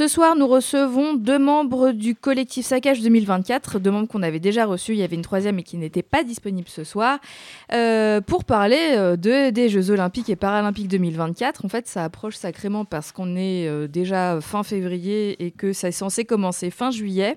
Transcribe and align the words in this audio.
ce 0.00 0.08
soir, 0.08 0.34
nous 0.34 0.46
recevons 0.46 1.12
deux 1.12 1.38
membres 1.38 1.92
du 1.92 2.14
collectif 2.14 2.64
Saccage 2.64 3.02
2024, 3.02 3.78
deux 3.78 3.90
membres 3.90 4.08
qu'on 4.08 4.22
avait 4.22 4.40
déjà 4.40 4.64
reçus. 4.64 4.92
Il 4.92 4.98
y 4.98 5.02
avait 5.02 5.14
une 5.14 5.20
troisième 5.20 5.58
et 5.58 5.62
qui 5.62 5.76
n'était 5.76 6.02
pas 6.02 6.24
disponible 6.24 6.68
ce 6.70 6.84
soir, 6.84 7.18
euh, 7.74 8.22
pour 8.22 8.46
parler 8.46 8.94
euh, 8.96 9.16
de, 9.16 9.50
des 9.50 9.68
Jeux 9.68 9.90
Olympiques 9.90 10.30
et 10.30 10.36
Paralympiques 10.36 10.88
2024. 10.88 11.66
En 11.66 11.68
fait, 11.68 11.86
ça 11.86 12.02
approche 12.02 12.36
sacrément 12.36 12.86
parce 12.86 13.12
qu'on 13.12 13.36
est 13.36 13.68
euh, 13.68 13.88
déjà 13.88 14.40
fin 14.40 14.62
février 14.62 15.36
et 15.44 15.50
que 15.50 15.74
ça 15.74 15.88
est 15.88 15.92
censé 15.92 16.24
commencer 16.24 16.70
fin 16.70 16.90
juillet. 16.90 17.36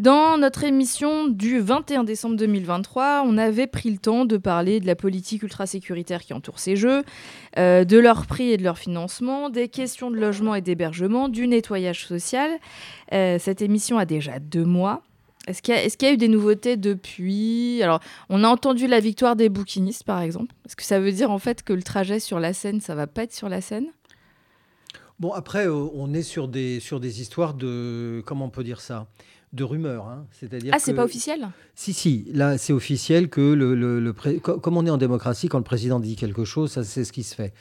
Dans 0.00 0.38
notre 0.38 0.64
émission 0.64 1.28
du 1.28 1.60
21 1.60 2.04
décembre 2.04 2.34
2023, 2.36 3.22
on 3.26 3.36
avait 3.36 3.66
pris 3.66 3.90
le 3.90 3.98
temps 3.98 4.24
de 4.24 4.38
parler 4.38 4.80
de 4.80 4.86
la 4.86 4.96
politique 4.96 5.42
ultra-sécuritaire 5.42 6.22
qui 6.22 6.32
entoure 6.32 6.58
ces 6.58 6.74
jeux, 6.74 7.02
euh, 7.58 7.84
de 7.84 7.98
leur 7.98 8.24
prix 8.24 8.50
et 8.50 8.56
de 8.56 8.62
leur 8.62 8.78
financement, 8.78 9.50
des 9.50 9.68
questions 9.68 10.10
de 10.10 10.16
logement 10.16 10.54
et 10.54 10.62
d'hébergement, 10.62 11.28
du 11.28 11.46
nettoyage 11.46 12.06
social. 12.06 12.50
Euh, 13.12 13.38
cette 13.38 13.60
émission 13.60 13.98
a 13.98 14.06
déjà 14.06 14.38
deux 14.38 14.64
mois. 14.64 15.02
Est-ce 15.46 15.60
qu'il 15.60 15.74
y, 15.74 16.06
y, 16.06 16.08
a 16.08 16.14
eu 16.14 16.16
des 16.16 16.28
nouveautés 16.28 16.78
depuis? 16.78 17.82
Alors, 17.82 18.00
on 18.30 18.42
a 18.42 18.48
entendu 18.48 18.86
la 18.86 19.00
victoire 19.00 19.36
des 19.36 19.50
bouquinistes, 19.50 20.04
par 20.04 20.22
exemple. 20.22 20.54
Est-ce 20.64 20.76
que 20.76 20.82
ça 20.82 20.98
veut 20.98 21.12
dire 21.12 21.30
en 21.30 21.38
fait 21.38 21.62
que 21.62 21.74
le 21.74 21.82
trajet 21.82 22.20
sur 22.20 22.40
la 22.40 22.54
Seine, 22.54 22.80
ça 22.80 22.94
va 22.94 23.06
pas 23.06 23.24
être 23.24 23.34
sur 23.34 23.50
la 23.50 23.60
Seine? 23.60 23.88
Bon, 25.18 25.32
après, 25.32 25.66
euh, 25.66 25.90
on 25.92 26.14
est 26.14 26.22
sur 26.22 26.48
des, 26.48 26.80
sur 26.80 27.00
des 27.00 27.20
histoires 27.20 27.52
de... 27.52 28.22
Comment 28.24 28.46
on 28.46 28.50
peut 28.50 28.64
dire 28.64 28.80
ça? 28.80 29.06
De 29.52 29.64
rumeurs. 29.64 30.06
Hein. 30.06 30.26
C'est-à-dire 30.30 30.72
ah, 30.74 30.78
c'est 30.78 30.94
pas 30.94 31.04
officiel? 31.04 31.48
Si, 31.74 31.92
si. 31.92 32.26
Là, 32.32 32.56
c'est 32.56 32.72
officiel 32.72 33.28
que 33.28 33.40
le, 33.40 33.74
le, 33.74 34.12
comme 34.12 34.76
on 34.76 34.86
est 34.86 34.90
en 34.90 34.96
démocratie, 34.96 35.48
quand 35.48 35.58
le 35.58 35.64
président 35.64 35.98
dit 35.98 36.16
quelque 36.16 36.44
chose, 36.44 36.70
ça, 36.70 36.84
c'est 36.84 37.04
ce 37.04 37.12
qui 37.12 37.22
se 37.22 37.34
fait. 37.34 37.52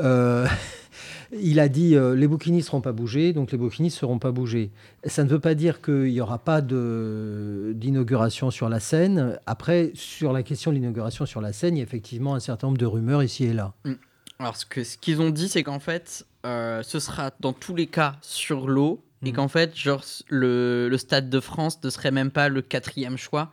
Euh, 0.00 0.46
il 1.32 1.60
a 1.60 1.68
dit 1.68 1.94
euh, 1.96 2.14
les 2.14 2.26
bouquinistes 2.26 2.66
ne 2.66 2.70
seront 2.70 2.80
pas 2.80 2.92
bougés, 2.92 3.32
donc 3.32 3.52
les 3.52 3.58
bouquinistes 3.58 3.96
ne 3.96 4.00
seront 4.00 4.18
pas 4.18 4.30
bougés. 4.30 4.70
Ça 5.04 5.22
ne 5.24 5.28
veut 5.28 5.40
pas 5.40 5.54
dire 5.54 5.82
qu'il 5.82 6.04
n'y 6.04 6.20
aura 6.20 6.38
pas 6.38 6.62
d'inauguration 6.62 8.50
sur 8.50 8.68
la 8.68 8.80
scène. 8.80 9.38
Après, 9.46 9.90
sur 9.94 10.32
la 10.32 10.42
question 10.42 10.70
de 10.70 10.76
l'inauguration 10.76 11.26
sur 11.26 11.40
la 11.40 11.52
scène, 11.52 11.76
il 11.76 11.80
y 11.80 11.82
a 11.82 11.84
effectivement 11.84 12.34
un 12.34 12.40
certain 12.40 12.68
nombre 12.68 12.78
de 12.78 12.86
rumeurs 12.86 13.22
ici 13.22 13.44
et 13.44 13.52
là. 13.52 13.74
Mm. 13.84 13.92
Alors, 14.40 14.56
ce 14.56 14.64
qu'ils 14.64 14.86
ce 14.86 14.96
qu'ils 14.96 15.20
ont 15.20 15.30
dit, 15.30 15.48
c'est 15.48 15.64
qu'en 15.64 15.80
fait, 15.80 16.24
euh, 16.46 16.82
ce 16.84 17.00
sera 17.00 17.32
dans 17.40 17.52
tous 17.52 17.74
les 17.74 17.88
cas 17.88 18.16
sur 18.22 18.68
l'eau 18.68 19.02
et 19.24 19.32
mm. 19.32 19.34
qu'en 19.34 19.48
fait, 19.48 19.76
genre, 19.76 20.04
le, 20.28 20.88
le, 20.88 20.98
Stade 20.98 21.28
de 21.30 21.40
France 21.40 21.82
ne 21.82 21.90
serait 21.90 22.10
même 22.10 22.30
pas 22.30 22.48
le 22.48 22.62
quatrième 22.62 23.16
choix. 23.16 23.52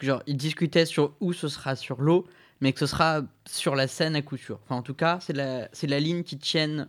Genre, 0.00 0.22
ils 0.26 0.36
discutaient 0.36 0.86
sur 0.86 1.14
où 1.20 1.32
ce 1.32 1.48
sera 1.48 1.76
sur 1.76 2.00
l'eau, 2.00 2.26
mais 2.60 2.72
que 2.72 2.80
ce 2.80 2.86
sera 2.86 3.22
sur 3.46 3.76
la 3.76 3.86
scène 3.86 4.16
à 4.16 4.22
coup 4.22 4.36
sûr. 4.36 4.58
Enfin, 4.64 4.76
en 4.76 4.82
tout 4.82 4.94
cas, 4.94 5.18
c'est 5.20 5.32
la, 5.32 5.68
c'est 5.72 5.86
la 5.86 6.00
ligne 6.00 6.24
qui 6.24 6.36
tiennent 6.36 6.88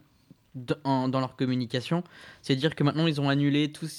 dans 0.55 1.19
leur 1.19 1.35
communication. 1.35 2.03
C'est 2.41 2.55
dire 2.55 2.75
que 2.75 2.83
maintenant, 2.83 3.07
ils 3.07 3.19
ont 3.21 3.29
annulé 3.29 3.71
tout, 3.71 3.89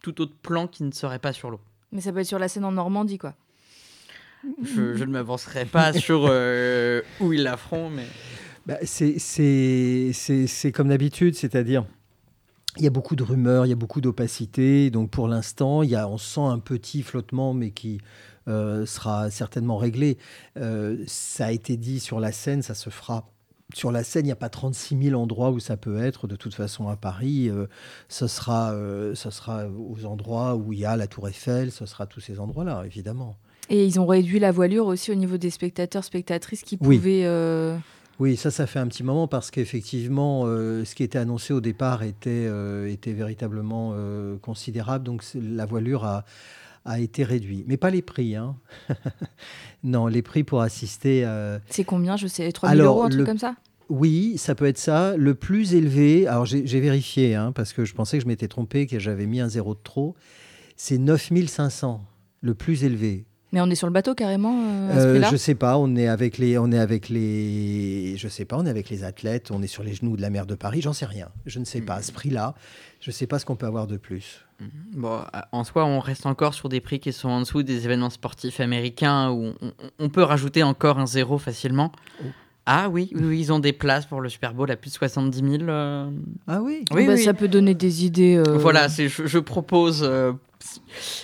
tout 0.00 0.20
autre 0.20 0.36
plan 0.40 0.68
qui 0.68 0.84
ne 0.84 0.92
serait 0.92 1.18
pas 1.18 1.32
sur 1.32 1.50
l'eau. 1.50 1.60
Mais 1.92 2.00
ça 2.00 2.12
peut 2.12 2.20
être 2.20 2.26
sur 2.26 2.38
la 2.38 2.48
scène 2.48 2.64
en 2.64 2.72
Normandie, 2.72 3.18
quoi. 3.18 3.34
Je, 4.62 4.94
je 4.94 5.04
ne 5.04 5.10
m'avancerai 5.10 5.64
pas 5.64 5.92
sur 5.94 6.26
euh, 6.28 7.02
où 7.20 7.32
ils 7.32 7.42
la 7.42 7.56
feront, 7.56 7.90
mais... 7.90 8.06
Bah, 8.66 8.78
c'est, 8.82 9.18
c'est, 9.18 10.12
c'est 10.12 10.72
comme 10.72 10.88
d'habitude, 10.88 11.36
c'est-à-dire 11.36 11.86
il 12.78 12.84
y 12.84 12.86
a 12.86 12.90
beaucoup 12.90 13.16
de 13.16 13.22
rumeurs, 13.22 13.66
il 13.66 13.70
y 13.70 13.72
a 13.72 13.76
beaucoup 13.76 14.00
d'opacité. 14.00 14.90
Donc 14.90 15.10
pour 15.10 15.28
l'instant, 15.28 15.82
il 15.82 15.90
y 15.90 15.96
a, 15.96 16.08
on 16.08 16.18
sent 16.18 16.40
un 16.40 16.58
petit 16.58 17.02
flottement, 17.02 17.54
mais 17.54 17.70
qui 17.70 18.00
euh, 18.48 18.86
sera 18.86 19.30
certainement 19.30 19.76
réglé. 19.76 20.18
Euh, 20.56 21.02
ça 21.06 21.46
a 21.46 21.52
été 21.52 21.76
dit 21.76 22.00
sur 22.00 22.20
la 22.20 22.32
scène, 22.32 22.62
ça 22.62 22.74
se 22.74 22.90
fera. 22.90 23.28
Sur 23.74 23.90
la 23.90 24.04
scène, 24.04 24.24
il 24.24 24.26
n'y 24.28 24.32
a 24.32 24.36
pas 24.36 24.48
36 24.48 24.96
000 25.08 25.20
endroits 25.20 25.50
où 25.50 25.58
ça 25.58 25.76
peut 25.76 26.00
être. 26.00 26.28
De 26.28 26.36
toute 26.36 26.54
façon, 26.54 26.86
à 26.88 26.96
Paris, 26.96 27.48
euh, 27.48 27.66
ce, 28.08 28.28
sera, 28.28 28.72
ce 29.14 29.30
sera 29.30 29.66
aux 29.68 30.04
endroits 30.04 30.54
où 30.54 30.72
il 30.72 30.78
y 30.78 30.84
a 30.84 30.96
la 30.96 31.08
Tour 31.08 31.28
Eiffel, 31.28 31.72
ce 31.72 31.84
sera 31.84 32.06
tous 32.06 32.20
ces 32.20 32.38
endroits-là, 32.38 32.84
évidemment. 32.86 33.36
Et 33.68 33.84
ils 33.84 33.98
ont 33.98 34.06
réduit 34.06 34.38
la 34.38 34.52
voilure 34.52 34.86
aussi 34.86 35.10
au 35.10 35.16
niveau 35.16 35.36
des 35.36 35.50
spectateurs, 35.50 36.04
spectatrices 36.04 36.62
qui 36.62 36.76
pouvaient... 36.76 37.26
Oui, 38.18 38.36
ça, 38.36 38.50
ça 38.50 38.66
fait 38.66 38.78
un 38.78 38.86
petit 38.86 39.02
moment 39.02 39.28
parce 39.28 39.50
qu'effectivement, 39.50 40.44
euh, 40.46 40.84
ce 40.84 40.94
qui 40.94 41.02
était 41.02 41.18
annoncé 41.18 41.52
au 41.52 41.60
départ 41.60 42.02
était, 42.02 42.46
euh, 42.48 42.90
était 42.90 43.12
véritablement 43.12 43.92
euh, 43.94 44.38
considérable. 44.38 45.04
Donc 45.04 45.22
la 45.34 45.66
voilure 45.66 46.04
a, 46.04 46.24
a 46.86 46.98
été 46.98 47.24
réduite. 47.24 47.66
Mais 47.68 47.76
pas 47.76 47.90
les 47.90 48.02
prix. 48.02 48.34
Hein. 48.34 48.56
non, 49.84 50.06
les 50.06 50.22
prix 50.22 50.44
pour 50.44 50.62
assister. 50.62 51.28
C'est 51.68 51.84
combien 51.84 52.16
Je 52.16 52.26
sais, 52.26 52.50
3 52.50 52.70
000 52.70 52.82
euros, 52.82 53.02
un 53.02 53.10
truc 53.10 53.26
comme 53.26 53.38
ça? 53.38 53.54
Oui, 53.88 54.36
ça 54.38 54.54
peut 54.54 54.66
être 54.66 54.78
ça. 54.78 55.16
Le 55.16 55.34
plus 55.34 55.74
élevé, 55.74 56.26
alors 56.26 56.46
j'ai 56.46 56.80
vérifié, 56.80 57.34
hein, 57.34 57.52
parce 57.52 57.72
que 57.72 57.84
je 57.84 57.94
pensais 57.94 58.16
que 58.18 58.24
je 58.24 58.28
m'étais 58.28 58.48
trompé, 58.48 58.86
que 58.86 58.98
j'avais 58.98 59.26
mis 59.26 59.40
un 59.40 59.48
zéro 59.48 59.74
de 59.74 59.80
trop, 59.82 60.16
c'est 60.76 60.98
9 60.98 61.30
500, 61.46 62.04
le 62.40 62.54
plus 62.54 62.82
élevé. 62.82 63.26
Mais 63.56 63.62
on 63.62 63.70
est 63.70 63.74
sur 63.74 63.86
le 63.86 63.92
bateau 63.94 64.14
carrément 64.14 64.54
euh, 64.54 64.90
à 64.90 65.00
ce 65.00 65.06
euh, 65.06 65.30
Je 65.30 65.36
sais 65.36 65.54
pas. 65.54 65.78
On 65.78 65.96
est 65.96 66.08
avec 66.08 66.36
les, 66.36 66.58
on 66.58 66.70
est 66.70 66.78
avec 66.78 67.08
les, 67.08 68.14
je 68.18 68.28
sais 68.28 68.44
pas. 68.44 68.58
On 68.58 68.66
est 68.66 68.68
avec 68.68 68.90
les 68.90 69.02
athlètes. 69.02 69.50
On 69.50 69.62
est 69.62 69.66
sur 69.66 69.82
les 69.82 69.94
genoux 69.94 70.14
de 70.14 70.20
la 70.20 70.28
mer 70.28 70.44
de 70.44 70.54
Paris. 70.54 70.82
J'en 70.82 70.92
sais 70.92 71.06
rien. 71.06 71.30
Je 71.46 71.58
ne 71.58 71.64
sais 71.64 71.80
pas. 71.80 71.94
À 71.94 72.02
ce 72.02 72.12
prix-là, 72.12 72.54
je 73.00 73.08
ne 73.08 73.14
sais 73.14 73.26
pas 73.26 73.38
ce 73.38 73.46
qu'on 73.46 73.56
peut 73.56 73.64
avoir 73.64 73.86
de 73.86 73.96
plus. 73.96 74.44
Mhm. 74.60 74.68
Bon, 74.96 75.20
en 75.52 75.64
soi, 75.64 75.86
on 75.86 76.00
reste 76.00 76.26
encore 76.26 76.52
sur 76.52 76.68
des 76.68 76.82
prix 76.82 77.00
qui 77.00 77.14
sont 77.14 77.30
en 77.30 77.40
dessous 77.40 77.62
des 77.62 77.86
événements 77.86 78.10
sportifs 78.10 78.60
américains 78.60 79.30
où 79.30 79.54
on, 79.98 80.10
peut 80.10 80.22
rajouter 80.22 80.62
encore 80.62 80.98
un 80.98 81.06
zéro 81.06 81.38
facilement. 81.38 81.92
Oh. 82.22 82.26
Ah 82.66 82.88
oui, 82.88 83.10
oui, 83.14 83.38
ils 83.38 83.52
ont 83.52 83.60
des 83.60 83.72
places 83.72 84.06
pour 84.06 84.20
le 84.20 84.28
Super 84.28 84.52
Bowl 84.52 84.68
à 84.70 84.76
plus 84.76 84.90
de 84.90 84.96
70 84.96 85.38
000. 85.38 85.70
Euh. 85.70 86.10
Ah 86.48 86.60
oui, 86.60 86.84
oui, 86.92 87.06
bah, 87.06 87.16
Ça 87.16 87.32
peut 87.32 87.46
donner 87.46 87.74
des 87.74 88.04
idées. 88.04 88.42
Voilà, 88.56 88.88
je, 88.88 89.06
je, 89.06 89.38
propose 89.38 90.02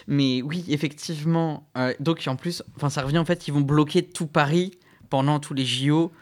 mais 0.06 0.42
oui, 0.42 0.64
effectivement. 0.68 1.68
Euh, 1.76 1.94
donc 2.00 2.22
en 2.26 2.36
plus, 2.36 2.62
enfin 2.76 2.90
ça 2.90 3.02
revient 3.02 3.18
en 3.18 3.24
fait, 3.24 3.48
ils 3.48 3.54
vont 3.54 3.60
bloquer 3.60 4.02
tout 4.02 4.26
Paris 4.26 4.72
pendant 5.10 5.40
tous 5.40 5.54
les 5.54 5.64
JO 5.64 6.12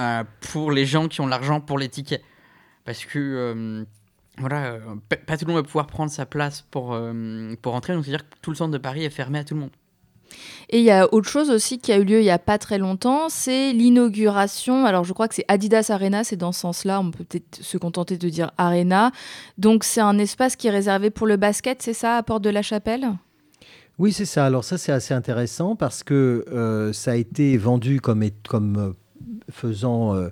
euh, 0.00 0.24
pour 0.52 0.72
les 0.72 0.86
gens 0.86 1.08
qui 1.08 1.20
ont 1.20 1.26
l'argent 1.26 1.60
pour 1.60 1.78
les 1.78 1.88
tickets, 1.88 2.22
parce 2.84 3.04
que 3.04 3.18
euh, 3.18 3.84
voilà, 4.38 4.78
pas 5.26 5.36
tout 5.36 5.44
le 5.44 5.52
monde 5.52 5.62
va 5.62 5.66
pouvoir 5.66 5.86
prendre 5.86 6.10
sa 6.10 6.26
place 6.26 6.62
pour 6.70 6.98
pour 7.62 7.74
entrer. 7.74 7.94
Donc 7.94 8.04
c'est 8.04 8.10
à 8.10 8.16
dire 8.16 8.28
que 8.28 8.36
tout 8.42 8.50
le 8.50 8.56
centre 8.56 8.72
de 8.72 8.78
Paris 8.78 9.04
est 9.04 9.10
fermé 9.10 9.38
à 9.40 9.44
tout 9.44 9.54
le 9.54 9.60
monde. 9.60 9.70
Et 10.68 10.78
il 10.78 10.84
y 10.84 10.90
a 10.90 11.12
autre 11.12 11.28
chose 11.28 11.50
aussi 11.50 11.78
qui 11.78 11.92
a 11.92 11.98
eu 11.98 12.04
lieu 12.04 12.20
il 12.20 12.24
n'y 12.24 12.30
a 12.30 12.38
pas 12.38 12.58
très 12.58 12.78
longtemps, 12.78 13.28
c'est 13.28 13.72
l'inauguration. 13.72 14.86
Alors 14.86 15.04
je 15.04 15.12
crois 15.12 15.28
que 15.28 15.34
c'est 15.34 15.44
Adidas 15.48 15.90
Arena, 15.90 16.24
c'est 16.24 16.36
dans 16.36 16.52
ce 16.52 16.60
sens-là, 16.60 17.00
on 17.00 17.10
peut 17.10 17.24
peut-être 17.24 17.58
se 17.60 17.78
contenter 17.78 18.18
de 18.18 18.28
dire 18.28 18.50
Arena. 18.58 19.12
Donc 19.58 19.84
c'est 19.84 20.00
un 20.00 20.18
espace 20.18 20.56
qui 20.56 20.68
est 20.68 20.70
réservé 20.70 21.10
pour 21.10 21.26
le 21.26 21.36
basket, 21.36 21.82
c'est 21.82 21.94
ça, 21.94 22.16
à 22.16 22.22
Porte 22.22 22.42
de 22.42 22.50
la 22.50 22.62
Chapelle? 22.62 23.08
Oui, 23.98 24.12
c'est 24.12 24.24
ça. 24.24 24.46
Alors 24.46 24.64
ça, 24.64 24.78
c'est 24.78 24.92
assez 24.92 25.12
intéressant 25.12 25.76
parce 25.76 26.02
que 26.02 26.44
euh, 26.50 26.92
ça 26.92 27.10
a 27.10 27.16
été 27.16 27.58
vendu 27.58 28.00
comme, 28.00 28.24
comme 28.48 28.76
euh, 28.78 28.92
faisant... 29.50 30.14
Euh, 30.14 30.28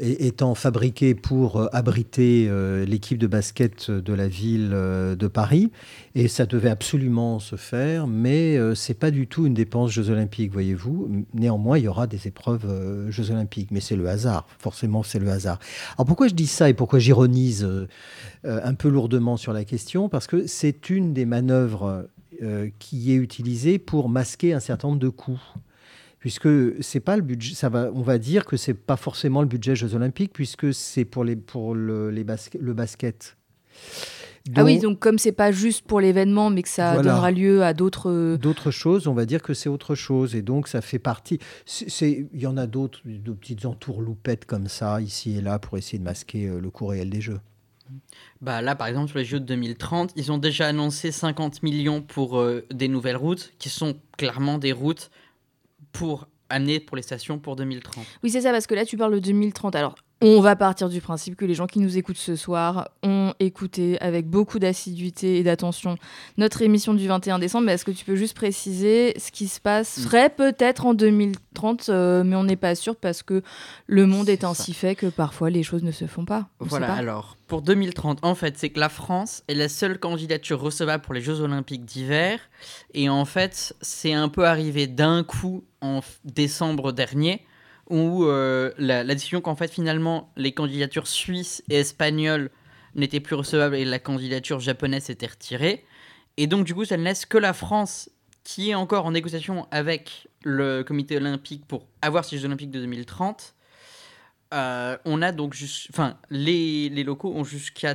étant 0.00 0.54
fabriqué 0.54 1.14
pour 1.14 1.56
euh, 1.56 1.66
abriter 1.72 2.46
euh, 2.48 2.84
l'équipe 2.84 3.18
de 3.18 3.26
basket 3.26 3.90
de 3.90 4.12
la 4.12 4.28
ville 4.28 4.70
euh, 4.72 5.14
de 5.14 5.28
Paris. 5.28 5.70
Et 6.14 6.28
ça 6.28 6.46
devait 6.46 6.70
absolument 6.70 7.38
se 7.38 7.56
faire, 7.56 8.06
mais 8.06 8.56
ce 8.74 8.92
n'est 8.92 8.96
pas 8.96 9.10
du 9.10 9.26
tout 9.26 9.46
une 9.46 9.54
dépense 9.54 9.90
Jeux 9.90 10.10
Olympiques, 10.10 10.52
voyez-vous. 10.52 11.24
Néanmoins, 11.34 11.78
il 11.78 11.84
y 11.84 11.88
aura 11.88 12.06
des 12.06 12.28
épreuves 12.28 13.10
Jeux 13.10 13.32
Olympiques, 13.32 13.70
mais 13.72 13.80
c'est 13.80 13.96
le 13.96 14.08
hasard. 14.08 14.46
Forcément, 14.58 15.02
c'est 15.02 15.18
le 15.18 15.28
hasard. 15.28 15.58
Alors 15.96 16.06
pourquoi 16.06 16.28
je 16.28 16.34
dis 16.34 16.46
ça 16.46 16.68
et 16.68 16.74
pourquoi 16.74 17.00
j'ironise 17.00 17.68
un 18.44 18.74
peu 18.74 18.88
lourdement 18.88 19.36
sur 19.36 19.52
la 19.52 19.64
question? 19.64 20.08
Parce 20.08 20.28
que 20.28 20.46
c'est 20.46 20.88
une 20.88 21.14
des 21.14 21.26
manœuvres 21.26 22.06
qui 22.78 23.10
est 23.10 23.16
utilisée 23.16 23.80
pour 23.80 24.08
masquer 24.08 24.54
un 24.54 24.60
certain 24.60 24.88
nombre 24.88 25.00
de 25.00 25.08
coûts 25.08 25.42
puisque 26.24 26.48
c'est 26.82 27.00
pas 27.00 27.16
le 27.16 27.22
budget, 27.22 27.54
ça 27.54 27.68
va, 27.68 27.90
on 27.92 28.00
va 28.00 28.16
dire 28.16 28.46
que 28.46 28.56
c'est 28.56 28.72
pas 28.72 28.96
forcément 28.96 29.42
le 29.42 29.46
budget 29.46 29.76
Jeux 29.76 29.94
Olympiques, 29.94 30.32
puisque 30.32 30.72
c'est 30.72 31.04
pour, 31.04 31.22
les, 31.22 31.36
pour 31.36 31.74
le, 31.74 32.08
les 32.08 32.24
le 32.58 32.72
basket. 32.72 33.36
ah 34.56 34.64
oui, 34.64 34.78
donc 34.78 35.00
comme 35.00 35.18
c'est 35.18 35.32
pas 35.32 35.52
juste 35.52 35.86
pour 35.86 36.00
l'événement, 36.00 36.48
mais 36.48 36.62
que 36.62 36.70
ça 36.70 36.96
donnera 36.96 37.30
lieu 37.30 37.62
à 37.62 37.74
d'autres... 37.74 38.36
D'autres 38.36 38.70
choses, 38.70 39.06
on 39.06 39.12
va 39.12 39.26
dire 39.26 39.42
que 39.42 39.52
c'est 39.52 39.68
autre 39.68 39.94
chose. 39.94 40.34
Et 40.34 40.40
donc 40.40 40.66
ça 40.66 40.80
fait 40.80 40.98
partie... 40.98 41.40
Il 42.00 42.26
y 42.32 42.46
en 42.46 42.56
a 42.56 42.66
d'autres, 42.66 43.02
de 43.04 43.32
petites 43.32 43.66
entourloupettes 43.66 44.46
comme 44.46 44.68
ça, 44.68 45.02
ici 45.02 45.36
et 45.36 45.42
là, 45.42 45.58
pour 45.58 45.76
essayer 45.76 45.98
de 45.98 46.04
masquer 46.04 46.46
euh, 46.46 46.58
le 46.58 46.70
cours 46.70 46.92
réel 46.92 47.10
des 47.10 47.20
Jeux. 47.20 47.40
Bah 48.40 48.62
là, 48.62 48.74
par 48.74 48.86
exemple, 48.86 49.10
sur 49.10 49.18
les 49.18 49.26
Jeux 49.26 49.40
de 49.40 49.44
2030, 49.44 50.14
ils 50.16 50.32
ont 50.32 50.38
déjà 50.38 50.68
annoncé 50.68 51.12
50 51.12 51.62
millions 51.62 52.00
pour 52.00 52.38
euh, 52.38 52.64
des 52.72 52.88
nouvelles 52.88 53.18
routes, 53.18 53.52
qui 53.58 53.68
sont 53.68 53.96
clairement 54.16 54.56
des 54.56 54.72
routes 54.72 55.10
pour 55.94 56.28
amener 56.50 56.78
pour 56.80 56.96
les 56.96 57.02
stations 57.02 57.38
pour 57.38 57.56
2030. 57.56 58.04
Oui, 58.22 58.30
c'est 58.30 58.42
ça, 58.42 58.50
parce 58.50 58.66
que 58.66 58.74
là, 58.74 58.84
tu 58.84 58.98
parles 58.98 59.14
de 59.14 59.18
2030. 59.20 59.74
Alors, 59.74 59.94
On 60.26 60.40
va 60.40 60.56
partir 60.56 60.88
du 60.88 61.02
principe 61.02 61.36
que 61.36 61.44
les 61.44 61.52
gens 61.52 61.66
qui 61.66 61.80
nous 61.80 61.98
écoutent 61.98 62.16
ce 62.16 62.34
soir 62.34 62.88
ont 63.02 63.34
écouté 63.40 64.00
avec 64.00 64.26
beaucoup 64.26 64.58
d'assiduité 64.58 65.38
et 65.38 65.42
d'attention 65.42 65.96
notre 66.38 66.62
émission 66.62 66.94
du 66.94 67.06
21 67.06 67.38
décembre. 67.38 67.68
Est-ce 67.68 67.84
que 67.84 67.90
tu 67.90 68.06
peux 68.06 68.16
juste 68.16 68.34
préciser 68.34 69.12
ce 69.18 69.30
qui 69.30 69.48
se 69.48 69.60
passerait 69.60 70.28
Mm. 70.28 70.36
peut-être 70.36 70.86
en 70.86 70.94
2030, 70.94 71.88
euh, 71.88 72.24
mais 72.24 72.36
on 72.36 72.44
n'est 72.44 72.56
pas 72.56 72.74
sûr 72.74 72.96
parce 72.96 73.22
que 73.22 73.42
le 73.86 74.06
monde 74.06 74.30
est, 74.30 74.44
ainsi 74.44 74.72
ça. 74.72 74.78
fait 74.78 74.94
que 74.94 75.06
parfois 75.06 75.50
les 75.50 75.62
choses 75.62 75.82
ne 75.82 75.90
se 75.90 76.06
font 76.06 76.24
pas. 76.24 76.48
On 76.60 76.64
Voilà, 76.64 76.86
pas. 76.86 76.94
alors 76.94 77.36
pour 77.46 77.60
2030, 77.60 78.20
en 78.22 78.34
fait, 78.34 78.56
c'est 78.56 78.70
que 78.70 78.80
la 78.80 78.88
France 78.88 79.42
est 79.48 79.54
la 79.54 79.68
seule 79.68 79.98
candidature 79.98 80.58
recevable 80.58 81.02
pour 81.02 81.12
les 81.12 81.20
Jeux 81.20 81.40
Olympiques 81.40 81.84
d'hiver. 81.84 82.40
Et 82.94 83.10
en 83.10 83.26
fait, 83.26 83.74
c'est 83.82 84.14
un 84.14 84.30
peu 84.30 84.46
arrivé 84.46 84.86
d'un 84.86 85.22
coup 85.22 85.64
en 85.82 86.00
décembre 86.24 86.92
dernier, 86.92 87.44
où 87.90 88.24
euh, 88.24 88.72
la, 88.78 89.04
décision 89.04 89.40
qu'en 89.40 89.56
fait, 89.56 89.70
finalement, 89.70 90.32
les 90.36 90.52
candidatures 90.52 91.06
suisses 91.06 91.62
et 91.68 91.76
espagnoles 91.76 92.50
n'étaient 92.94 93.20
plus 93.20 93.34
recevables 93.34 93.74
et 93.76 93.84
la 93.84 93.98
candidature 93.98 94.60
japonaise 94.60 95.04
s'était 95.04 95.26
retirée. 95.26 95.84
Et 96.36 96.46
donc, 96.46 96.64
du 96.64 96.74
coup, 96.74 96.84
ça 96.84 96.96
ne 96.96 97.04
laisse 97.04 97.26
que 97.26 97.38
la 97.38 97.52
France 97.52 98.10
qui 98.42 98.70
est 98.70 98.74
encore 98.74 99.06
en 99.06 99.12
négociation 99.12 99.66
avec 99.70 100.28
le 100.42 100.82
comité 100.82 101.16
olympique 101.16 101.66
pour 101.66 101.86
avoir 102.02 102.24
ces 102.24 102.38
Jeux 102.38 102.44
olympiques 102.44 102.70
de 102.70 102.80
2030. 102.80 103.54
Euh, 104.52 104.98
on 105.06 105.22
a 105.22 105.32
donc 105.32 105.56
enfin, 105.90 106.18
les, 106.30 106.90
les 106.90 107.02
locaux 107.02 107.32
ont 107.34 107.44
jusqu'à 107.44 107.94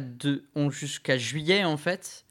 ont 0.55 0.69
juillet 1.17 1.63
en 1.63 1.77
fait 1.77 2.25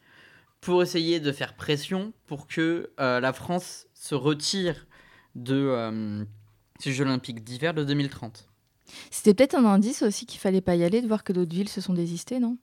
pour 0.60 0.82
essayer 0.82 1.20
de 1.20 1.30
faire 1.30 1.54
pression 1.54 2.12
pour 2.26 2.48
que 2.48 2.90
euh, 2.98 3.20
la 3.20 3.32
France 3.32 3.86
se 3.94 4.16
retire 4.16 4.86
de 5.36 6.26
ces 6.78 6.92
Jeux 6.92 7.04
Olympiques 7.04 7.44
d'hiver 7.44 7.74
de 7.74 7.84
2030. 7.84 8.48
C'était 9.10 9.34
peut-être 9.34 9.54
un 9.54 9.64
indice 9.64 10.02
aussi 10.02 10.26
qu'il 10.26 10.40
fallait 10.40 10.60
pas 10.60 10.74
y 10.74 10.84
aller, 10.84 11.02
de 11.02 11.06
voir 11.06 11.24
que 11.24 11.32
d'autres 11.32 11.54
villes 11.54 11.68
se 11.68 11.80
sont 11.80 11.94
désistées, 11.94 12.38
non? 12.38 12.56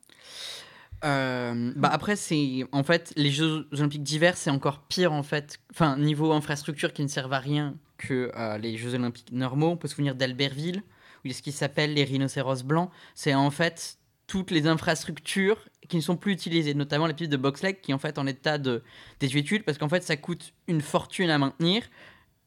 Euh, 1.04 1.72
bah 1.76 1.90
après 1.92 2.16
c'est 2.16 2.64
en 2.72 2.82
fait 2.82 3.12
les 3.16 3.30
Jeux 3.30 3.68
Olympiques 3.72 4.02
d'hiver 4.02 4.34
c'est 4.34 4.50
encore 4.50 4.80
pire 4.80 5.12
en 5.12 5.22
fait. 5.22 5.58
Enfin 5.70 5.98
niveau 5.98 6.32
infrastructure 6.32 6.92
qui 6.94 7.02
ne 7.02 7.08
servent 7.08 7.34
à 7.34 7.38
rien 7.38 7.74
que 7.98 8.32
euh, 8.34 8.56
les 8.56 8.78
Jeux 8.78 8.94
Olympiques 8.94 9.30
normaux. 9.32 9.68
On 9.68 9.76
peut 9.76 9.88
se 9.88 9.94
souvenir 9.94 10.14
d'Albertville 10.14 10.78
où 10.78 11.20
il 11.26 11.32
y 11.32 11.34
a 11.34 11.36
ce 11.36 11.42
qui 11.42 11.52
s'appelle 11.52 11.92
les 11.92 12.04
rhinocéros 12.04 12.62
blancs. 12.64 12.90
C'est 13.14 13.34
en 13.34 13.50
fait 13.50 13.98
toutes 14.26 14.50
les 14.50 14.66
infrastructures 14.66 15.58
qui 15.88 15.96
ne 15.96 16.00
sont 16.00 16.16
plus 16.16 16.32
utilisées, 16.32 16.74
notamment 16.74 17.06
les 17.06 17.14
pistes 17.14 17.30
de 17.30 17.36
bobsleigh 17.36 17.78
qui 17.80 17.92
en 17.92 17.98
fait 17.98 18.18
en 18.18 18.26
état 18.26 18.56
de 18.58 18.82
désuétude 19.20 19.64
parce 19.64 19.76
qu'en 19.76 19.88
fait 19.90 20.02
ça 20.02 20.16
coûte 20.16 20.54
une 20.66 20.80
fortune 20.80 21.28
à 21.28 21.36
maintenir 21.36 21.82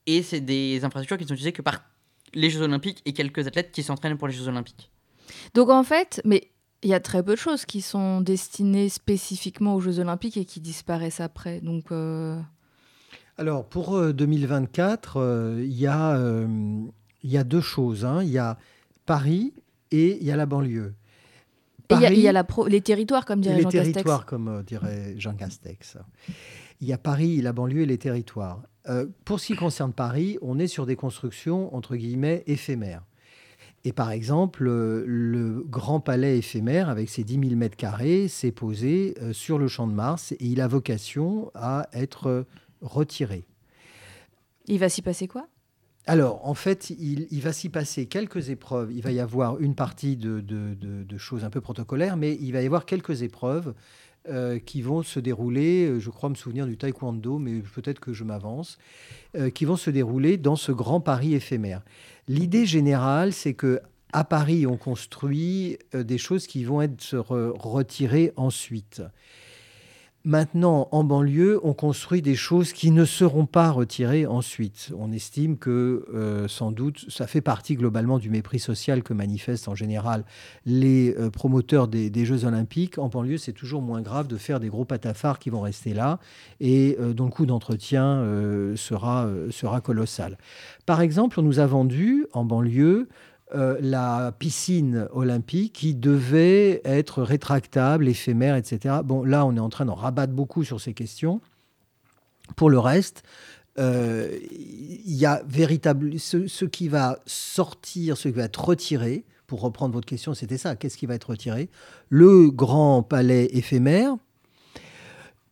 et 0.05 0.23
c'est 0.23 0.41
des 0.41 0.83
infrastructures 0.83 1.17
qui 1.17 1.23
ne 1.23 1.27
sont 1.29 1.33
utilisées 1.35 1.51
que 1.53 1.61
par 1.61 1.81
les 2.33 2.49
Jeux 2.49 2.61
Olympiques 2.61 3.01
et 3.05 3.13
quelques 3.13 3.47
athlètes 3.47 3.71
qui 3.71 3.83
s'entraînent 3.83 4.17
pour 4.17 4.27
les 4.27 4.33
Jeux 4.33 4.47
Olympiques. 4.47 4.91
Donc 5.53 5.69
en 5.69 5.83
fait, 5.83 6.21
mais 6.25 6.49
il 6.83 6.89
y 6.89 6.93
a 6.93 6.99
très 6.99 7.21
peu 7.23 7.31
de 7.33 7.39
choses 7.39 7.65
qui 7.65 7.81
sont 7.81 8.21
destinées 8.21 8.89
spécifiquement 8.89 9.75
aux 9.75 9.79
Jeux 9.81 9.99
Olympiques 9.99 10.37
et 10.37 10.45
qui 10.45 10.59
disparaissent 10.61 11.19
après. 11.19 11.59
Donc 11.61 11.91
euh, 11.91 12.39
Alors, 13.37 13.65
pour 13.67 13.95
euh, 13.97 14.13
2024, 14.13 15.17
euh, 15.17 15.61
il 15.63 15.73
y, 15.77 15.87
a, 15.87 16.15
euh, 16.15 16.47
il 17.23 17.29
y 17.31 17.37
a 17.37 17.43
deux 17.43 17.61
choses. 17.61 18.05
hein. 18.05 18.21
Il 18.23 18.29
y 18.29 18.37
a 18.37 18.57
Paris 19.05 19.53
et 19.91 20.17
il 20.21 20.23
y 20.25 20.31
a 20.31 20.35
la 20.37 20.45
banlieue. 20.45 20.93
et 21.89 21.95
il 21.95 22.01
y 22.01 22.05
a- 22.05 22.13
il 22.13 22.19
y, 22.19 22.27
a 22.27 22.29
Paris- 22.29 22.33
la 22.33 22.43
pro- 22.43 22.67
les 22.67 22.81
territoires, 22.81 23.25
comme 23.25 23.41
dirait 23.41 23.55
les 23.57 23.63
Jean 23.63 23.69
Castex. 23.71 23.93
territoires, 23.93 24.25
comme 24.25 24.47
euh, 24.47 24.63
dirait 24.63 25.15
Jean 25.17 25.33
Castex. 25.33 25.97
Il 26.81 26.87
y 26.87 26.93
a 26.93 26.97
Paris, 26.97 27.41
la 27.41 27.51
banlieue 27.53 27.81
et 27.81 27.85
les 27.85 27.97
territoires. 27.97 28.61
Euh, 28.87 29.05
pour 29.25 29.39
ce 29.39 29.47
qui 29.47 29.55
concerne 29.55 29.91
Paris, 29.93 30.37
on 30.41 30.59
est 30.59 30.67
sur 30.67 30.85
des 30.85 30.95
constructions, 30.95 31.73
entre 31.75 31.95
guillemets, 31.95 32.43
éphémères. 32.47 33.03
Et 33.85 33.93
par 33.93 34.11
exemple, 34.11 34.67
euh, 34.67 35.03
le 35.05 35.63
grand 35.67 35.99
palais 35.99 36.37
éphémère, 36.37 36.89
avec 36.89 37.09
ses 37.09 37.23
10 37.23 37.39
000 37.49 37.55
mètres 37.55 37.77
carrés, 37.77 38.27
s'est 38.27 38.51
posé 38.51 39.15
euh, 39.21 39.33
sur 39.33 39.57
le 39.57 39.67
champ 39.67 39.87
de 39.87 39.93
Mars 39.93 40.31
et 40.33 40.37
il 40.45 40.61
a 40.61 40.67
vocation 40.67 41.51
à 41.53 41.87
être 41.93 42.45
retiré. 42.81 43.45
Il 44.67 44.79
va 44.79 44.89
s'y 44.89 45.01
passer 45.01 45.27
quoi? 45.27 45.47
Alors, 46.07 46.45
en 46.47 46.53
fait, 46.55 46.89
il, 46.89 47.27
il 47.29 47.41
va 47.41 47.53
s'y 47.53 47.69
passer 47.69 48.05
quelques 48.07 48.49
épreuves. 48.49 48.91
Il 48.91 49.01
va 49.01 49.11
y 49.11 49.19
avoir 49.19 49.59
une 49.59 49.75
partie 49.75 50.17
de, 50.17 50.39
de- 50.39 50.73
de- 50.73 51.03
de 51.03 51.17
choses 51.17 51.43
un 51.43 51.49
peu 51.49 51.61
protocolaires, 51.61 52.17
mais 52.17 52.37
il 52.41 52.51
va 52.51 52.61
y 52.61 52.65
avoir 52.65 52.85
quelques 52.85 53.21
épreuves 53.21 53.73
euh, 54.27 54.59
qui 54.59 54.81
vont 54.81 55.01
se 55.01 55.19
dérouler, 55.19 55.85
euh, 55.85 55.99
je 55.99 56.09
crois 56.09 56.29
me 56.29 56.35
souvenir 56.35 56.65
du 56.67 56.77
taekwondo, 56.77 57.39
mais 57.39 57.61
peut-être 57.61 57.99
que 57.99 58.13
je 58.13 58.23
m'avance, 58.23 58.77
euh, 59.37 59.49
qui 59.49 59.65
vont 59.65 59.77
se 59.77 59.89
dérouler 59.89 60.37
dans 60.37 60.55
ce 60.55 60.71
grand 60.71 60.99
Paris 60.99 61.33
éphémère. 61.33 61.81
L'idée 62.27 62.65
générale, 62.65 63.33
c'est 63.33 63.53
que 63.53 63.79
à 64.11 64.23
Paris, 64.23 64.65
on 64.65 64.75
construit 64.77 65.77
des 65.93 66.17
choses 66.17 66.47
qui 66.47 66.63
vont 66.63 66.81
être 66.81 67.03
re- 67.15 67.51
retirées 67.55 68.33
ensuite. 68.35 69.03
Maintenant, 70.25 70.89
en 70.91 71.05
banlieue, 71.05 71.61
on 71.63 71.73
construit 71.73 72.21
des 72.21 72.35
choses 72.35 72.73
qui 72.73 72.91
ne 72.91 73.05
seront 73.05 73.45
pas 73.45 73.71
retirées 73.71 74.25
ensuite. 74.25 74.91
On 74.97 75.13
estime 75.13 75.57
que, 75.57 76.05
euh, 76.13 76.49
sans 76.49 76.73
doute, 76.73 77.05
ça 77.07 77.25
fait 77.25 77.39
partie 77.39 77.75
globalement 77.75 78.19
du 78.19 78.29
mépris 78.29 78.59
social 78.59 79.01
que 79.01 79.13
manifestent 79.13 79.69
en 79.69 79.75
général 79.75 80.25
les 80.65 81.15
euh, 81.17 81.29
promoteurs 81.29 81.87
des, 81.87 82.25
Jeux 82.25 82.43
Olympiques. 82.43 82.97
En 82.97 83.07
banlieue, 83.07 83.37
c'est 83.37 83.53
toujours 83.53 83.81
moins 83.81 84.01
grave 84.01 84.27
de 84.27 84.35
faire 84.35 84.59
des 84.59 84.67
gros 84.67 84.83
patafards 84.83 85.39
qui 85.39 85.49
vont 85.49 85.61
rester 85.61 85.93
là 85.93 86.19
et 86.59 86.97
euh, 86.99 87.13
dont 87.13 87.25
le 87.25 87.31
coût 87.31 87.45
d'entretien 87.45 87.89
sera, 88.75 89.29
sera 89.51 89.79
colossal. 89.79 90.37
Par 90.85 90.99
exemple, 90.99 91.39
on 91.39 91.43
nous 91.43 91.59
a 91.59 91.65
vendu 91.65 92.25
en 92.33 92.43
banlieue 92.43 93.07
euh, 93.55 93.77
la 93.81 94.31
piscine 94.37 95.07
olympique 95.11 95.73
qui 95.73 95.95
devait 95.95 96.81
être 96.85 97.23
rétractable, 97.23 98.07
éphémère, 98.07 98.55
etc. 98.55 98.97
Bon, 99.03 99.23
là, 99.23 99.45
on 99.45 99.55
est 99.55 99.59
en 99.59 99.69
train 99.69 99.85
d'en 99.85 99.95
rabattre 99.95 100.33
beaucoup 100.33 100.63
sur 100.63 100.79
ces 100.79 100.93
questions. 100.93 101.41
Pour 102.55 102.69
le 102.69 102.77
reste, 102.77 103.23
euh, 103.79 104.37
il 104.51 105.15
y 105.15 105.25
a 105.25 105.41
véritable 105.47 106.19
ce, 106.19 106.47
ce 106.47 106.65
qui 106.65 106.89
va 106.89 107.19
sortir, 107.25 108.17
ce 108.17 108.27
qui 108.27 108.35
va 108.35 108.43
être 108.43 108.63
retiré. 108.63 109.23
Pour 109.47 109.61
reprendre 109.61 109.93
votre 109.93 110.05
question, 110.05 110.35
c'était 110.35 110.59
ça. 110.59 110.75
Qu'est-ce 110.75 110.97
qui 110.97 111.07
va 111.07 111.15
être 111.15 111.31
retiré? 111.31 111.69
Le 112.09 112.51
grand 112.51 113.01
palais 113.01 113.45
éphémère. 113.51 114.15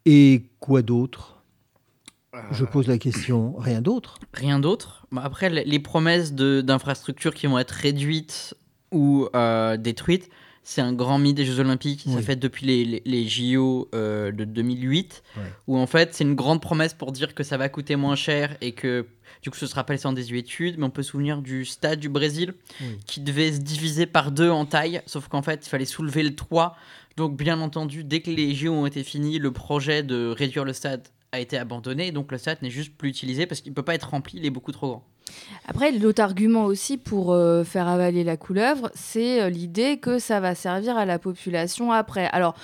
Et 0.06 0.44
quoi 0.60 0.84
d'autre? 0.84 1.37
Je 2.52 2.66
pose 2.66 2.88
la 2.88 2.98
question. 2.98 3.56
Rien 3.58 3.82
d'autre. 3.82 4.20
Rien 4.34 4.60
d'autre. 4.60 5.06
Après, 5.16 5.50
les- 5.50 5.80
promesses 5.80 6.34
de- 6.34 6.62
d'infrastructures 6.62 7.34
qui 7.34 7.48
vont 7.48 7.58
être 7.60 7.72
réduites 7.72 8.54
ou 8.92 9.28
euh, 9.36 9.78
détruites, 9.78 10.30
c'est 10.64 10.82
un 10.82 10.92
grand 10.92 11.18
mythe 11.18 11.36
des 11.38 11.46
Jeux 11.46 11.60
Olympiques. 11.60 12.02
Ça 12.06 12.12
Oui. 12.18 12.24
fait 12.24 12.36
depuis 12.36 12.66
les, 12.66 12.84
les, 12.84 13.02
les 13.06 13.28
JO 13.28 13.88
euh, 13.96 14.32
de 14.34 14.44
2008, 14.44 15.24
Ouais. 15.38 15.44
où 15.68 15.78
en 15.78 15.88
fait, 15.88 16.14
c'est 16.14 16.24
une 16.26 16.36
grande 16.36 16.62
promesse 16.62 16.94
pour 16.94 17.12
dire 17.14 17.34
que 17.36 17.44
ça 17.44 17.56
va 17.58 17.70
coûter 17.70 17.96
moins 17.96 18.16
cher 18.16 18.58
et 18.62 18.74
que 18.74 19.06
du 19.44 19.50
coup, 19.52 19.56
ce 19.58 19.68
sera 19.68 19.84
pas 19.86 19.94
laissé 19.94 20.08
en 20.08 20.14
désuétude. 20.14 20.76
Mais 20.78 20.86
on 20.86 20.90
peut 20.90 21.04
se 21.04 21.12
souvenir 21.12 21.42
du 21.42 21.64
stade 21.64 22.00
du 22.00 22.10
Brésil 22.10 22.54
Oui. 22.82 22.98
qui 23.06 23.22
devait 23.22 23.54
se 23.54 23.60
diviser 23.60 24.06
par 24.08 24.32
deux 24.32 24.50
en 24.50 24.66
taille, 24.66 25.02
sauf 25.06 25.28
qu'en 25.30 25.42
fait, 25.42 25.66
il 25.66 25.70
fallait 25.70 25.86
soulever 25.86 26.24
le 26.24 26.36
toit. 26.36 26.76
Donc, 27.16 27.36
bien 27.38 27.60
entendu, 27.62 28.04
dès 28.04 28.20
que 28.20 28.30
les 28.30 28.54
JO 28.54 28.74
ont 28.74 28.86
été 28.86 29.04
finis, 29.04 29.40
le 29.40 29.52
projet 29.52 30.04
de 30.04 30.28
réduire 30.28 30.66
le 30.66 30.74
stade 30.74 31.08
a 31.38 31.40
été 31.40 31.58
abandonné. 31.58 32.12
Donc, 32.12 32.32
le 32.32 32.38
stade 32.38 32.62
n'est 32.62 32.70
juste 32.70 32.96
plus 32.96 33.10
utilisé 33.10 33.46
parce 33.46 33.62
qu'il 33.62 33.74
peut 33.74 33.84
pas 33.84 33.96
être 33.96 34.10
rempli, 34.10 34.38
il 34.38 34.46
est 34.46 34.52
beaucoup 34.52 34.72
trop 34.72 34.88
grand. 34.88 35.04
Après, 35.68 35.92
l'autre 35.92 36.22
argument 36.22 36.66
aussi 36.66 36.98
pour 36.98 37.34
euh, 37.34 37.64
faire 37.64 37.88
avaler 37.88 38.24
la 38.24 38.38
couleuvre, 38.38 38.90
c'est 38.94 39.42
euh, 39.42 39.50
l'idée 39.50 39.98
que 39.98 40.20
ça 40.20 40.40
va 40.40 40.56
servir 40.56 40.98
à 40.98 41.06
la 41.06 41.20
population 41.20 41.92
après. 41.92 42.28
Alors, 42.28 42.56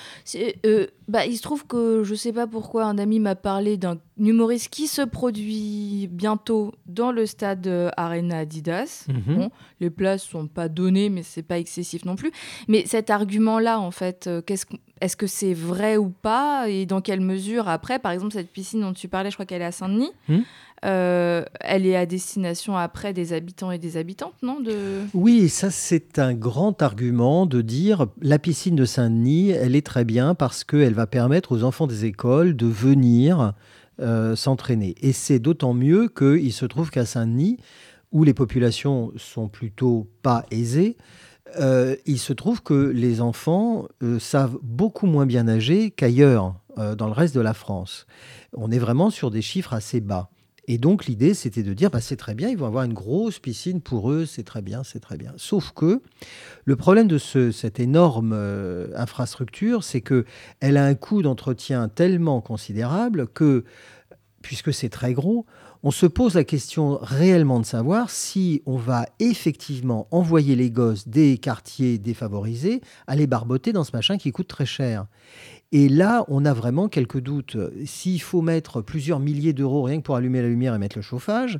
euh, 0.65 0.87
bah, 1.07 1.25
il 1.25 1.35
se 1.37 1.41
trouve 1.41 1.65
que 1.67 2.03
je 2.03 2.15
sais 2.15 2.31
pas 2.33 2.47
pourquoi 2.47 2.85
un 2.85 2.97
ami 2.97 3.19
m'a 3.19 3.35
parlé 3.35 3.77
d'un 3.77 3.97
humoriste 4.17 4.69
qui 4.69 4.87
se 4.87 5.01
produit 5.01 6.07
bientôt 6.11 6.71
dans 6.85 7.11
le 7.11 7.25
stade 7.25 7.65
euh, 7.67 7.89
Arena 7.97 8.39
Adidas. 8.39 9.05
Mhm. 9.09 9.35
Bon, 9.35 9.51
les 9.79 9.89
places 9.89 10.23
sont 10.23 10.47
pas 10.47 10.69
données, 10.69 11.09
mais 11.09 11.23
c'est 11.23 11.43
pas 11.43 11.57
excessif 11.59 12.05
non 12.05 12.15
plus. 12.15 12.31
Mais 12.67 12.85
cet 12.85 13.09
argument-là, 13.09 13.79
en 13.79 13.91
fait, 13.91 14.27
euh, 14.27 14.41
qu'est-ce 14.41 14.65
qu'on- 14.65 14.77
est-ce 15.01 15.17
que 15.17 15.27
c'est 15.27 15.53
vrai 15.53 15.97
ou 15.97 16.09
pas? 16.09 16.69
Et 16.69 16.85
dans 16.85 17.01
quelle 17.01 17.21
mesure? 17.21 17.67
Après, 17.67 17.99
par 17.99 18.11
exemple, 18.11 18.31
cette 18.33 18.51
piscine 18.51 18.81
dont 18.81 18.93
tu 18.93 19.07
parlais, 19.07 19.29
je 19.31 19.35
crois 19.35 19.45
qu'elle 19.45 19.61
est 19.61 19.65
à 19.65 19.71
Saint-Denis. 19.71 20.11
Hmm. 20.29 20.41
Euh, 20.85 21.45
elle 21.61 21.85
est 21.85 21.95
à 21.95 22.05
destination 22.05 22.75
après 22.75 23.13
des 23.13 23.31
habitants 23.31 23.71
et 23.71 23.77
des 23.77 23.95
habitantes, 23.95 24.33
non 24.41 24.59
de... 24.59 25.03
Oui, 25.13 25.47
ça 25.47 25.71
c'est 25.71 26.19
un 26.19 26.33
grand 26.33 26.81
argument 26.81 27.45
de 27.45 27.61
dire 27.61 28.07
la 28.21 28.37
piscine 28.37 28.75
de 28.75 28.83
Saint-Denis, 28.83 29.51
elle 29.51 29.77
est 29.77 29.85
très 29.85 30.03
bien 30.03 30.35
parce 30.35 30.65
qu'elle 30.65 30.92
va 30.93 31.07
permettre 31.07 31.51
aux 31.51 31.63
enfants 31.63 31.87
des 31.87 32.05
écoles 32.05 32.55
de 32.55 32.67
venir 32.67 33.53
euh, 33.99 34.35
s'entraîner. 34.35 34.95
Et 35.01 35.13
c'est 35.13 35.39
d'autant 35.39 35.73
mieux 35.73 36.07
qu'il 36.09 36.51
se 36.51 36.65
trouve 36.65 36.89
qu'à 36.89 37.05
Saint-Denis, 37.05 37.57
où 38.11 38.23
les 38.23 38.33
populations 38.33 39.11
sont 39.17 39.47
plutôt 39.47 40.09
pas 40.21 40.45
aisées, 40.49 40.97
euh, 41.59 41.95
il 42.07 42.17
se 42.17 42.33
trouve 42.33 42.63
que 42.63 42.73
les 42.73 43.21
enfants 43.21 43.87
euh, 44.01 44.17
savent 44.17 44.57
beaucoup 44.63 45.05
moins 45.05 45.27
bien 45.27 45.43
nager 45.43 45.91
qu'ailleurs 45.91 46.55
dans 46.97 47.05
le 47.05 47.13
reste 47.13 47.35
de 47.35 47.39
la 47.39 47.53
France. 47.53 48.07
On 48.57 48.71
est 48.71 48.79
vraiment 48.79 49.11
sur 49.11 49.29
des 49.29 49.43
chiffres 49.43 49.73
assez 49.73 50.01
bas. 50.01 50.31
Et 50.67 50.77
donc 50.77 51.05
l'idée, 51.05 51.33
c'était 51.33 51.63
de 51.63 51.73
dire, 51.73 51.89
bah, 51.89 51.99
c'est 51.99 52.15
très 52.15 52.35
bien, 52.35 52.49
ils 52.49 52.57
vont 52.57 52.67
avoir 52.67 52.85
une 52.85 52.93
grosse 52.93 53.39
piscine 53.39 53.81
pour 53.81 54.11
eux, 54.11 54.25
c'est 54.25 54.43
très 54.43 54.61
bien, 54.61 54.83
c'est 54.83 55.01
très 55.01 55.17
bien. 55.17 55.33
Sauf 55.35 55.71
que 55.75 56.01
le 56.63 56.75
problème 56.75 57.07
de 57.07 57.17
ce, 57.17 57.51
cette 57.51 57.79
énorme 57.79 58.31
euh, 58.33 58.87
infrastructure, 58.95 59.83
c'est 59.83 60.01
que 60.01 60.25
elle 60.61 60.77
a 60.77 60.85
un 60.85 60.95
coût 60.95 61.21
d'entretien 61.21 61.89
tellement 61.89 62.39
considérable 62.39 63.27
que, 63.27 63.65
puisque 64.41 64.73
c'est 64.73 64.89
très 64.89 65.13
gros, 65.13 65.45
on 65.85 65.91
se 65.91 66.05
pose 66.05 66.35
la 66.35 66.45
question 66.45 66.97
réellement 67.01 67.59
de 67.59 67.65
savoir 67.65 68.09
si 68.09 68.63
on 68.65 68.77
va 68.77 69.05
effectivement 69.19 70.07
envoyer 70.11 70.55
les 70.55 70.71
gosses 70.71 71.09
des 71.09 71.37
quartiers 71.37 71.97
défavorisés 71.97 72.79
aller 73.05 73.27
barboter 73.27 73.73
dans 73.73 73.83
ce 73.83 73.91
machin 73.91 74.17
qui 74.17 74.31
coûte 74.31 74.47
très 74.47 74.65
cher. 74.65 75.07
Et 75.75 75.89
là, 75.89 76.23
on 76.27 76.45
a 76.45 76.53
vraiment 76.53 76.87
quelques 76.87 77.19
doutes. 77.19 77.57
S'il 77.85 78.21
faut 78.21 78.43
mettre 78.43 78.81
plusieurs 78.81 79.19
milliers 79.19 79.53
d'euros 79.53 79.81
rien 79.81 79.97
que 79.97 80.03
pour 80.03 80.15
allumer 80.15 80.39
la 80.39 80.47
lumière 80.47 80.75
et 80.75 80.77
mettre 80.77 80.99
le 80.99 81.01
chauffage, 81.01 81.59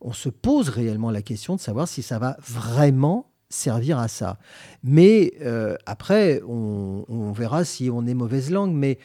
on 0.00 0.12
se 0.12 0.28
pose 0.28 0.68
réellement 0.68 1.10
la 1.10 1.22
question 1.22 1.56
de 1.56 1.60
savoir 1.60 1.88
si 1.88 2.02
ça 2.02 2.20
va 2.20 2.36
vraiment 2.46 3.32
servir 3.48 3.98
à 3.98 4.06
ça. 4.06 4.38
Mais 4.84 5.32
euh, 5.40 5.76
après, 5.86 6.40
on, 6.46 7.04
on, 7.08 7.32
verra 7.32 7.64
si 7.64 7.90
on 7.92 8.06
est 8.06 8.14
mauvaise 8.14 8.52
langue, 8.52 8.72
mais 8.72 8.98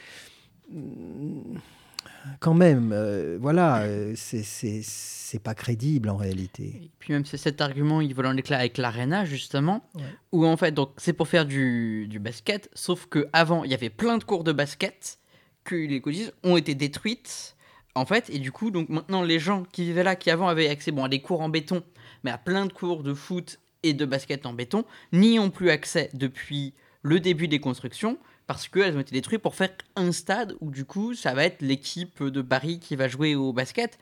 quand 2.40 2.54
même, 2.54 2.92
euh, 2.92 3.38
voilà, 3.40 3.82
euh, 3.82 4.14
c'est 4.16 5.38
pas 5.42 5.54
crédible 5.54 6.08
en 6.08 6.16
réalité. 6.16 6.80
Et 6.82 6.90
puis 6.98 7.12
même 7.12 7.24
c'est 7.24 7.36
cet 7.36 7.60
argument, 7.60 8.00
il 8.00 8.14
vole 8.14 8.26
en 8.26 8.36
éclat 8.36 8.58
avec 8.58 8.78
l'arena 8.78 9.24
justement, 9.24 9.88
où 10.32 10.46
en 10.46 10.56
fait, 10.56 10.72
donc 10.72 10.90
c'est 10.96 11.12
pour 11.12 11.28
faire 11.28 11.46
du, 11.46 12.06
du, 12.08 12.18
basket, 12.18 12.70
sauf 12.74 13.06
que 13.06 13.28
avant 13.32 13.64
il 13.64 13.70
y 13.70 13.74
avait 13.74 13.90
plein 13.90 14.18
de 14.18 14.24
cours 14.24 14.44
de 14.44 14.52
basket 14.52 15.18
que 15.64 15.74
les 15.74 16.00
codices 16.00 16.32
ont 16.44 16.56
été 16.56 16.74
détruites 16.74 17.56
en 17.94 18.06
fait, 18.06 18.30
et 18.30 18.38
du 18.38 18.52
coup 18.52 18.70
donc 18.70 18.88
maintenant 18.88 19.22
les 19.22 19.38
gens 19.38 19.64
qui 19.72 19.84
vivaient 19.84 20.04
là, 20.04 20.16
qui 20.16 20.30
avant 20.30 20.48
avaient 20.48 20.68
accès 20.68 20.92
bon 20.92 21.04
à 21.04 21.08
des 21.08 21.20
cours 21.20 21.40
en 21.40 21.48
béton, 21.48 21.82
mais 22.22 22.30
à 22.30 22.38
plein 22.38 22.66
de 22.66 22.72
cours 22.72 23.02
de 23.02 23.14
foot 23.14 23.58
et 23.82 23.92
de 23.92 24.04
basket 24.04 24.46
en 24.46 24.52
béton, 24.52 24.84
n'y 25.12 25.38
ont 25.38 25.50
plus 25.50 25.70
accès 25.70 26.10
depuis 26.14 26.74
le 27.02 27.20
début 27.20 27.48
des 27.48 27.60
constructions 27.60 28.18
parce 28.46 28.68
qu'elles 28.68 28.96
ont 28.96 29.00
été 29.00 29.12
détruites 29.12 29.42
pour 29.42 29.54
faire 29.54 29.70
un 29.96 30.12
stade 30.12 30.56
où 30.60 30.70
du 30.70 30.84
coup 30.84 31.14
ça 31.14 31.34
va 31.34 31.44
être 31.44 31.62
l'équipe 31.62 32.22
de 32.22 32.42
Paris 32.42 32.78
qui 32.78 32.96
va 32.96 33.08
jouer 33.08 33.34
au 33.34 33.52
basket. 33.52 33.98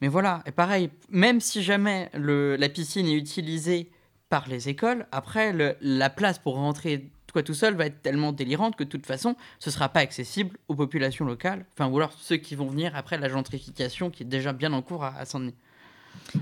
Mais 0.00 0.08
voilà, 0.08 0.42
et 0.44 0.52
pareil, 0.52 0.90
même 1.08 1.40
si 1.40 1.62
jamais 1.62 2.10
la 2.14 2.68
piscine 2.68 3.06
est 3.06 3.16
utilisée 3.16 3.90
par 4.28 4.48
les 4.48 4.68
écoles, 4.68 5.06
après 5.12 5.54
la 5.80 6.10
place 6.10 6.38
pour 6.38 6.56
rentrer 6.56 7.10
toi 7.26 7.42
tout 7.42 7.54
seul 7.54 7.74
va 7.74 7.86
être 7.86 8.02
tellement 8.02 8.32
délirante 8.32 8.76
que 8.76 8.84
de 8.84 8.88
toute 8.88 9.06
façon 9.06 9.36
ce 9.58 9.70
sera 9.70 9.88
pas 9.88 10.00
accessible 10.00 10.56
aux 10.68 10.74
populations 10.74 11.24
locales, 11.24 11.66
enfin 11.72 11.90
ou 11.90 11.96
alors 11.96 12.12
ceux 12.12 12.36
qui 12.36 12.54
vont 12.54 12.66
venir 12.66 12.94
après 12.96 13.18
la 13.18 13.28
gentrification 13.28 14.10
qui 14.10 14.22
est 14.22 14.26
déjà 14.26 14.52
bien 14.52 14.72
en 14.72 14.82
cours 14.82 15.04
à, 15.04 15.14
à 15.16 15.24
Saint-Denis. 15.24 15.54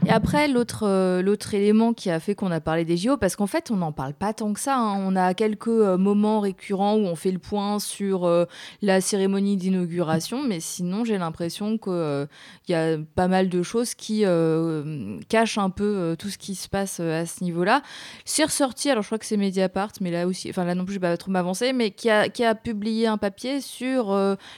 Et 0.07 0.11
après, 0.11 0.49
l'autre 0.49 0.85
euh, 0.85 1.23
l'autre 1.23 1.55
élément 1.55 1.93
qui 1.93 2.11
a 2.11 2.21
fait 2.21 2.35
qu'on 2.35 2.51
a 2.51 2.61
parlé 2.61 2.85
des 2.85 2.97
JO, 2.97 3.17
parce 3.17 3.37
qu'en 3.37 3.47
fait, 3.47 3.71
on 3.71 3.77
n'en 3.77 3.93
parle 3.93 4.15
pas 4.15 4.33
tant 4.33 4.53
que 4.53 4.61
ça. 4.61 4.77
Hein. 4.77 4.97
On 4.99 5.17
a 5.17 5.35
quelques 5.35 5.69
euh, 5.69 5.97
moments 5.97 6.41
récurrents 6.41 6.95
où 6.97 7.01
on 7.01 7.17
fait 7.17 7.31
le 7.31 7.39
point 7.39 7.79
sur 7.79 8.25
euh, 8.25 8.45
la 8.83 9.01
cérémonie 9.01 9.57
d'inauguration, 9.57 10.43
mais 10.43 10.61
sinon, 10.61 11.05
j'ai 11.05 11.19
l'impression 11.19 11.79
qu'il 11.79 12.29
y 12.69 12.75
a 12.75 12.97
pas 13.15 13.29
mal 13.29 13.49
de 13.49 13.63
choses 13.63 13.95
qui 13.95 14.25
cachent 15.29 15.59
un 15.59 15.71
peu 15.71 16.17
tout 16.19 16.29
ce 16.29 16.39
qui 16.39 16.55
se 16.55 16.69
passe 16.69 17.01
à 17.01 17.27
ce 17.27 17.43
niveau-là. 17.43 17.83
C'est 18.25 18.45
ressorti, 18.45 18.91
alors 18.91 19.03
je 19.03 19.09
crois 19.09 19.19
que 19.19 19.27
c'est 19.27 19.37
Mediapart, 19.37 19.93
mais 20.01 20.11
là 20.11 20.27
aussi, 20.27 20.51
enfin 20.51 20.65
là 20.65 20.75
non 20.75 20.85
plus, 20.85 20.95
je 20.95 21.01
vais 21.01 21.09
pas 21.09 21.17
trop 21.17 21.31
m'avancer, 21.31 21.73
mais 21.73 21.91
qui 21.91 22.11
a, 22.11 22.29
qui 22.29 22.45
a 22.45 22.55
publié 22.55 23.07
un 23.07 23.19
papier 23.19 23.61
sur 23.61 24.17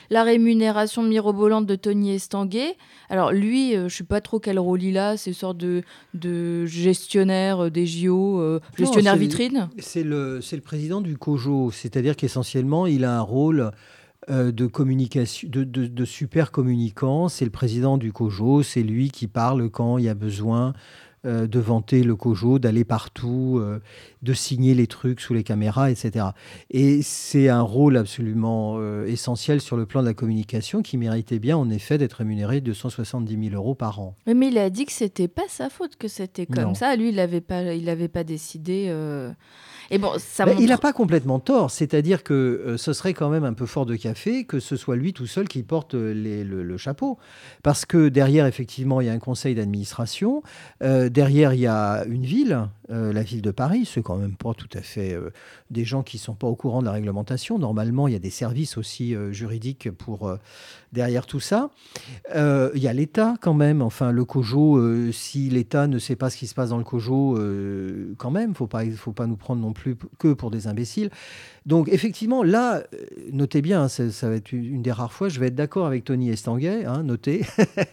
la 0.09 0.23
rémunération 0.23 1.03
mirobolante 1.03 1.65
de 1.65 1.75
Tony 1.75 2.15
Estanguet. 2.15 2.77
Alors 3.09 3.31
lui, 3.31 3.73
je 3.73 3.87
sais 3.87 4.03
pas 4.03 4.21
trop 4.21 4.39
quel 4.39 4.59
rôle 4.59 4.83
il 4.83 4.97
a 4.97 5.06
c'est 5.15 5.29
une 5.29 5.35
sorte 5.35 5.57
de, 5.57 5.83
de 6.13 6.65
gestionnaire 6.65 7.65
euh, 7.65 7.69
des 7.69 7.85
JO, 7.85 8.41
euh, 8.41 8.59
gestionnaire 8.77 9.13
non, 9.13 9.19
vitrine 9.19 9.69
C'est 9.79 10.03
le, 10.03 10.39
le 10.51 10.61
président 10.61 11.01
du 11.01 11.17
COJO, 11.17 11.71
c'est-à-dire 11.71 12.15
qu'essentiellement, 12.15 12.87
il 12.87 13.05
a 13.05 13.17
un 13.17 13.21
rôle 13.21 13.71
euh, 14.29 14.51
de 14.51 14.67
communication, 14.67 15.47
de, 15.49 15.63
de, 15.63 15.85
de 15.87 16.05
super 16.05 16.51
communicant. 16.51 17.29
C'est 17.29 17.45
le 17.45 17.51
président 17.51 17.97
du 17.97 18.11
COJO, 18.11 18.63
c'est 18.63 18.83
lui 18.83 19.09
qui 19.09 19.27
parle 19.27 19.69
quand 19.69 19.97
il 19.97 20.05
y 20.05 20.09
a 20.09 20.15
besoin 20.15 20.73
euh, 21.25 21.47
de 21.47 21.59
vanter 21.59 22.03
le 22.03 22.15
COJO, 22.15 22.59
d'aller 22.59 22.83
partout, 22.83 23.57
euh, 23.59 23.79
de 24.21 24.33
signer 24.33 24.75
les 24.75 24.85
trucs 24.87 25.19
sous 25.19 25.33
les 25.33 25.43
caméras, 25.43 25.89
etc. 25.89 26.27
Et 26.69 27.01
c'est 27.01 27.49
un 27.49 27.61
rôle 27.61 27.97
absolument 27.97 28.75
euh, 28.77 29.05
essentiel 29.07 29.59
sur 29.59 29.77
le 29.77 29.85
plan 29.85 30.01
de 30.01 30.07
la 30.07 30.13
communication 30.13 30.83
qui 30.83 30.95
méritait 30.97 31.39
bien, 31.39 31.57
en 31.57 31.69
effet, 31.69 31.97
d'être 31.97 32.13
rémunéré 32.13 32.61
de 32.61 32.71
170 32.71 33.49
000 33.49 33.55
euros 33.55 33.73
par 33.75 33.99
an. 33.99 34.15
Mais 34.27 34.47
il 34.49 34.57
a 34.57 34.69
dit 34.69 34.85
que 34.85 34.91
c'était 34.91 35.27
pas 35.27 35.47
sa 35.49 35.69
faute 35.69 35.95
que 35.95 36.07
c'était 36.07 36.45
comme 36.45 36.63
Non. 36.63 36.73
ça. 36.75 36.95
Lui, 36.95 37.09
il 37.09 37.15
n'avait 37.15 37.41
pas, 37.41 37.73
il 37.73 37.89
avait 37.89 38.07
pas 38.09 38.23
décidé. 38.23 38.87
Et 39.89 39.97
bon, 39.97 40.11
ça 40.17 40.45
Ben, 40.45 40.51
montre... 40.51 40.61
Il 40.63 40.69
n'a 40.69 40.77
pas 40.77 40.93
complètement 40.93 41.39
tort, 41.39 41.71
c'est-à-dire 41.71 42.23
que 42.23 42.33
euh, 42.33 42.77
ce 42.77 42.93
serait 42.93 43.13
quand 43.13 43.29
même 43.29 43.43
un 43.45 43.53
peu 43.53 43.65
fort 43.65 43.85
de 43.85 43.95
café 43.95 44.43
que 44.45 44.59
ce 44.59 44.75
soit 44.75 44.95
lui 44.95 45.13
tout 45.13 45.27
seul 45.27 45.47
qui 45.47 45.63
porte 45.63 45.93
euh, 45.95 46.13
les- 46.13 46.43
le, 46.43 46.63
le 46.63 46.77
chapeau. 46.77 47.17
Parce 47.63 47.85
que 47.85 48.09
derrière, 48.09 48.45
effectivement, 48.45 48.99
il 49.01 49.07
y 49.07 49.09
a 49.09 49.13
un 49.13 49.19
conseil 49.19 49.55
d'administration, 49.55 50.43
euh, 50.83 51.09
derrière, 51.09 51.53
il 51.53 51.61
y 51.61 51.67
a 51.67 52.03
une 52.05 52.23
ville, 52.25 52.67
euh, 52.89 53.13
la 53.13 53.23
ville 53.23 53.41
de 53.41 53.51
Paris, 53.51 53.89
c'est 53.91 54.01
quand 54.01 54.17
même 54.17 54.35
pas 54.35 54.53
tout 54.53 54.69
à 54.73 54.81
fait 54.81 55.17
des 55.71 55.85
gens 55.85 56.03
qui 56.03 56.17
sont 56.17 56.33
pas 56.35 56.47
au 56.47 56.55
courant 56.55 56.81
de 56.81 56.85
la 56.85 56.91
réglementation. 56.93 57.57
Normalement, 57.59 58.07
il 58.07 58.13
y 58.13 58.15
a 58.15 58.19
des 58.19 58.29
services 58.29 58.77
aussi 58.77 59.15
juridiques 59.31 59.91
pour 59.91 60.33
derrière 60.93 61.25
tout 61.25 61.39
ça. 61.39 61.69
Il 62.35 62.71
y 62.81 62.87
a 62.87 62.93
l'État 62.93 63.35
quand 63.41 63.53
même, 63.53 63.81
enfin 63.81 64.11
le 64.11 64.23
COJO, 64.25 65.11
si 65.11 65.49
l'État 65.49 65.87
ne 65.87 65.99
sait 65.99 66.15
pas 66.15 66.29
ce 66.29 66.37
qui 66.37 66.47
se 66.47 66.55
passe 66.55 66.69
dans 66.69 66.77
le 66.77 66.83
COJO, 66.83 67.37
quand 68.17 68.31
même, 68.31 68.55
faut 68.55 68.67
pas, 68.67 68.85
faut 68.91 69.11
pas 69.11 69.27
nous 69.27 69.35
prendre 69.37 69.61
non 69.61 69.73
plus 69.73 69.76
p- 69.81 70.07
que 70.19 70.33
pour 70.33 70.51
des 70.51 70.67
imbéciles. 70.67 71.09
Donc 71.65 71.89
effectivement, 71.89 72.43
là, 72.43 72.77
euh, 72.93 73.05
notez 73.31 73.61
bien, 73.61 73.83
hein, 73.83 73.87
ça, 73.87 74.29
va 74.29 74.35
être 74.35 74.51
une 74.51 74.81
des 74.81 74.91
rares 74.91 75.13
fois, 75.13 75.29
je 75.29 75.39
vais 75.39 75.47
être 75.47 75.55
d'accord 75.55 75.85
avec 75.85 76.03
Tony 76.05 76.29
Estanguet, 76.29 76.85
hein, 76.85 77.03
notez, 77.03 77.45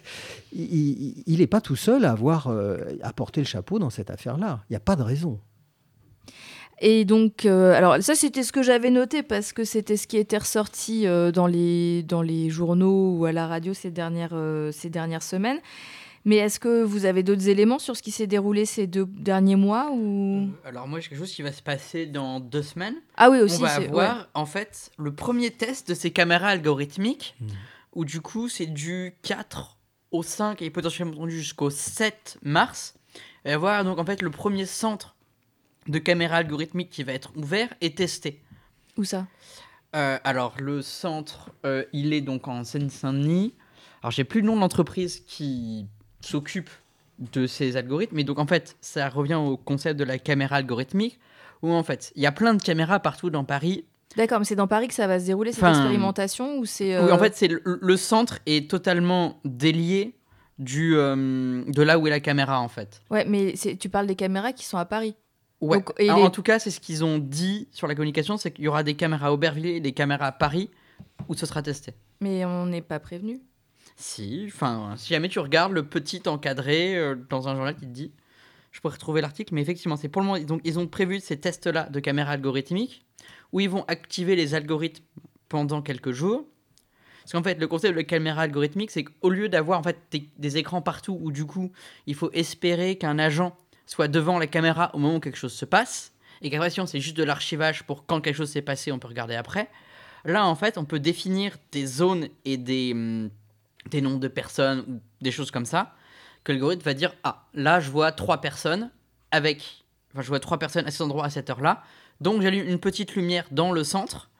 il 0.52 1.38
n'est 1.38 1.46
pas 1.46 1.60
tout 1.60 1.76
seul 1.76 2.04
à 2.04 2.12
avoir 2.12 2.48
euh, 2.48 2.78
porter 3.16 3.40
le 3.40 3.46
chapeau 3.46 3.78
dans 3.78 3.90
cette 3.90 4.10
affaire-là. 4.10 4.60
Il 4.68 4.72
n'y 4.72 4.76
a 4.76 4.80
pas 4.80 4.96
de 4.96 5.02
raison. 5.02 5.40
Et 6.80 7.04
donc, 7.04 7.46
euh, 7.46 7.72
alors 7.72 8.02
ça, 8.02 8.14
c'était 8.14 8.42
ce 8.42 8.52
que 8.52 8.62
j'avais 8.62 8.90
noté 8.90 9.22
parce 9.22 9.52
que 9.52 9.64
c'était 9.64 9.96
ce 9.96 10.06
qui 10.06 10.16
était 10.16 10.38
ressorti 10.38 11.06
euh, 11.06 11.30
dans, 11.30 11.46
les, 11.46 12.02
dans 12.02 12.20
les 12.22 12.50
journaux 12.50 13.16
ou 13.16 13.24
à 13.26 13.32
la 13.32 13.46
radio 13.46 13.72
ces 13.74 13.90
dernières, 13.90 14.36
ces 14.72 14.90
dernières 14.90 15.22
semaines. 15.22 15.60
Mais 16.26 16.36
est-ce 16.36 16.58
que 16.58 16.82
vous 16.82 17.04
avez 17.04 17.22
d'autres 17.22 17.48
éléments 17.48 17.78
sur 17.78 17.96
ce 17.96 18.02
qui 18.02 18.10
s'est 18.10 18.26
déroulé 18.26 18.64
ces 18.64 18.86
deux 18.86 19.04
derniers 19.06 19.56
mois 19.56 19.90
ou... 19.92 20.48
Alors 20.64 20.88
moi 20.88 20.98
j'ai 21.00 21.10
quelque 21.10 21.18
chose 21.18 21.32
qui 21.34 21.42
va 21.42 21.52
se 21.52 21.60
passer 21.62 22.06
dans 22.06 22.40
deux 22.40 22.62
semaines. 22.62 22.96
Ah 23.16 23.30
oui, 23.30 23.38
aussi. 23.40 23.56
on 23.58 23.60
va 23.60 23.68
c'est- 23.76 23.88
avoir 23.88 24.16
ouais. 24.18 24.24
en 24.34 24.46
fait 24.46 24.90
le 24.96 25.14
premier 25.14 25.50
test 25.50 25.88
de 25.88 25.94
ces 25.94 26.10
caméras 26.12 26.48
algorithmiques 26.48 27.34
Mhm. 27.40 27.48
où 27.94 28.04
du 28.06 28.20
coup 28.22 28.48
c'est 28.48 28.66
du 28.66 29.14
4 29.22 29.76
au 30.12 30.22
5 30.22 30.62
et 30.62 30.70
potentiellement 30.70 31.28
jusqu'au 31.28 31.68
7 31.70 32.38
mars. 32.42 32.94
Il 33.44 33.48
va 33.48 33.50
y 33.50 33.54
avoir 33.54 33.84
donc 33.84 33.98
en 33.98 34.04
fait 34.06 34.22
le 34.22 34.30
premier 34.30 34.64
centre 34.64 35.16
de 35.88 35.98
caméras 35.98 36.38
algorithmiques 36.38 36.88
qui 36.88 37.02
va 37.02 37.12
être 37.12 37.32
ouvert 37.36 37.68
et 37.82 37.94
testé. 37.94 38.42
Où 38.96 39.04
ça? 39.04 39.26
Euh, 39.94 40.18
alors 40.24 40.54
le 40.58 40.80
centre 40.80 41.50
euh, 41.66 41.84
il 41.92 42.14
est 42.14 42.22
donc 42.22 42.48
en 42.48 42.64
Seine-Saint-Denis. 42.64 43.54
Alors 44.02 44.10
j'ai 44.12 44.24
plus 44.24 44.40
le 44.40 44.46
nom 44.46 44.56
de 44.56 44.60
l'entreprise 44.60 45.20
qui 45.26 45.86
s'occupe 46.24 46.70
de 47.32 47.46
ces 47.46 47.76
algorithmes, 47.76 48.16
mais 48.16 48.24
donc 48.24 48.38
en 48.38 48.46
fait 48.46 48.76
ça 48.80 49.08
revient 49.08 49.34
au 49.34 49.56
concept 49.56 49.98
de 49.98 50.04
la 50.04 50.18
caméra 50.18 50.56
algorithmique 50.56 51.20
où 51.62 51.70
en 51.72 51.82
fait 51.84 52.12
il 52.16 52.22
y 52.22 52.26
a 52.26 52.32
plein 52.32 52.54
de 52.54 52.62
caméras 52.62 52.98
partout 53.00 53.30
dans 53.30 53.44
Paris 53.44 53.84
D'accord, 54.16 54.38
mais 54.38 54.44
c'est 54.44 54.54
dans 54.54 54.68
Paris 54.68 54.86
que 54.86 54.94
ça 54.94 55.08
va 55.08 55.18
se 55.18 55.26
dérouler, 55.26 55.50
cette 55.52 55.64
Enfin, 55.64 55.72
expérimentation 55.72 56.58
ou 56.58 56.64
c'est... 56.66 56.96
Oui, 57.00 57.08
euh, 57.10 57.12
en 57.12 57.18
fait, 57.18 57.34
c'est 57.34 57.48
le, 57.48 57.60
le 57.64 57.96
centre 57.96 58.38
est 58.46 58.70
totalement 58.70 59.40
délié 59.44 60.14
du, 60.60 60.94
euh, 60.96 61.64
de 61.66 61.82
là 61.82 61.98
où 61.98 62.06
est 62.06 62.10
la 62.10 62.20
caméra, 62.20 62.60
en 62.60 62.68
fait. 62.68 63.00
Ouais, 63.10 63.24
mais 63.24 63.54
tu 63.76 63.88
parles 63.88 64.06
des 64.06 64.14
caméras 64.14 64.52
qui 64.52 64.64
sont 64.66 64.78
à 64.78 64.84
Paris. 64.84 65.16
Ouais. 65.60 65.78
Donc, 65.78 65.92
et 65.98 66.04
Alors, 66.10 66.18
les- 66.20 66.24
En 66.26 66.30
tout 66.30 66.44
cas, 66.44 66.60
c'est 66.60 66.70
ce 66.70 66.78
qu'ils 66.78 67.02
ont 67.04 67.18
dit 67.18 67.66
sur 67.72 67.88
la 67.88 67.96
communication, 67.96 68.36
c'est 68.36 68.52
qu'il 68.52 68.64
y 68.64 68.68
aura 68.68 68.84
des 68.84 68.94
caméras 68.94 69.26
à 69.28 69.32
Aubervilliers 69.32 69.76
et 69.76 69.80
des 69.80 69.90
caméras 69.92 70.26
à 70.26 70.32
Paris 70.32 70.70
où 71.28 71.34
ce 71.34 71.44
sera 71.44 71.60
testé. 71.62 71.92
Mais 72.20 72.44
on 72.44 72.66
n'est 72.66 72.82
pas 72.82 73.00
prévenu. 73.00 73.40
Si, 73.96 74.44
enfin, 74.48 74.94
si 74.96 75.10
jamais 75.10 75.28
tu 75.28 75.38
regardes 75.38 75.72
le 75.72 75.84
petit 75.84 76.22
encadré 76.26 76.96
euh, 76.96 77.14
dans 77.28 77.48
un 77.48 77.54
journal 77.54 77.74
qui 77.74 77.82
te 77.82 77.92
dit, 77.92 78.12
je 78.72 78.80
pourrais 78.80 78.94
retrouver 78.94 79.20
l'article, 79.20 79.54
mais 79.54 79.62
effectivement, 79.62 79.96
c'est 79.96 80.08
pour 80.08 80.22
le 80.22 80.26
moment, 80.26 80.44
donc 80.44 80.60
ils 80.64 80.78
ont 80.78 80.88
prévu 80.88 81.20
ces 81.20 81.38
tests-là 81.38 81.88
de 81.90 82.00
caméras 82.00 82.32
algorithmiques 82.32 83.04
où 83.52 83.60
ils 83.60 83.70
vont 83.70 83.84
activer 83.86 84.34
les 84.34 84.54
algorithmes 84.54 85.04
pendant 85.48 85.80
quelques 85.80 86.10
jours. 86.10 86.44
Parce 87.22 87.32
qu'en 87.32 87.42
fait, 87.42 87.58
le 87.58 87.68
concept 87.68 87.96
de 87.96 88.02
caméra 88.02 88.42
algorithmique, 88.42 88.90
c'est 88.90 89.04
qu'au 89.04 89.30
lieu 89.30 89.48
d'avoir 89.48 89.78
en 89.78 89.82
fait 89.82 89.96
des, 90.10 90.28
des 90.38 90.56
écrans 90.56 90.82
partout 90.82 91.16
où 91.22 91.30
du 91.30 91.46
coup, 91.46 91.70
il 92.06 92.14
faut 92.14 92.30
espérer 92.32 92.98
qu'un 92.98 93.18
agent 93.18 93.56
soit 93.86 94.08
devant 94.08 94.38
la 94.38 94.46
caméra 94.46 94.90
au 94.94 94.98
moment 94.98 95.16
où 95.16 95.20
quelque 95.20 95.38
chose 95.38 95.52
se 95.52 95.64
passe, 95.64 96.12
et 96.42 96.50
qu'après, 96.50 96.70
si 96.70 96.80
c'est 96.86 97.00
juste 97.00 97.16
de 97.16 97.24
l'archivage 97.24 97.84
pour 97.84 98.06
quand 98.06 98.20
quelque 98.20 98.36
chose 98.36 98.50
s'est 98.50 98.62
passé, 98.62 98.92
on 98.92 98.98
peut 98.98 99.08
regarder 99.08 99.34
après. 99.34 99.70
Là, 100.24 100.46
en 100.46 100.54
fait, 100.54 100.78
on 100.78 100.84
peut 100.84 101.00
définir 101.00 101.56
des 101.70 101.86
zones 101.86 102.28
et 102.44 102.56
des, 102.56 102.92
hum, 102.92 103.30
des 103.90 104.00
noms 104.00 104.16
de 104.16 104.28
personnes 104.28 104.84
ou 104.88 105.00
des 105.20 105.30
choses 105.30 105.50
comme 105.50 105.66
ça, 105.66 105.94
que 106.42 106.52
l'algorithme 106.52 106.82
va 106.82 106.94
dire 106.94 107.14
Ah, 107.22 107.46
là, 107.54 107.80
je 107.80 107.90
vois 107.90 108.12
trois 108.12 108.40
personnes 108.40 108.90
avec. 109.30 109.84
Enfin, 110.12 110.22
je 110.22 110.28
vois 110.28 110.40
trois 110.40 110.58
personnes 110.58 110.86
à 110.86 110.90
cet 110.90 111.00
endroit 111.00 111.24
à 111.24 111.30
cette 111.30 111.50
heure-là. 111.50 111.82
Donc, 112.20 112.42
j'allume 112.42 112.68
une 112.68 112.78
petite 112.78 113.14
lumière 113.14 113.46
dans 113.50 113.72
le 113.72 113.84
centre. 113.84 114.30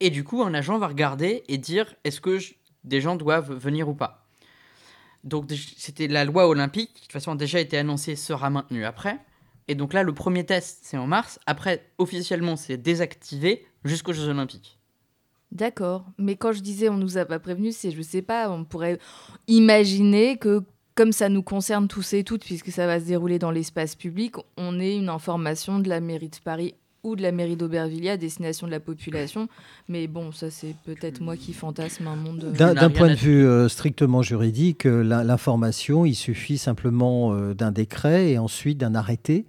Et 0.00 0.10
du 0.10 0.24
coup, 0.24 0.42
un 0.42 0.54
agent 0.54 0.78
va 0.78 0.88
regarder 0.88 1.44
et 1.48 1.58
dire 1.58 1.94
Est-ce 2.04 2.20
que 2.20 2.38
des 2.84 3.00
gens 3.00 3.16
doivent 3.16 3.52
venir 3.52 3.88
ou 3.88 3.94
pas? 3.94 4.24
Donc, 5.24 5.50
c'était 5.76 6.08
la 6.08 6.24
loi 6.24 6.48
olympique, 6.48 6.94
qui 6.94 7.00
de 7.00 7.06
toute 7.06 7.12
façon 7.12 7.32
a 7.32 7.36
déjà 7.36 7.60
été 7.60 7.76
annoncée, 7.76 8.16
sera 8.16 8.50
maintenue 8.50 8.84
après. 8.84 9.18
Et 9.66 9.74
donc 9.74 9.92
là, 9.92 10.02
le 10.02 10.14
premier 10.14 10.46
test, 10.46 10.80
c'est 10.82 10.96
en 10.96 11.06
mars. 11.06 11.38
Après, 11.46 11.90
officiellement, 11.98 12.56
c'est 12.56 12.78
désactivé 12.78 13.66
jusqu'aux 13.84 14.14
Jeux 14.14 14.28
Olympiques. 14.28 14.77
D'accord. 15.52 16.04
Mais 16.18 16.36
quand 16.36 16.52
je 16.52 16.60
disais 16.60 16.88
on 16.88 16.96
nous 16.96 17.18
a 17.18 17.24
pas 17.24 17.38
prévenu, 17.38 17.72
c'est, 17.72 17.90
je 17.90 18.02
sais 18.02 18.22
pas, 18.22 18.50
on 18.50 18.64
pourrait 18.64 18.98
imaginer 19.46 20.36
que 20.36 20.62
comme 20.94 21.12
ça 21.12 21.28
nous 21.28 21.42
concerne 21.42 21.86
tous 21.86 22.12
et 22.14 22.24
toutes, 22.24 22.44
puisque 22.44 22.72
ça 22.72 22.86
va 22.86 22.98
se 22.98 23.04
dérouler 23.04 23.38
dans 23.38 23.52
l'espace 23.52 23.94
public, 23.94 24.34
on 24.56 24.80
ait 24.80 24.96
une 24.96 25.08
information 25.08 25.78
de 25.78 25.88
la 25.88 26.00
mairie 26.00 26.28
de 26.28 26.36
Paris 26.42 26.74
ou 27.04 27.14
de 27.14 27.22
la 27.22 27.32
mairie 27.32 27.56
d'Aubervilliers 27.56 28.10
à 28.10 28.16
destination 28.16 28.66
de 28.66 28.72
la 28.72 28.80
population. 28.80 29.48
Mais 29.88 30.08
bon, 30.08 30.32
ça 30.32 30.50
c'est 30.50 30.74
peut-être 30.84 31.20
moi 31.20 31.36
qui 31.36 31.52
fantasme 31.52 32.08
un 32.08 32.16
monde. 32.16 32.52
Euh, 32.60 32.74
d'un 32.74 32.90
point 32.90 33.08
de 33.08 33.14
vue 33.14 33.46
euh, 33.46 33.68
strictement 33.68 34.22
juridique, 34.22 34.86
euh, 34.86 35.02
l'information, 35.02 36.04
il 36.04 36.16
suffit 36.16 36.58
simplement 36.58 37.32
d'un 37.54 37.70
décret 37.70 38.30
et 38.30 38.38
ensuite 38.38 38.78
d'un 38.78 38.94
arrêté 38.94 39.46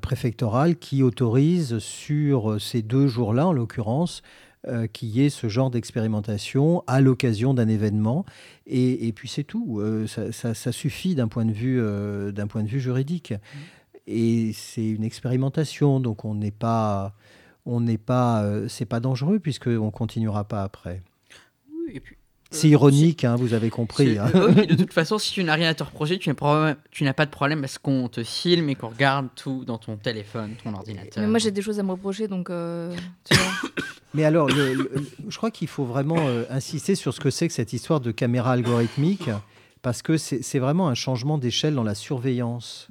préfectoral 0.00 0.76
qui 0.76 1.02
autorise 1.02 1.78
sur 1.78 2.60
ces 2.60 2.82
deux 2.82 3.08
jours-là, 3.08 3.48
en 3.48 3.52
l'occurrence, 3.52 4.22
euh, 4.68 4.86
qu'il 4.86 5.08
y 5.10 5.24
ait 5.24 5.30
ce 5.30 5.48
genre 5.48 5.70
d'expérimentation 5.70 6.82
à 6.86 7.00
l'occasion 7.00 7.54
d'un 7.54 7.68
événement. 7.68 8.24
Et, 8.66 9.12
puis 9.14 9.28
c'est 9.28 9.44
tout. 9.44 9.80
Euh, 9.80 10.06
ça, 10.06 10.72
suffit 10.72 11.14
d'un 11.14 11.28
point, 11.28 11.44
de 11.44 11.52
vue, 11.52 11.80
euh, 11.80 12.32
point 12.48 12.62
de 12.62 12.68
vue 12.68 12.80
juridique. 12.80 13.32
Et 14.06 14.52
c'est 14.52 14.86
une 14.86 15.04
expérimentation, 15.04 16.00
donc 16.00 16.24
on 16.24 16.34
n'est 16.34 16.50
pas, 16.50 17.14
on 17.64 17.80
n'est 17.80 17.98
pas, 17.98 18.44
c'est 18.68 18.86
pas 18.86 19.00
dangereux 19.00 19.38
puisqu'on 19.38 19.90
continuera 19.90 20.44
pas 20.44 20.62
après. 20.62 21.02
C'est 22.50 22.68
ironique, 22.68 23.24
hein, 23.24 23.36
vous 23.36 23.54
avez 23.54 23.70
compris. 23.70 24.18
Hein. 24.18 24.30
de 24.30 24.74
toute 24.76 24.92
façon, 24.92 25.18
si 25.18 25.32
tu 25.32 25.42
n'as 25.44 25.54
rien 25.54 25.70
à 25.70 25.74
te 25.74 25.82
reprocher, 25.82 26.18
tu 26.18 26.30
n'as 26.30 27.12
pas 27.12 27.26
de 27.26 27.30
problème 27.30 27.60
parce 27.60 27.78
qu'on 27.78 28.08
te 28.08 28.22
filme 28.22 28.68
et 28.68 28.74
qu'on 28.74 28.88
regarde 28.88 29.28
tout 29.34 29.64
dans 29.64 29.78
ton 29.78 29.96
téléphone, 29.96 30.54
ton 30.62 30.74
ordinateur. 30.74 31.22
Mais 31.22 31.28
moi, 31.28 31.38
j'ai 31.38 31.50
des 31.50 31.62
choses 31.62 31.80
à 31.80 31.82
me 31.82 31.92
reprocher, 31.92 32.28
donc 32.28 32.50
Mais 34.16 34.24
alors, 34.24 34.48
je 34.48 35.36
crois 35.36 35.50
qu'il 35.50 35.68
faut 35.68 35.84
vraiment 35.84 36.16
euh, 36.18 36.44
insister 36.48 36.94
sur 36.94 37.12
ce 37.12 37.20
que 37.20 37.28
c'est 37.28 37.48
que 37.48 37.54
cette 37.54 37.74
histoire 37.74 38.00
de 38.00 38.10
caméra 38.12 38.52
algorithmique, 38.52 39.28
parce 39.82 40.00
que 40.00 40.16
c'est 40.16 40.58
vraiment 40.58 40.88
un 40.88 40.94
changement 40.94 41.36
d'échelle 41.36 41.74
dans 41.74 41.84
la 41.84 41.94
surveillance, 41.94 42.88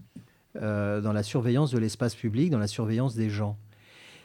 euh, 0.61 1.01
dans 1.01 1.13
la 1.13 1.23
surveillance 1.23 1.71
de 1.71 1.79
l'espace 1.79 2.13
public, 2.13 2.51
dans 2.51 2.59
la 2.59 2.67
surveillance 2.67 3.15
des 3.15 3.31
gens. 3.31 3.57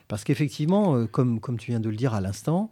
Parce 0.09 0.25
qu'effectivement, 0.25 0.95
euh, 0.95 1.07
comme, 1.07 1.41
comme 1.41 1.59
tu 1.59 1.71
viens 1.71 1.81
de 1.81 1.89
le 1.89 1.97
dire 1.97 2.13
à 2.13 2.21
l'instant, 2.21 2.69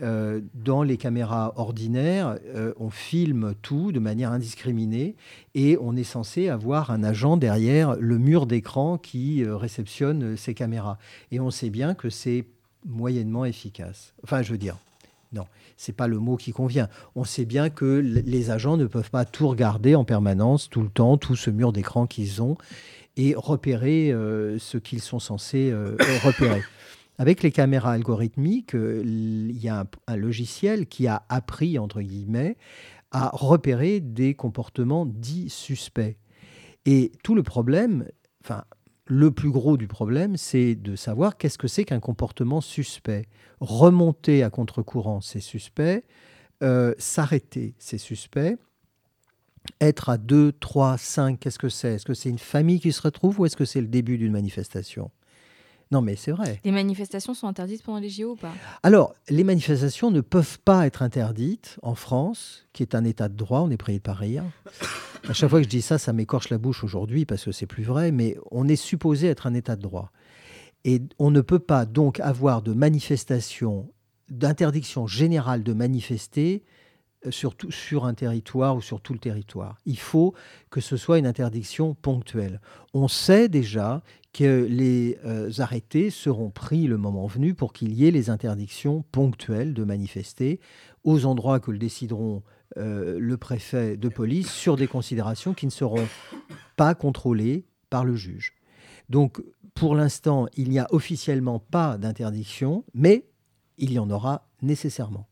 dans 0.00 0.82
les 0.82 0.96
caméras 0.96 1.52
ordinaires, 1.56 2.38
on 2.78 2.90
filme 2.90 3.54
tout 3.62 3.92
de 3.92 3.98
manière 3.98 4.32
indiscriminée 4.32 5.16
et 5.54 5.76
on 5.80 5.96
est 5.96 6.04
censé 6.04 6.48
avoir 6.48 6.90
un 6.90 7.02
agent 7.02 7.36
derrière 7.36 7.96
le 7.96 8.18
mur 8.18 8.46
d'écran 8.46 8.98
qui 8.98 9.44
réceptionne 9.44 10.36
ces 10.36 10.54
caméras. 10.54 10.98
Et 11.32 11.40
on 11.40 11.50
sait 11.50 11.70
bien 11.70 11.94
que 11.94 12.10
c'est 12.10 12.44
moyennement 12.86 13.44
efficace. 13.44 14.14
Enfin, 14.22 14.42
je 14.42 14.52
veux 14.52 14.58
dire, 14.58 14.76
non, 15.32 15.44
c'est 15.76 15.94
pas 15.94 16.06
le 16.06 16.18
mot 16.18 16.36
qui 16.36 16.52
convient. 16.52 16.88
On 17.14 17.24
sait 17.24 17.44
bien 17.44 17.70
que 17.70 17.84
les 17.84 18.50
agents 18.50 18.76
ne 18.76 18.86
peuvent 18.86 19.10
pas 19.10 19.24
tout 19.24 19.48
regarder 19.48 19.94
en 19.94 20.04
permanence, 20.04 20.70
tout 20.70 20.82
le 20.82 20.88
temps, 20.88 21.16
tout 21.16 21.36
ce 21.36 21.50
mur 21.50 21.72
d'écran 21.72 22.06
qu'ils 22.06 22.42
ont, 22.42 22.56
et 23.16 23.34
repérer 23.36 24.12
euh, 24.12 24.58
ce 24.58 24.78
qu'ils 24.78 25.02
sont 25.02 25.18
censés 25.18 25.70
euh, 25.70 25.96
repérer. 26.24 26.62
Avec 27.18 27.42
les 27.42 27.50
caméras 27.50 27.92
algorithmiques, 27.92 28.76
euh, 28.76 29.02
il 29.04 29.58
y 29.58 29.68
a 29.68 29.86
un, 30.06 30.16
logiciel 30.16 30.86
qui 30.86 31.08
a 31.08 31.24
appris, 31.28 31.76
entre 31.78 32.00
guillemets, 32.00 32.56
à 33.10 33.30
repérer 33.32 33.98
des 33.98 34.34
comportements 34.34 35.04
dits 35.04 35.50
suspects. 35.50 36.16
Et 36.86 37.10
tout 37.24 37.34
le 37.34 37.42
problème, 37.42 38.08
enfin, 38.44 38.64
le 39.06 39.32
plus 39.32 39.50
gros 39.50 39.76
du 39.76 39.88
problème, 39.88 40.36
c'est 40.36 40.76
de 40.76 40.94
savoir 40.94 41.36
qu'est-ce 41.36 41.58
que 41.58 41.66
c'est 41.66 41.84
qu'un 41.84 41.98
comportement 41.98 42.60
suspect. 42.60 43.26
Remonter 43.58 44.44
à 44.44 44.50
contre-courant, 44.50 45.20
c'est 45.20 45.40
suspect. 45.40 46.04
Euh, 46.62 46.94
s'arrêter, 46.98 47.74
c'est 47.78 47.98
suspect. 47.98 48.56
Être 49.80 50.08
à 50.08 50.18
2, 50.18 50.52
3, 50.52 50.98
5, 50.98 51.40
qu'est-ce 51.40 51.58
que 51.58 51.68
c'est? 51.68 51.94
Est-ce 51.94 52.06
que 52.06 52.14
c'est 52.14 52.30
une 52.30 52.38
famille 52.38 52.78
qui 52.78 52.92
se 52.92 53.02
retrouve 53.02 53.40
ou 53.40 53.46
est-ce 53.46 53.56
que 53.56 53.64
c'est 53.64 53.80
le 53.80 53.88
début 53.88 54.18
d'une 54.18 54.32
manifestation? 54.32 55.10
Non, 55.90 56.02
mais 56.02 56.16
c'est 56.16 56.32
vrai. 56.32 56.60
Les 56.64 56.70
manifestations 56.70 57.32
sont 57.32 57.46
interdites 57.46 57.82
pendant 57.82 57.98
les 57.98 58.10
JO 58.10 58.32
ou 58.32 58.36
pas? 58.36 58.52
Alors, 58.82 59.14
les 59.28 59.44
manifestations 59.44 60.10
ne 60.10 60.20
peuvent 60.20 60.58
pas 60.60 60.86
être 60.86 61.02
interdites 61.02 61.78
en 61.82 61.94
France, 61.94 62.66
qui 62.72 62.82
est 62.82 62.94
un 62.94 63.04
état 63.04 63.28
de 63.28 63.36
droit, 63.36 63.60
on 63.60 63.70
est 63.70 63.78
prié 63.78 63.98
de 63.98 64.02
pas 64.02 64.12
rire. 64.12 64.44
À 65.28 65.32
chaque 65.32 65.48
fois 65.48 65.60
que 65.60 65.64
je 65.64 65.70
dis 65.70 65.82
ça, 65.82 65.98
ça 65.98 66.12
m'écorche 66.12 66.50
la 66.50 66.58
bouche 66.58 66.84
aujourd'hui 66.84 67.24
parce 67.24 67.44
que 67.44 67.52
c'est 67.52 67.66
plus 67.66 67.84
vrai, 67.84 68.12
mais 68.12 68.36
on 68.50 68.68
est 68.68 68.76
supposé 68.76 69.28
être 69.28 69.46
un 69.46 69.54
état 69.54 69.76
de 69.76 69.82
droit. 69.82 70.12
Et 70.84 71.02
on 71.18 71.30
ne 71.30 71.40
peut 71.40 71.58
pas 71.58 71.86
donc 71.86 72.20
avoir 72.20 72.62
de 72.62 72.72
manifestation, 72.72 73.90
d'interdiction 74.28 75.06
générale 75.06 75.62
de 75.62 75.72
manifester 75.72 76.64
euh, 77.26 77.30
sur, 77.30 77.54
sur 77.70 78.04
un 78.04 78.14
territoire 78.14 78.76
ou 78.76 78.80
sur 78.80 79.00
tout 79.00 79.12
le 79.12 79.18
territoire. 79.18 79.76
Il 79.86 79.98
faut 79.98 80.34
que 80.70 80.80
ce 80.80 80.96
soit 80.96 81.18
une 81.18 81.26
interdiction 81.26 81.94
ponctuelle. 81.94 82.60
On 82.94 83.08
sait 83.08 83.48
déjà 83.48 84.02
que 84.32 84.66
les 84.68 85.18
euh, 85.24 85.50
arrêtés 85.58 86.10
seront 86.10 86.50
pris 86.50 86.86
le 86.86 86.96
moment 86.96 87.26
venu 87.26 87.54
pour 87.54 87.72
qu'il 87.72 87.92
y 87.92 88.06
ait 88.06 88.12
les 88.12 88.30
interdictions 88.30 89.04
ponctuelles 89.10 89.74
de 89.74 89.82
manifester 89.82 90.60
aux 91.02 91.24
endroits 91.24 91.58
que 91.58 91.72
le 91.72 91.78
décideront 91.78 92.44
euh, 92.76 93.18
le 93.18 93.36
préfet 93.36 93.96
de 93.96 94.08
police 94.08 94.52
sur 94.52 94.76
des 94.76 94.86
considérations 94.86 95.54
qui 95.54 95.66
ne 95.66 95.72
seront 95.72 96.06
pas 96.76 96.94
contrôlées 96.94 97.66
par 97.90 98.04
le 98.04 98.14
juge. 98.14 98.54
Donc, 99.08 99.42
pour 99.74 99.96
l'instant, 99.96 100.46
il 100.56 100.70
n'y 100.70 100.78
a 100.78 100.86
officiellement 100.90 101.58
pas 101.58 101.98
d'interdiction, 101.98 102.84
mais 102.94 103.26
il 103.78 103.92
y 103.92 103.98
en 103.98 104.10
aura 104.10 104.48
nécessairement. 104.62 105.28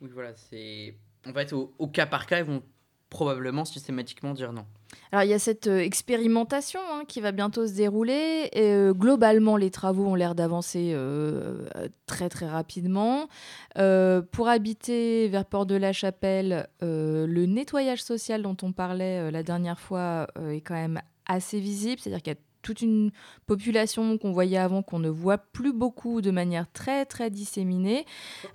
Oui, 0.00 0.10
voilà, 0.12 0.34
c'est. 0.34 0.94
En 1.26 1.32
fait, 1.32 1.52
au, 1.52 1.86
cas 1.88 2.06
par 2.06 2.26
cas, 2.26 2.38
ils 2.38 2.44
vont 2.44 2.62
probablement 3.10 3.64
systématiquement 3.64 4.32
dire 4.32 4.52
non. 4.52 4.64
Alors 5.12 5.24
il 5.24 5.30
y 5.30 5.34
a 5.34 5.38
cette 5.40 5.66
euh, 5.66 5.80
expérimentation 5.80 6.80
hein, 6.92 7.02
qui 7.06 7.20
va 7.20 7.32
bientôt 7.32 7.66
se 7.66 7.74
dérouler. 7.74 8.48
Euh, 8.56 8.92
globalement, 8.94 9.56
les 9.56 9.70
travaux 9.70 10.06
ont 10.06 10.14
l'air 10.14 10.36
d'avancer 10.36 10.92
euh, 10.94 11.66
très 12.06 12.28
très 12.28 12.48
rapidement. 12.48 13.28
pour 13.74 14.48
habiter 14.48 15.28
vers 15.28 15.44
Port-de-la-Chapelle, 15.44 16.68
le 16.80 17.46
nettoyage 17.46 18.02
social 18.02 18.42
dont 18.42 18.56
on 18.62 18.72
parlait 18.72 19.30
la 19.30 19.42
dernière 19.42 19.80
fois 19.80 20.28
est 20.48 20.60
quand 20.60 20.74
même 20.74 21.00
assez 21.26 21.60
visible. 21.60 22.00
C'est-à-dire 22.00 22.22
qu'il 22.22 22.32
y 22.32 22.36
a 22.36 22.40
toute 22.62 22.82
une 22.82 23.10
population 23.46 24.18
qu'on 24.18 24.32
voyait 24.32 24.58
avant, 24.58 24.82
qu'on 24.82 24.98
ne 24.98 25.08
voit 25.08 25.38
plus 25.38 25.72
beaucoup 25.72 26.20
de 26.20 26.30
manière 26.30 26.70
très 26.72 27.06
très 27.06 27.30
disséminée. 27.30 28.04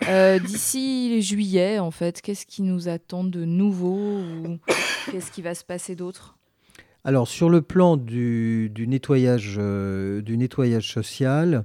Euh, 0.07 0.39
d'ici 0.39 1.21
juillet, 1.21 1.79
en 1.79 1.91
fait, 1.91 2.21
qu'est-ce 2.21 2.45
qui 2.45 2.61
nous 2.61 2.87
attend 2.87 3.23
de 3.23 3.45
nouveau 3.45 4.19
ou 4.19 4.59
qu'est-ce 5.11 5.31
qui 5.31 5.41
va 5.41 5.55
se 5.55 5.63
passer 5.63 5.95
d'autre? 5.95 6.37
Alors 7.03 7.27
sur 7.27 7.49
le 7.49 7.61
plan 7.61 7.97
du, 7.97 8.71
nettoyage, 8.87 9.57
euh, 9.59 10.21
du 10.21 10.37
nettoyage 10.37 10.91
social, 10.91 11.63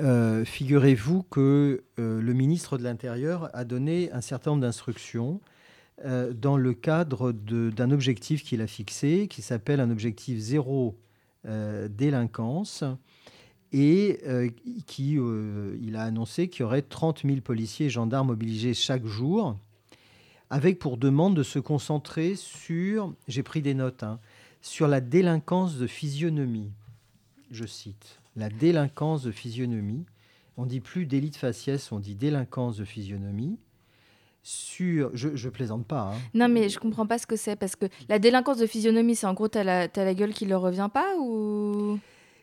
euh, 0.00 0.44
figurez-vous 0.44 1.22
que 1.24 1.84
le 1.98 2.32
ministre 2.32 2.78
de 2.78 2.82
l'Intérieur 2.82 3.50
a 3.52 3.64
donné 3.64 4.10
un 4.12 4.20
certain 4.20 4.50
nombre 4.50 4.62
d'instructions 4.62 5.40
dans 6.04 6.58
le 6.58 6.74
cadre 6.74 7.32
d'un 7.32 7.90
objectif 7.90 8.44
qu'il 8.44 8.60
a 8.60 8.66
fixé, 8.66 9.28
qui 9.28 9.40
s'appelle 9.40 9.80
un 9.80 9.90
objectif 9.90 10.38
zéro 10.38 10.98
délinquance 11.46 12.84
et 13.72 14.20
euh, 14.26 14.48
qui, 14.86 15.18
euh, 15.18 15.76
il 15.82 15.96
a 15.96 16.02
annoncé 16.02 16.48
qu'il 16.48 16.60
y 16.60 16.64
aurait 16.64 16.82
30 16.82 17.22
000 17.24 17.40
policiers 17.40 17.86
et 17.86 17.90
gendarmes 17.90 18.28
mobilisés 18.28 18.74
chaque 18.74 19.04
jour, 19.04 19.58
avec 20.50 20.78
pour 20.78 20.96
demande 20.96 21.36
de 21.36 21.42
se 21.42 21.58
concentrer 21.58 22.36
sur, 22.36 23.12
j'ai 23.28 23.42
pris 23.42 23.62
des 23.62 23.74
notes, 23.74 24.02
hein, 24.02 24.20
sur 24.62 24.88
la 24.88 25.00
délinquance 25.00 25.76
de 25.76 25.86
physionomie. 25.86 26.70
Je 27.50 27.66
cite, 27.66 28.20
la 28.34 28.48
délinquance 28.48 29.22
de 29.22 29.30
physionomie. 29.30 30.04
On 30.56 30.64
dit 30.64 30.80
plus 30.80 31.04
délit 31.04 31.30
de 31.30 31.36
faciès, 31.36 31.92
on 31.92 31.98
dit 31.98 32.14
délinquance 32.14 32.78
de 32.78 32.84
physionomie 32.84 33.58
sur. 34.46 35.10
Je, 35.14 35.34
je 35.34 35.48
plaisante 35.48 35.86
pas. 35.86 36.12
Hein. 36.12 36.18
Non, 36.34 36.48
mais 36.48 36.68
je 36.68 36.78
comprends 36.78 37.06
pas 37.06 37.18
ce 37.18 37.26
que 37.26 37.36
c'est. 37.36 37.56
Parce 37.56 37.74
que 37.74 37.86
la 38.08 38.18
délinquance 38.18 38.58
de 38.58 38.66
physionomie, 38.66 39.16
c'est 39.16 39.26
en 39.26 39.34
gros, 39.34 39.48
t'as 39.48 39.64
la, 39.64 39.88
as 39.94 40.04
la 40.04 40.14
gueule 40.14 40.32
qui 40.32 40.46
leur 40.46 40.60
revient 40.60 40.88
pas 40.92 41.16
ou? 41.18 41.98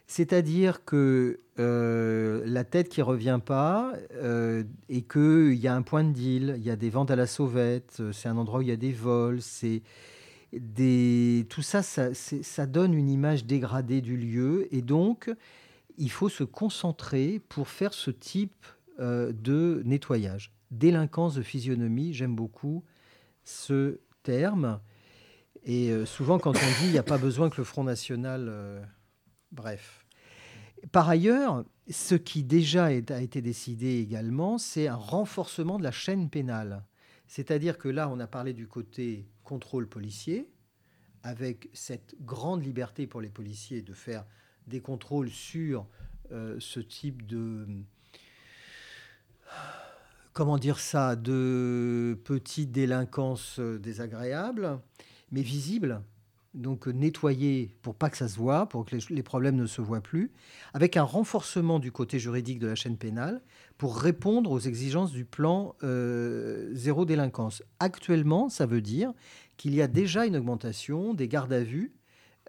C'est-à-dire 0.06 0.84
que 0.84 1.40
euh, 1.60 2.44
la 2.46 2.66
tête 2.66 2.90
qui 2.90 3.02
revient 3.02 3.40
pas 3.44 3.94
euh, 4.16 4.64
et 4.90 5.02
qu'il 5.02 5.56
y 5.56 5.68
a 5.68 5.74
un 5.74 5.82
point 5.82 6.04
de 6.04 6.12
deal, 6.12 6.56
il 6.58 6.64
y 6.64 6.70
a 6.70 6.76
des 6.76 6.90
ventes 6.90 7.10
à 7.10 7.16
la 7.16 7.26
sauvette, 7.26 7.98
euh, 8.00 8.12
c'est 8.12 8.28
un 8.28 8.38
endroit 8.38 8.60
où 8.60 8.62
il 8.64 8.68
y 8.68 8.72
a 8.72 8.76
des 8.76 8.92
vols, 8.92 9.42
c'est 9.42 9.82
des... 10.52 11.46
tout 11.50 11.62
ça, 11.62 11.82
ça, 11.84 12.14
ça, 12.14 12.66
donne 12.66 12.94
une 12.94 13.10
image 13.10 13.46
dégradée 13.46 14.02
du 14.02 14.18
lieu 14.18 14.68
et 14.72 14.82
donc 14.82 15.32
il 15.98 16.12
faut 16.12 16.30
se 16.30 16.44
concentrer 16.44 17.42
pour 17.50 17.68
faire 17.70 17.94
ce 17.94 18.12
type 18.12 18.66
de 19.00 19.82
nettoyage. 19.86 20.52
Délinquance 20.78 21.36
de 21.36 21.42
physionomie, 21.42 22.14
j'aime 22.14 22.36
beaucoup 22.36 22.84
ce 23.44 24.00
terme. 24.24 24.80
Et 25.64 25.94
souvent, 26.06 26.40
quand 26.40 26.56
on 26.56 26.82
dit 26.82 26.88
il 26.88 26.92
n'y 26.92 26.98
a 26.98 27.04
pas 27.04 27.18
besoin 27.18 27.50
que 27.50 27.58
le 27.58 27.64
Front 27.64 27.84
National 27.84 28.84
Bref. 29.54 30.06
Par 30.92 31.08
ailleurs, 31.08 31.64
ce 31.90 32.16
qui 32.16 32.44
déjà 32.44 32.86
a 32.86 32.92
été 32.92 33.42
décidé 33.42 34.00
également, 34.00 34.58
c'est 34.58 34.88
un 34.88 34.96
renforcement 34.96 35.78
de 35.78 35.84
la 35.84 35.92
chaîne 35.92 36.30
pénale. 36.30 36.84
C'est-à-dire 37.28 37.78
que 37.78 37.88
là, 37.88 38.10
on 38.10 38.20
a 38.20 38.28
parlé 38.28 38.54
du 38.54 38.68
côté 38.68 39.28
contrôle 39.44 39.88
policier, 39.88 40.50
avec 41.22 41.70
cette 41.74 42.16
grande 42.22 42.66
liberté 42.66 43.08
pour 43.08 43.22
les 43.22 43.30
policiers 43.30 43.82
de 43.82 43.94
faire 43.94 44.26
des 44.68 44.82
contrôles 44.82 45.30
sur 45.30 45.88
euh, 46.32 46.58
ce 46.60 46.80
type 46.80 47.26
de... 47.26 47.68
Comment 50.34 50.58
dire 50.58 50.80
ça 50.80 51.16
De 51.16 52.20
petites 52.24 52.72
délinquances 52.72 53.60
désagréables, 53.60 54.80
mais 55.32 55.42
visibles 55.42 56.02
donc 56.54 56.88
euh, 56.88 56.92
nettoyer 56.92 57.76
pour 57.82 57.96
pas 57.96 58.10
que 58.10 58.18
ça 58.18 58.28
se 58.28 58.38
voit, 58.38 58.68
pour 58.68 58.86
que 58.86 58.96
les, 59.10 59.24
problèmes 59.24 59.56
ne 59.56 59.66
se 59.66 59.82
voient 59.82 60.02
plus, 60.02 60.32
avec 60.74 60.98
un 60.98 61.04
renforcement 61.04 61.80
du 61.80 61.92
côté 61.92 62.20
juridique 62.20 62.60
de 62.60 62.68
la 62.68 62.76
chaîne 62.76 62.98
pénale 62.98 63.42
pour 63.78 63.98
répondre 63.98 64.52
aux 64.52 64.60
exigences 64.60 65.12
du 65.12 65.26
plan 65.26 65.76
euh, 65.84 66.70
zéro 66.74 67.06
délinquance. 67.06 67.64
Actuellement, 67.80 68.50
ça 68.50 68.66
veut 68.66 68.82
dire 68.82 69.14
qu'il 69.58 69.74
y 69.74 69.82
a 69.82 69.88
déjà 69.88 70.26
une 70.26 70.38
augmentation 70.38 71.14
des 71.14 71.28
gardes 71.28 71.54
à 71.54 71.64
vue 71.64 71.94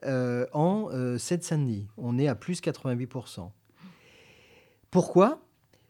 euh, 0.04 0.46
en 0.52 0.88
Seine-Saint-Denis. 1.18 1.86
On 1.96 2.18
est 2.18 2.28
à 2.28 2.34
plus 2.34 2.60
88%. 2.60 3.50
Pourquoi? 4.90 5.40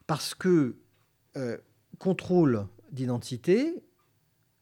Parce 0.06 0.34
que 0.34 0.76
contrôle 1.98 2.66
d'identité, 2.92 3.82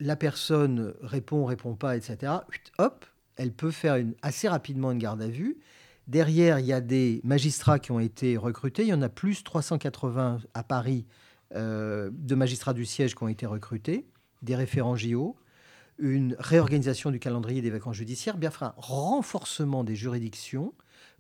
la 0.01 0.17
personne 0.17 0.95
répond, 1.01 1.45
répond 1.45 1.75
pas, 1.75 1.97
etc. 1.97 2.33
Hop, 2.79 3.05
elle 3.37 3.53
peut 3.53 3.71
faire 3.71 4.05
assez 4.23 4.49
rapidement 4.49 4.91
une 4.91 4.99
garde 4.99 5.23
à 5.23 5.29
vue. 5.29 5.59
Derrière, 6.09 6.59
il 6.59 6.67
y 6.67 6.73
a 6.73 6.81
des 6.81 7.21
magistrats 7.25 7.79
qui 7.79 7.93
ont 7.93 8.01
été 8.01 8.37
recrutés. 8.37 8.83
Il 8.83 8.89
y 8.89 8.95
en 8.95 9.03
a 9.03 9.09
plus 9.09 9.45
380 9.45 10.41
à 10.55 10.63
Paris 10.65 11.07
euh, 11.55 12.11
de 12.13 12.35
magistrats 12.35 12.75
du 12.75 12.85
siège 12.85 13.15
qui 13.15 13.23
ont 13.23 13.29
été 13.29 13.47
recrutés, 13.47 14.07
des 14.43 14.57
référents 14.57 14.97
JO, 14.97 15.37
une 15.99 16.35
réorganisation 16.39 17.11
du 17.11 17.21
calendrier 17.21 17.63
des 17.63 17.71
vacances 17.71 17.97
judiciaires, 17.97 18.37
bien 18.37 18.51
un 18.61 18.75
renforcement 18.77 19.85
des 19.85 19.95
juridictions 19.95 20.75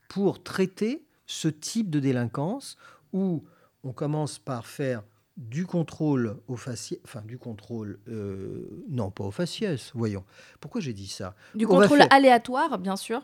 pour 0.09 0.42
traiter 0.42 1.05
ce 1.27 1.48
type 1.48 1.90
de 1.90 2.01
délinquance 2.01 2.77
où 3.12 3.44
on 3.85 3.92
commence 3.92 4.38
par 4.38 4.66
faire 4.66 5.03
du 5.48 5.66
contrôle 5.66 6.37
au 6.48 6.57
faciès, 6.57 7.00
enfin 7.05 7.22
du 7.22 7.38
contrôle, 7.38 7.98
euh, 8.09 8.85
non 8.88 9.11
pas 9.11 9.24
au 9.24 9.31
faciès, 9.31 9.90
voyons. 9.94 10.24
Pourquoi 10.61 10.81
j'ai 10.81 10.92
dit 10.92 11.09
ça? 11.09 11.35
Du 11.55 11.66
contrôle 11.66 12.02
aléatoire, 12.11 12.78
bien 12.78 12.96
sûr. 12.96 13.22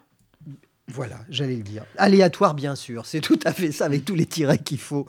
Voilà, 0.88 1.18
j'allais 1.28 1.56
le 1.56 1.62
dire. 1.62 1.84
Aléatoire, 1.96 2.54
bien 2.54 2.74
sûr, 2.74 3.06
c'est 3.06 3.20
tout 3.20 3.38
à 3.44 3.52
fait 3.52 3.72
ça, 3.72 3.84
avec 3.84 4.04
tous 4.04 4.14
les 4.14 4.26
tirets 4.26 4.58
qu'il 4.58 4.78
faut, 4.78 5.06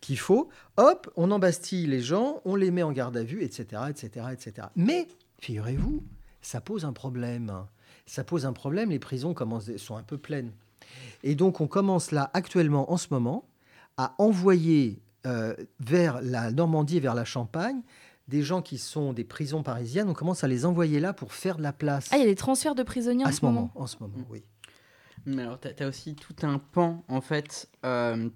qu'il 0.00 0.18
faut. 0.18 0.50
Hop, 0.76 1.10
on 1.16 1.30
embastille 1.30 1.86
les 1.86 2.02
gens, 2.02 2.42
on 2.44 2.54
les 2.54 2.70
met 2.70 2.82
en 2.82 2.92
garde 2.92 3.16
à 3.16 3.24
vue, 3.24 3.42
etc., 3.42 3.82
etc., 3.88 4.26
etc. 4.32 4.68
Mais, 4.76 5.08
figurez-vous, 5.40 6.04
ça 6.42 6.60
pose 6.60 6.84
un 6.84 6.92
problème. 6.92 7.64
Ça 8.04 8.24
pose 8.24 8.44
un 8.44 8.52
problème, 8.52 8.90
les 8.90 8.98
prisons 8.98 9.32
commencent, 9.32 9.74
sont 9.78 9.96
un 9.96 10.02
peu 10.02 10.18
pleines. 10.18 10.52
Et 11.22 11.34
donc, 11.34 11.60
on 11.60 11.66
commence 11.66 12.10
là, 12.10 12.30
actuellement, 12.34 12.92
en 12.92 12.98
ce 12.98 13.08
moment, 13.10 13.48
à 13.96 14.14
envoyer 14.18 15.00
euh, 15.26 15.54
vers 15.80 16.20
la 16.22 16.50
Normandie 16.50 16.96
et 16.96 17.00
vers 17.00 17.14
la 17.14 17.24
Champagne, 17.24 17.82
des 18.28 18.42
gens 18.42 18.62
qui 18.62 18.78
sont 18.78 19.12
des 19.12 19.24
prisons 19.24 19.62
parisiennes, 19.62 20.08
on 20.08 20.14
commence 20.14 20.44
à 20.44 20.48
les 20.48 20.64
envoyer 20.64 21.00
là 21.00 21.12
pour 21.12 21.32
faire 21.32 21.56
de 21.56 21.62
la 21.62 21.72
place. 21.72 22.08
Ah, 22.12 22.16
il 22.16 22.20
y 22.20 22.24
a 22.24 22.26
des 22.26 22.34
transferts 22.34 22.74
de 22.74 22.82
prisonniers 22.82 23.24
à 23.24 23.28
en 23.28 23.32
ce 23.32 23.44
moment, 23.44 23.70
En 23.74 23.86
ce 23.86 23.96
moment, 24.00 24.24
oui. 24.30 24.42
Mais 25.26 25.42
alors, 25.42 25.60
tu 25.60 25.68
as, 25.68 25.86
aussi 25.86 26.14
tout 26.14 26.34
un 26.42 26.58
pan, 26.58 27.04
en 27.08 27.20
fait, 27.20 27.68
euh, 27.84 28.28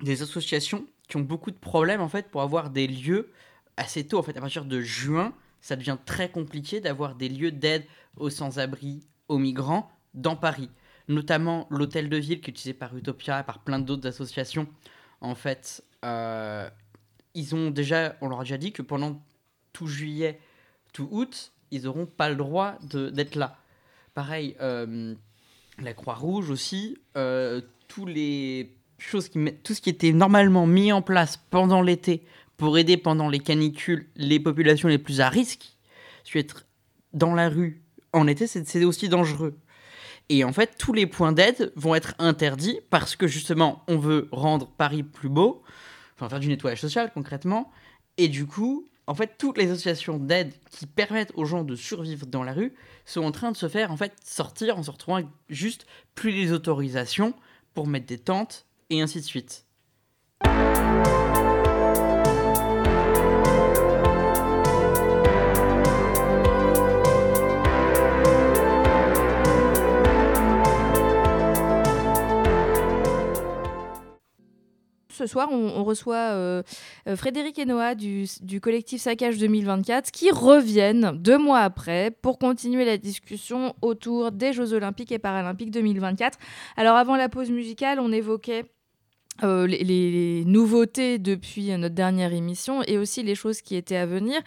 des 0.00 0.22
associations 0.22 0.86
qui 1.08 1.16
ont 1.16 1.22
beaucoup 1.22 1.50
de 1.50 1.56
problèmes, 1.56 2.00
en 2.00 2.08
fait, 2.08 2.30
pour 2.30 2.42
avoir 2.42 2.70
des 2.70 2.86
lieux 2.86 3.30
assez 3.76 4.06
tôt. 4.06 4.18
En 4.18 4.22
fait, 4.22 4.36
à 4.36 4.40
partir 4.40 4.64
de 4.64 4.80
juin, 4.80 5.34
ça 5.60 5.76
devient 5.76 5.98
très 6.04 6.30
compliqué 6.30 6.80
d'avoir 6.80 7.14
des 7.14 7.28
lieux 7.28 7.52
d'aide 7.52 7.84
aux 8.16 8.30
sans-abri, 8.30 9.06
aux 9.28 9.38
migrants, 9.38 9.90
dans 10.14 10.36
Paris. 10.36 10.70
Notamment 11.08 11.66
l'hôtel 11.70 12.08
de 12.08 12.16
ville 12.16 12.40
qui 12.40 12.50
est 12.50 12.52
utilisé 12.52 12.74
par 12.74 12.96
Utopia 12.96 13.40
et 13.40 13.44
par 13.44 13.58
plein 13.58 13.78
d'autres 13.78 14.06
associations, 14.06 14.68
en 15.20 15.34
fait, 15.34 15.84
euh, 16.04 16.68
ils 17.34 17.54
ont 17.54 17.70
déjà, 17.70 18.16
on 18.20 18.28
leur 18.28 18.40
a 18.40 18.42
déjà 18.44 18.58
dit 18.58 18.72
que 18.72 18.82
pendant 18.82 19.22
tout 19.72 19.86
juillet, 19.86 20.38
tout 20.92 21.08
août, 21.10 21.52
ils 21.70 21.84
n'auront 21.84 22.06
pas 22.06 22.28
le 22.28 22.36
droit 22.36 22.78
d'être 22.82 23.34
là. 23.34 23.56
Pareil, 24.14 24.56
euh, 24.60 25.14
la 25.78 25.94
Croix-Rouge 25.94 26.50
aussi, 26.50 26.98
euh, 27.16 27.62
tous 27.88 28.06
les 28.06 28.76
choses 28.98 29.28
qui, 29.28 29.38
tout 29.62 29.74
ce 29.74 29.80
qui 29.80 29.90
était 29.90 30.12
normalement 30.12 30.66
mis 30.66 30.92
en 30.92 31.02
place 31.02 31.38
pendant 31.50 31.80
l'été 31.80 32.22
pour 32.56 32.76
aider 32.76 32.96
pendant 32.96 33.28
les 33.28 33.40
canicules 33.40 34.08
les 34.16 34.38
populations 34.38 34.88
les 34.88 34.98
plus 34.98 35.20
à 35.20 35.28
risque, 35.28 35.76
suis 36.24 36.40
être 36.40 36.66
dans 37.12 37.34
la 37.34 37.48
rue 37.48 37.82
en 38.12 38.26
été, 38.26 38.46
c'est 38.46 38.84
aussi 38.84 39.08
dangereux. 39.08 39.56
Et 40.28 40.44
en 40.44 40.52
fait, 40.52 40.76
tous 40.78 40.92
les 40.92 41.06
points 41.06 41.32
d'aide 41.32 41.72
vont 41.76 41.94
être 41.94 42.14
interdits 42.18 42.78
parce 42.90 43.16
que 43.16 43.26
justement, 43.26 43.82
on 43.88 43.98
veut 43.98 44.28
rendre 44.32 44.66
Paris 44.66 45.02
plus 45.02 45.28
beau, 45.28 45.62
enfin 46.22 46.28
faire 46.28 46.40
du 46.40 46.48
nettoyage 46.48 46.80
social 46.80 47.10
concrètement. 47.12 47.70
Et 48.16 48.28
du 48.28 48.46
coup, 48.46 48.88
en 49.06 49.14
fait, 49.14 49.36
toutes 49.38 49.58
les 49.58 49.70
associations 49.70 50.18
d'aide 50.18 50.52
qui 50.70 50.86
permettent 50.86 51.32
aux 51.34 51.44
gens 51.44 51.64
de 51.64 51.74
survivre 51.74 52.26
dans 52.26 52.44
la 52.44 52.52
rue 52.52 52.74
sont 53.04 53.22
en 53.22 53.32
train 53.32 53.50
de 53.50 53.56
se 53.56 53.68
faire 53.68 53.90
en 53.90 53.96
fait 53.96 54.12
sortir 54.24 54.78
en 54.78 54.82
se 54.82 54.90
retrouvant 54.90 55.22
juste 55.48 55.86
plus 56.14 56.30
les 56.30 56.52
autorisations 56.52 57.34
pour 57.74 57.86
mettre 57.86 58.06
des 58.06 58.18
tentes 58.18 58.66
et 58.90 59.00
ainsi 59.02 59.20
de 59.20 59.24
suite. 59.24 59.66
Ce 75.22 75.28
soir, 75.28 75.48
on, 75.52 75.84
reçoit 75.84 76.16
euh, 76.16 76.62
euh, 77.06 77.14
Frédéric 77.14 77.56
et 77.60 77.64
Noah 77.64 77.94
du, 77.94 78.26
collectif 78.60 79.00
Saccage 79.00 79.38
2024 79.38 80.10
qui 80.10 80.32
reviennent 80.32 81.12
deux 81.14 81.38
mois 81.38 81.60
après 81.60 82.10
pour 82.10 82.40
continuer 82.40 82.84
la 82.84 82.98
discussion 82.98 83.74
autour 83.82 84.32
des 84.32 84.52
Jeux 84.52 84.72
Olympiques 84.72 85.12
et 85.12 85.20
Paralympiques 85.20 85.70
2024. 85.70 86.38
Alors 86.76 86.96
avant 86.96 87.14
la 87.14 87.28
pause 87.28 87.50
musicale, 87.50 88.00
on 88.00 88.10
évoquait 88.10 88.64
euh, 89.42 89.66
les, 89.66 90.44
nouveautés 90.44 91.18
depuis 91.18 91.76
notre 91.78 91.94
dernière 91.94 92.34
émission 92.34 92.82
et 92.86 92.98
aussi 92.98 93.22
les 93.22 93.34
choses 93.34 93.62
qui 93.62 93.76
étaient 93.76 93.96
à 93.96 94.04
venir. 94.04 94.38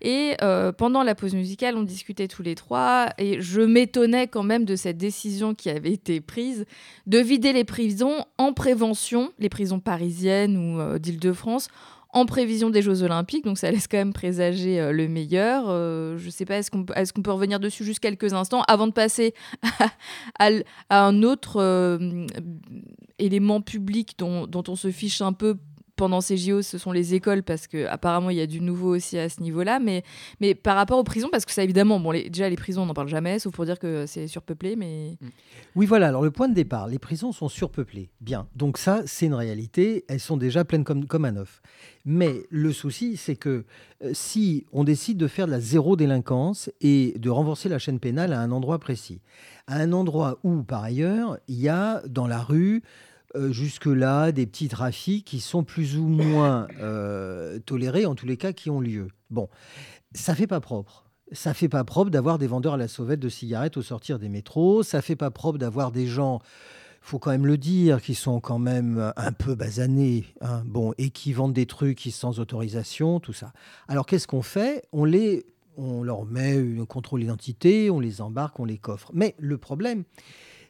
Et 0.00 0.36
euh, 0.42 0.70
pendant 0.70 1.02
la 1.02 1.16
pause 1.16 1.34
musicale, 1.34 1.76
on 1.76 1.82
discutait 1.82 2.28
tous 2.28 2.42
les 2.42 2.54
trois 2.54 3.08
et 3.18 3.40
je 3.40 3.60
m'étonnais 3.60 4.28
quand 4.28 4.44
même 4.44 4.64
de 4.64 4.76
cette 4.76 4.96
décision 4.96 5.54
qui 5.54 5.70
avait 5.70 5.92
été 5.92 6.20
prise 6.20 6.66
de 7.06 7.18
vider 7.18 7.52
les 7.52 7.64
prisons 7.64 8.24
en 8.38 8.52
prévention, 8.52 9.32
les 9.40 9.48
prisons 9.48 9.80
parisiennes 9.80 10.56
ou 10.56 10.80
euh, 10.80 10.98
d'Île-de-France, 10.98 11.68
en 12.10 12.24
prévision 12.24 12.70
des 12.70 12.80
Jeux 12.80 13.02
Olympiques, 13.02 13.44
donc 13.44 13.58
ça 13.58 13.70
laisse 13.70 13.86
quand 13.86 13.98
même 13.98 14.12
présager 14.12 14.80
euh, 14.80 14.92
le 14.92 15.08
meilleur. 15.08 15.64
Euh, 15.68 16.16
je 16.16 16.26
ne 16.26 16.30
sais 16.30 16.46
pas, 16.46 16.58
est-ce 16.58 16.70
qu'on 16.70 17.22
peut 17.22 17.32
revenir 17.32 17.60
dessus 17.60 17.84
juste 17.84 18.00
quelques 18.00 18.32
instants 18.32 18.62
avant 18.66 18.86
de 18.86 18.92
passer 18.92 19.34
à, 20.38 20.50
un 20.90 21.22
autre 21.22 21.60
euh, 21.60 22.26
élément 23.18 23.60
public 23.60 24.14
dont, 24.18 24.48
on 24.68 24.76
se 24.76 24.90
fiche 24.90 25.20
un 25.20 25.32
peu 25.32 25.58
pendant 25.98 26.22
ces 26.22 26.38
JO, 26.38 26.62
ce 26.62 26.78
sont 26.78 26.92
les 26.92 27.14
écoles, 27.14 27.42
parce 27.42 27.66
que 27.66 27.86
apparemment 27.86 28.30
il 28.30 28.36
y 28.36 28.40
a 28.40 28.46
du 28.46 28.60
nouveau 28.62 28.94
aussi 28.94 29.18
à 29.18 29.28
ce 29.28 29.42
niveau-là. 29.42 29.80
Mais, 29.80 30.04
mais 30.40 30.54
par 30.54 30.76
rapport 30.76 30.98
aux 30.98 31.04
prisons, 31.04 31.28
parce 31.30 31.44
que 31.44 31.52
ça 31.52 31.62
évidemment, 31.62 32.00
bon, 32.00 32.12
les, 32.12 32.30
déjà 32.30 32.48
les 32.48 32.56
prisons, 32.56 32.82
on 32.82 32.86
n'en 32.86 32.94
parle 32.94 33.08
jamais, 33.08 33.38
sauf 33.38 33.52
pour 33.52 33.66
dire 33.66 33.78
que 33.78 34.06
c'est 34.06 34.28
surpeuplé, 34.28 34.76
mais. 34.76 35.18
Oui, 35.74 35.84
voilà. 35.84 36.08
Alors 36.08 36.22
le 36.22 36.30
point 36.30 36.48
de 36.48 36.54
départ, 36.54 36.86
les 36.86 36.98
prisons 36.98 37.32
sont 37.32 37.48
surpeuplées. 37.48 38.08
Bien. 38.20 38.46
Donc 38.54 38.78
ça, 38.78 39.02
c'est 39.06 39.26
une 39.26 39.34
réalité. 39.34 40.04
Elles 40.08 40.20
sont 40.20 40.36
déjà 40.36 40.64
pleines 40.64 40.84
comme, 40.84 41.06
comme 41.06 41.24
à 41.24 41.32
neuf. 41.32 41.60
Mais 42.04 42.44
le 42.48 42.72
souci, 42.72 43.16
c'est 43.16 43.36
que 43.36 43.64
euh, 44.04 44.10
si 44.14 44.64
on 44.72 44.84
décide 44.84 45.18
de 45.18 45.26
faire 45.26 45.46
de 45.46 45.50
la 45.50 45.60
zéro 45.60 45.96
délinquance 45.96 46.70
et 46.80 47.14
de 47.18 47.28
renforcer 47.28 47.68
la 47.68 47.80
chaîne 47.80 47.98
pénale 47.98 48.32
à 48.32 48.40
un 48.40 48.52
endroit 48.52 48.78
précis, 48.78 49.20
à 49.66 49.76
un 49.76 49.92
endroit 49.92 50.38
où, 50.44 50.62
par 50.62 50.84
ailleurs, 50.84 51.38
il 51.48 51.60
y 51.60 51.68
a 51.68 52.02
dans 52.06 52.28
la 52.28 52.38
rue 52.38 52.82
euh, 53.34 53.52
jusque-là 53.52 54.32
des 54.32 54.46
petits 54.46 54.68
trafics 54.68 55.24
qui 55.24 55.40
sont 55.40 55.62
plus 55.62 55.98
ou 55.98 56.06
moins 56.06 56.66
euh, 56.80 57.58
tolérés, 57.58 58.06
en 58.06 58.14
tous 58.14 58.26
les 58.26 58.38
cas 58.38 58.52
qui 58.52 58.70
ont 58.70 58.80
lieu. 58.80 59.08
Bon, 59.30 59.48
ça 60.12 60.34
fait 60.34 60.46
pas 60.46 60.60
propre. 60.60 61.04
Ça 61.32 61.52
fait 61.52 61.68
pas 61.68 61.84
propre 61.84 62.10
d'avoir 62.10 62.38
des 62.38 62.46
vendeurs 62.46 62.74
à 62.74 62.76
la 62.78 62.88
sauvette 62.88 63.20
de 63.20 63.28
cigarettes 63.28 63.76
au 63.76 63.82
sortir 63.82 64.18
des 64.18 64.30
métros. 64.30 64.82
Ça 64.82 65.02
fait 65.02 65.16
pas 65.16 65.30
propre 65.30 65.58
d'avoir 65.58 65.92
des 65.92 66.06
gens, 66.06 66.40
faut 67.02 67.18
quand 67.18 67.30
même 67.30 67.44
le 67.44 67.58
dire, 67.58 68.00
qui 68.00 68.14
sont 68.14 68.40
quand 68.40 68.58
même 68.58 69.12
un 69.14 69.32
peu 69.32 69.54
basanés, 69.54 70.24
hein, 70.40 70.62
bon, 70.64 70.94
et 70.96 71.10
qui 71.10 71.34
vendent 71.34 71.52
des 71.52 71.66
trucs 71.66 72.00
sans 72.10 72.40
autorisation, 72.40 73.20
tout 73.20 73.34
ça. 73.34 73.52
Alors 73.88 74.06
qu'est-ce 74.06 74.26
qu'on 74.26 74.40
fait? 74.40 74.86
On 74.92 75.04
les, 75.04 75.44
on 75.76 76.02
leur 76.02 76.24
met 76.24 76.56
un 76.56 76.86
contrôle 76.86 77.20
d'identité, 77.20 77.90
on 77.90 78.00
les 78.00 78.22
embarque, 78.22 78.58
on 78.58 78.64
les 78.64 78.78
coffre. 78.78 79.10
Mais 79.12 79.34
le 79.38 79.58
problème, 79.58 80.04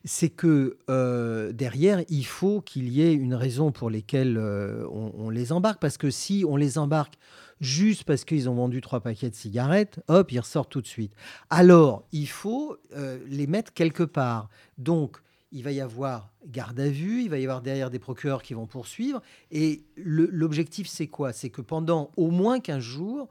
c'est 0.05 0.29
que 0.29 0.77
euh, 0.89 1.53
derrière, 1.53 2.03
il 2.09 2.25
faut 2.25 2.61
qu'il 2.61 2.89
y 2.89 3.03
ait 3.03 3.13
une 3.13 3.35
raison 3.35 3.73
pour 3.73 3.91
laquelle 3.91 4.37
euh, 4.39 4.87
on, 4.91 5.31
les 5.31 5.53
embarque. 5.53 5.81
Parce 5.81 5.99
que 5.99 6.11
si 6.11 6.45
on 6.47 6.57
les 6.57 6.79
embarque 6.79 7.15
juste 7.61 8.05
parce 8.05 8.25
qu'ils 8.25 8.49
ont 8.49 8.55
vendu 8.55 8.81
trois 8.81 9.01
paquets 9.01 9.31
de 9.31 9.35
cigarettes, 9.35 10.01
hop, 10.09 10.31
ils 10.33 10.41
ressortent 10.41 10.71
tout 10.71 10.81
de 10.81 10.87
suite. 10.87 11.13
Alors, 11.51 12.05
il 12.13 12.29
faut 12.29 12.77
euh, 12.97 13.19
les 13.29 13.47
mettre 13.47 13.73
quelque 13.73 14.05
part. 14.05 14.49
Donc, 14.79 15.19
il 15.51 15.65
va 15.65 15.73
y 15.73 15.81
avoir 15.81 16.31
garde 16.47 16.79
à 16.79 16.89
vue, 16.89 17.23
il 17.23 17.31
va 17.31 17.39
y 17.39 17.43
avoir 17.43 17.63
derrière 17.63 17.91
des 17.91 17.99
procureurs 17.99 18.43
qui 18.43 18.55
vont 18.55 18.67
poursuivre. 18.67 19.23
Et 19.51 19.83
l'objectif, 19.97 20.87
c'est 20.89 21.07
quoi? 21.07 21.33
C'est 21.33 21.51
que 21.51 21.63
pendant 21.63 22.11
au 22.17 22.31
moins 22.31 22.61
15 22.61 22.83
jours, 22.83 23.29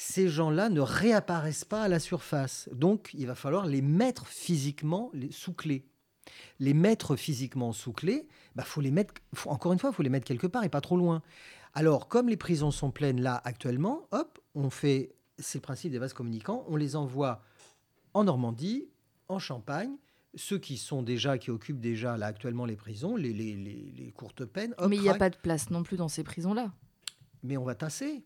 ces 0.00 0.28
gens-là 0.28 0.68
ne 0.68 0.80
réapparaissent 0.80 1.64
pas 1.64 1.82
à 1.82 1.88
la 1.88 1.98
surface. 1.98 2.68
Donc, 2.72 3.10
il 3.14 3.26
va 3.26 3.34
falloir 3.34 3.66
les 3.66 3.82
mettre 3.82 4.28
physiquement 4.28 5.10
sous 5.32 5.52
clé. 5.52 5.88
Les 6.60 6.72
mettre 6.72 7.16
physiquement 7.16 7.72
sous 7.72 7.92
clé, 7.92 8.28
bah, 8.54 8.62
faut 8.62 8.80
les 8.80 8.92
mettre, 8.92 9.14
encore 9.46 9.72
une 9.72 9.80
fois, 9.80 9.90
il 9.90 9.96
faut 9.96 10.04
les 10.04 10.08
mettre 10.08 10.24
quelque 10.24 10.46
part 10.46 10.62
et 10.62 10.68
pas 10.68 10.80
trop 10.80 10.96
loin. 10.96 11.20
Alors, 11.74 12.06
comme 12.06 12.28
les 12.28 12.36
prisons 12.36 12.70
sont 12.70 12.92
pleines 12.92 13.20
là 13.20 13.42
actuellement, 13.42 14.06
hop, 14.12 14.38
on 14.54 14.70
fait, 14.70 15.16
c'est 15.36 15.58
le 15.58 15.62
principe 15.62 15.90
des 15.90 15.98
vases 15.98 16.12
communicants, 16.12 16.64
on 16.68 16.76
les 16.76 16.94
envoie 16.94 17.42
en 18.14 18.22
Normandie, 18.22 18.88
en 19.26 19.40
Champagne, 19.40 19.96
ceux 20.36 20.58
qui 20.60 20.76
sont 20.76 21.02
déjà, 21.02 21.38
qui 21.38 21.50
occupent 21.50 21.80
déjà 21.80 22.16
là 22.16 22.26
actuellement 22.26 22.66
les 22.66 22.76
prisons, 22.76 23.16
les, 23.16 23.32
les, 23.32 24.12
courtes 24.16 24.44
peines. 24.44 24.76
Mais 24.88 24.94
il 24.94 25.02
n'y 25.02 25.08
a 25.08 25.14
pas 25.14 25.30
de 25.30 25.36
place 25.36 25.70
non 25.70 25.82
plus 25.82 25.96
dans 25.96 26.08
ces 26.08 26.22
prisons-là 26.22 26.72
mais 27.42 27.56
on 27.56 27.64
va 27.64 27.74
tasser. 27.74 28.24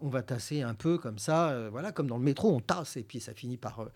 On 0.00 0.08
va 0.08 0.22
tasser 0.22 0.62
un 0.62 0.74
peu 0.74 0.98
comme 0.98 1.18
ça, 1.18 1.50
euh, 1.50 1.68
voilà, 1.70 1.92
comme 1.92 2.06
dans 2.06 2.18
le 2.18 2.24
métro, 2.24 2.54
on 2.54 2.60
tasse 2.60 2.96
et 2.96 3.02
puis 3.02 3.20
ça 3.20 3.34
finit 3.34 3.56
par, 3.56 3.80
euh, 3.80 3.92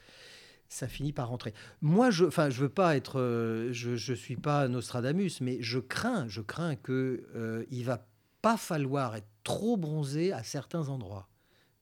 ça 0.68 0.88
finit 0.88 1.12
par 1.12 1.28
rentrer. 1.28 1.54
Moi, 1.80 2.10
je, 2.10 2.24
enfin, 2.24 2.50
je 2.50 2.60
veux 2.60 2.68
pas 2.68 2.96
être, 2.96 3.20
euh, 3.20 3.72
je, 3.72 3.96
je 3.96 4.14
suis 4.14 4.36
pas 4.36 4.68
Nostradamus, 4.68 5.40
mais 5.40 5.58
je 5.60 5.78
crains, 5.78 6.26
je 6.28 6.40
crains 6.40 6.76
que 6.76 7.66
il 7.70 7.84
va 7.84 8.06
pas 8.42 8.56
falloir 8.56 9.16
être 9.16 9.28
trop 9.44 9.76
bronzé 9.76 10.32
à 10.32 10.42
certains 10.42 10.88
endroits. 10.88 11.28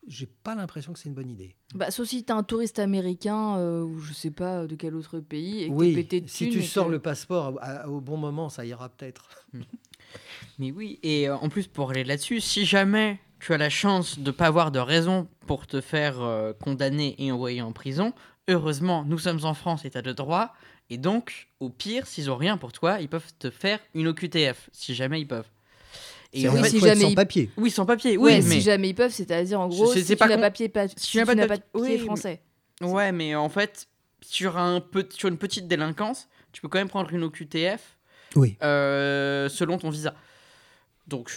J'ai 0.06 0.26
pas 0.26 0.54
l'impression 0.54 0.92
que 0.92 0.98
c'est 0.98 1.08
une 1.08 1.14
bonne 1.14 1.30
idée. 1.30 1.56
Bah, 1.74 1.90
sauf 1.90 2.06
si 2.06 2.24
tu 2.24 2.30
es 2.30 2.34
un 2.34 2.42
touriste 2.42 2.78
américain 2.78 3.58
ou 3.82 3.98
je 4.00 4.12
sais 4.12 4.30
pas 4.30 4.66
de 4.66 4.76
quel 4.76 4.94
autre 4.94 5.18
pays. 5.18 5.62
Et 5.62 5.70
oui, 5.70 6.06
si 6.26 6.50
tu 6.50 6.62
sors 6.62 6.90
le 6.90 6.98
passeport 6.98 7.58
au 7.86 8.02
bon 8.02 8.18
moment, 8.18 8.50
ça 8.50 8.66
ira 8.66 8.90
peut-être. 8.90 9.46
Mais 10.58 10.70
oui, 10.70 10.98
et 11.02 11.28
euh, 11.28 11.36
en 11.36 11.48
plus 11.48 11.66
pour 11.66 11.90
aller 11.90 12.04
là-dessus, 12.04 12.40
si 12.40 12.64
jamais 12.64 13.18
tu 13.40 13.52
as 13.52 13.58
la 13.58 13.70
chance 13.70 14.18
de 14.18 14.26
ne 14.26 14.30
pas 14.30 14.46
avoir 14.46 14.70
de 14.70 14.78
raison 14.78 15.28
pour 15.46 15.66
te 15.66 15.80
faire 15.80 16.22
euh, 16.22 16.52
condamner 16.52 17.14
et 17.18 17.30
envoyer 17.32 17.62
en 17.62 17.72
prison, 17.72 18.12
heureusement, 18.48 19.04
nous 19.06 19.18
sommes 19.18 19.44
en 19.44 19.54
France, 19.54 19.84
état 19.84 20.02
de 20.02 20.12
droit, 20.12 20.54
et 20.90 20.98
donc, 20.98 21.48
au 21.60 21.70
pire, 21.70 22.06
s'ils 22.06 22.30
ont 22.30 22.36
rien 22.36 22.56
pour 22.56 22.72
toi, 22.72 23.00
ils 23.00 23.08
peuvent 23.08 23.32
te 23.38 23.50
faire 23.50 23.80
une 23.94 24.08
OQTF, 24.08 24.68
si 24.72 24.94
jamais 24.94 25.20
ils 25.20 25.26
peuvent. 25.26 25.48
Et 26.32 26.48
en 26.48 26.56
fait, 26.56 26.70
si 26.70 26.80
jamais 26.80 27.00
sans 27.00 27.14
papier. 27.14 27.50
Oui, 27.56 27.70
sans 27.70 27.86
papier. 27.86 28.16
Oui, 28.16 28.32
mais 28.32 28.42
si 28.42 28.60
jamais 28.60 28.88
ils 28.90 28.94
peuvent, 28.94 29.12
c'est-à-dire 29.12 29.60
en 29.60 29.68
gros, 29.68 29.92
si 29.92 30.04
tu 30.04 30.12
n'as 30.12 30.38
papier, 30.38 30.68
pas... 30.68 30.88
si 30.88 30.94
tu 30.96 31.16
n'as 31.18 31.26
pas 31.26 31.34
de 31.34 31.46
papier 31.46 31.98
français. 31.98 32.40
Ouais, 32.80 33.12
mais 33.12 33.34
en 33.36 33.48
fait, 33.48 33.88
sur, 34.20 34.58
un 34.58 34.80
peu... 34.80 35.06
sur 35.10 35.28
une 35.28 35.38
petite 35.38 35.68
délinquance, 35.68 36.28
tu 36.52 36.60
peux 36.60 36.68
quand 36.68 36.78
même 36.78 36.88
prendre 36.88 37.12
une 37.12 37.22
OQTF 37.22 37.96
oui. 38.36 38.56
Euh, 38.62 39.48
selon 39.48 39.78
ton 39.78 39.90
visa. 39.90 40.14
Donc 41.06 41.30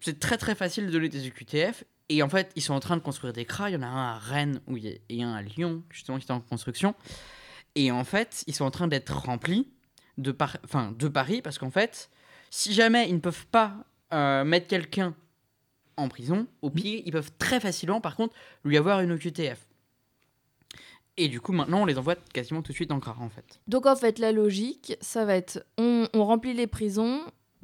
c'est 0.00 0.18
très 0.18 0.36
très 0.36 0.54
facile 0.54 0.86
de 0.86 0.90
donner 0.90 1.08
des 1.08 1.26
EQTF. 1.26 1.84
Et 2.10 2.22
en 2.22 2.28
fait, 2.28 2.50
ils 2.54 2.62
sont 2.62 2.74
en 2.74 2.80
train 2.80 2.96
de 2.96 3.02
construire 3.02 3.32
des 3.32 3.46
CRA. 3.46 3.70
Il 3.70 3.74
y 3.74 3.76
en 3.76 3.82
a 3.82 3.86
un 3.86 4.14
à 4.14 4.18
Rennes 4.18 4.60
où 4.66 4.76
il 4.76 5.00
et 5.08 5.22
un 5.22 5.32
à 5.32 5.40
Lyon, 5.42 5.82
justement, 5.88 6.18
qui 6.18 6.26
est 6.26 6.32
en 6.32 6.40
construction. 6.40 6.94
Et 7.74 7.90
en 7.90 8.04
fait, 8.04 8.44
ils 8.46 8.54
sont 8.54 8.64
en 8.64 8.70
train 8.70 8.88
d'être 8.88 9.16
remplis 9.16 9.68
de, 10.18 10.30
Paris 10.32 11.42
parce 11.42 11.58
qu'en 11.58 11.70
fait, 11.70 12.10
si 12.50 12.72
jamais 12.72 13.08
ils 13.08 13.14
ne 13.14 13.20
peuvent 13.20 13.46
pas 13.46 13.74
euh, 14.12 14.44
mettre 14.44 14.66
quelqu'un 14.66 15.14
en 15.96 16.08
prison, 16.08 16.46
au 16.60 16.70
pire, 16.70 17.02
ils 17.04 17.12
peuvent 17.12 17.32
très 17.38 17.60
facilement, 17.60 18.00
par 18.00 18.16
contre, 18.16 18.34
lui 18.64 18.76
avoir 18.76 19.00
une 19.00 19.12
OQTF. 19.12 19.66
Et 21.16 21.28
du 21.28 21.40
coup, 21.40 21.52
maintenant, 21.52 21.82
on 21.82 21.84
les 21.84 21.98
envoie 21.98 22.16
quasiment 22.32 22.62
tout 22.62 22.72
de 22.72 22.76
suite 22.76 22.90
en 22.90 23.00
CRA, 23.00 23.16
en 23.20 23.28
fait. 23.28 23.60
Donc, 23.68 23.86
en 23.86 23.94
fait, 23.94 24.18
la 24.18 24.32
logique, 24.32 24.96
ça 25.00 25.24
va 25.24 25.36
être 25.36 25.64
on, 25.78 26.08
on 26.12 26.24
remplit 26.24 26.54
les 26.54 26.66
prisons 26.66 27.20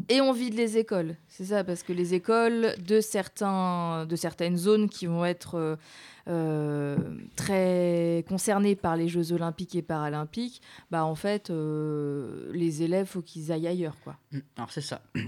et 0.08 0.20
on 0.20 0.32
vide 0.32 0.54
les 0.54 0.78
écoles. 0.78 1.16
C'est 1.28 1.46
ça, 1.46 1.64
parce 1.64 1.82
que 1.82 1.92
les 1.92 2.14
écoles 2.14 2.74
de, 2.78 3.00
certains, 3.00 4.06
de 4.06 4.16
certaines 4.16 4.56
zones 4.56 4.88
qui 4.88 5.06
vont 5.06 5.24
être 5.24 5.56
euh, 5.56 5.76
euh, 6.28 6.96
très 7.36 8.24
concernées 8.28 8.76
par 8.76 8.96
les 8.96 9.08
Jeux 9.08 9.32
olympiques 9.32 9.74
et 9.74 9.82
paralympiques, 9.82 10.62
bah, 10.90 11.04
en 11.04 11.14
fait, 11.14 11.50
euh, 11.50 12.50
les 12.52 12.82
élèves, 12.82 13.06
faut 13.06 13.22
qu'ils 13.22 13.52
aillent 13.52 13.68
ailleurs, 13.68 13.96
quoi. 14.02 14.16
Mmh, 14.32 14.38
alors, 14.56 14.72
c'est 14.72 14.80
ça. 14.80 15.02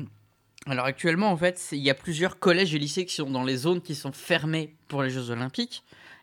Alors, 0.67 0.85
actuellement, 0.85 1.33
en 1.33 1.37
fait, 1.37 1.61
il 1.73 1.81
y 1.81 1.91
a 1.91 1.95
plusieurs 1.95 2.39
collèges 2.39 2.73
et 2.73 2.79
lycées 2.79 3.05
qui 3.05 3.17
sont 3.17 3.29
dans 3.29 3.43
les 3.43 3.57
zones 3.57 3.81
qui 3.81 3.97
sont 3.97 4.13
fermées 4.13 4.77
pour 4.87 5.03
les 5.03 5.11
Jeux 5.11 5.31
olympiques. 5.31 5.83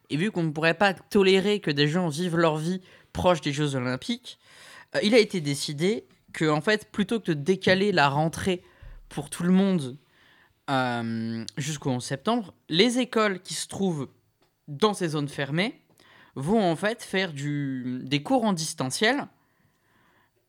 Et 0.09 0.17
vu 0.17 0.31
qu'on 0.31 0.43
ne 0.43 0.51
pourrait 0.51 0.73
pas 0.73 0.93
tolérer 0.93 1.59
que 1.59 1.71
des 1.71 1.87
gens 1.87 2.09
vivent 2.09 2.37
leur 2.37 2.57
vie 2.57 2.81
proche 3.13 3.41
des 3.41 3.53
Jeux 3.53 3.75
Olympiques, 3.75 4.39
euh, 4.95 4.99
il 5.03 5.13
a 5.13 5.19
été 5.19 5.41
décidé 5.41 6.07
que, 6.33 6.49
en 6.49 6.61
fait, 6.61 6.91
plutôt 6.91 7.19
que 7.19 7.31
de 7.31 7.33
décaler 7.33 7.91
la 7.91 8.09
rentrée 8.09 8.63
pour 9.07 9.29
tout 9.29 9.43
le 9.43 9.51
monde 9.51 9.97
euh, 10.69 11.43
jusqu'au 11.57 11.91
11 11.91 12.03
septembre, 12.03 12.53
les 12.69 12.99
écoles 12.99 13.41
qui 13.41 13.53
se 13.53 13.67
trouvent 13.67 14.09
dans 14.67 14.93
ces 14.93 15.09
zones 15.09 15.27
fermées 15.27 15.81
vont 16.35 16.61
en 16.61 16.75
fait 16.75 17.03
faire 17.03 17.33
du, 17.33 18.01
des 18.03 18.21
cours 18.21 18.45
en 18.45 18.53
distanciel. 18.53 19.27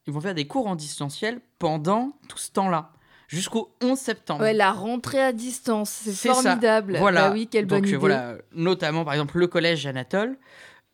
Ils 0.06 0.12
vont 0.12 0.20
faire 0.20 0.34
des 0.34 0.46
cours 0.46 0.66
en 0.66 0.76
distanciel 0.76 1.40
pendant 1.58 2.18
tout 2.28 2.38
ce 2.38 2.50
temps-là 2.52 2.92
jusqu'au 3.30 3.72
11 3.80 3.98
septembre. 3.98 4.42
Ouais, 4.42 4.52
la 4.52 4.72
rentrée 4.72 5.22
à 5.22 5.32
distance, 5.32 5.90
c'est 5.90 6.28
formidable. 6.28 6.96
Voilà. 6.98 7.28
Bah 7.28 7.32
oui, 7.32 7.46
quelle 7.46 7.66
bonne 7.66 7.80
donc, 7.80 7.88
idée. 7.88 7.96
Voilà, 7.96 8.34
notamment 8.52 9.04
par 9.04 9.14
exemple 9.14 9.38
le 9.38 9.46
collège 9.46 9.86
Anatole. 9.86 10.36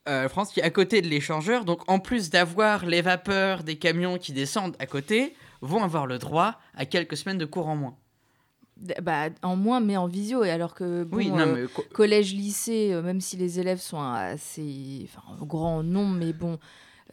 Euh, 0.08 0.28
France 0.28 0.52
qui 0.52 0.60
est 0.60 0.62
à 0.62 0.70
côté 0.70 1.02
de 1.02 1.08
l'échangeur, 1.08 1.64
donc 1.64 1.80
en 1.90 1.98
plus 1.98 2.30
d'avoir 2.30 2.86
les 2.86 3.02
vapeurs 3.02 3.64
des 3.64 3.76
camions 3.76 4.18
qui 4.18 4.32
descendent 4.32 4.76
à 4.78 4.86
côté, 4.86 5.34
vont 5.62 5.82
avoir 5.82 6.06
le 6.06 6.18
droit 6.18 6.60
à 6.76 6.86
quelques 6.86 7.16
semaines 7.16 7.38
de 7.38 7.44
cours 7.44 7.66
en 7.66 7.74
moins. 7.74 7.96
Bah, 9.02 9.30
en 9.42 9.56
moins, 9.56 9.80
mais 9.80 9.96
en 9.96 10.06
visio. 10.06 10.44
Et 10.44 10.50
alors 10.50 10.74
que 10.74 11.02
bon, 11.02 11.16
oui, 11.16 11.32
euh, 11.34 11.66
collège, 11.92 12.34
lycée, 12.34 12.90
euh, 12.92 13.02
même 13.02 13.20
si 13.20 13.36
les 13.36 13.58
élèves 13.58 13.80
sont 13.80 14.00
assez, 14.00 15.08
enfin, 15.08 15.44
grand 15.44 15.82
nombre, 15.82 16.14
mais 16.14 16.32
bon, 16.32 16.58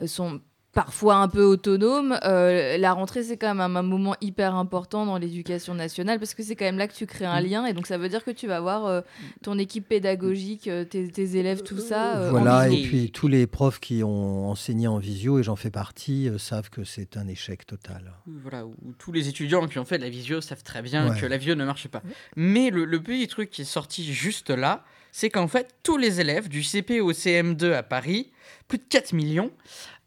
sont 0.05 0.41
parfois 0.73 1.15
un 1.15 1.27
peu 1.27 1.43
autonome. 1.43 2.17
Euh, 2.23 2.77
la 2.77 2.93
rentrée, 2.93 3.23
c'est 3.23 3.38
quand 3.38 3.53
même 3.53 3.77
un, 3.77 3.83
moment 3.83 4.15
hyper 4.21 4.55
important 4.55 5.05
dans 5.05 5.17
l'éducation 5.17 5.75
nationale 5.75 6.19
parce 6.19 6.33
que 6.33 6.43
c'est 6.43 6.55
quand 6.55 6.65
même 6.65 6.77
là 6.77 6.88
que 6.88 6.93
tu 6.93 7.05
crées 7.05 7.25
un 7.25 7.41
mm. 7.41 7.45
lien 7.45 7.65
et 7.65 7.73
donc 7.73 7.88
ça 7.88 7.97
veut 7.97 8.09
dire 8.09 8.23
que 8.23 8.31
tu 8.31 8.47
vas 8.47 8.57
avoir 8.57 8.86
euh, 8.86 9.01
ton 9.41 9.57
équipe 9.59 9.88
pédagogique, 9.88 10.67
euh, 10.67 10.83
tes, 10.83 11.38
élèves, 11.38 11.62
tout 11.63 11.77
ça. 11.77 12.29
voilà, 12.29 12.69
et 12.69 12.81
puis 12.83 13.12
tous 13.12 13.27
les 13.27 13.47
profs 13.47 13.79
qui 13.79 14.03
ont 14.03 14.49
enseigné 14.49 14.88
en 14.88 14.97
visio, 14.97 15.39
et 15.39 15.43
j'en 15.43 15.55
fais 15.55 15.71
partie, 15.71 16.29
savent 16.38 16.69
que 16.69 16.83
c'est 16.83 17.17
un 17.17 17.27
échec 17.27 17.65
total. 17.65 18.13
Voilà, 18.25 18.65
où 18.65 18.75
tous 18.97 19.12
les 19.12 19.27
étudiants 19.27 19.67
qui 19.67 19.79
ont 19.79 19.86
fait 19.86 19.97
de 19.97 20.03
la 20.03 20.09
visio 20.09 20.41
savent 20.41 20.63
très 20.63 20.81
bien 20.81 21.13
que 21.15 21.25
la 21.25 21.38
visio 21.38 21.55
ne 21.55 21.65
marche 21.65 21.88
pas. 21.88 22.01
Mais 22.36 22.69
le, 22.69 22.86
le 22.86 23.01
petit 23.01 23.27
truc 23.27 23.49
qui 23.49 23.62
est 23.62 23.65
sorti 23.65 24.12
juste 24.12 24.49
là, 24.49 24.83
c'est 25.12 25.29
qu'en 25.29 25.47
fait, 25.47 25.75
tous 25.83 25.97
les 25.97 26.19
élèves 26.19 26.49
du 26.49 26.63
CP 26.63 26.99
au 26.99 27.13
CM2 27.13 27.71
à 27.73 27.83
Paris, 27.83 28.31
plus 28.67 28.79
de 28.79 28.83
4 28.89 29.13
millions, 29.13 29.51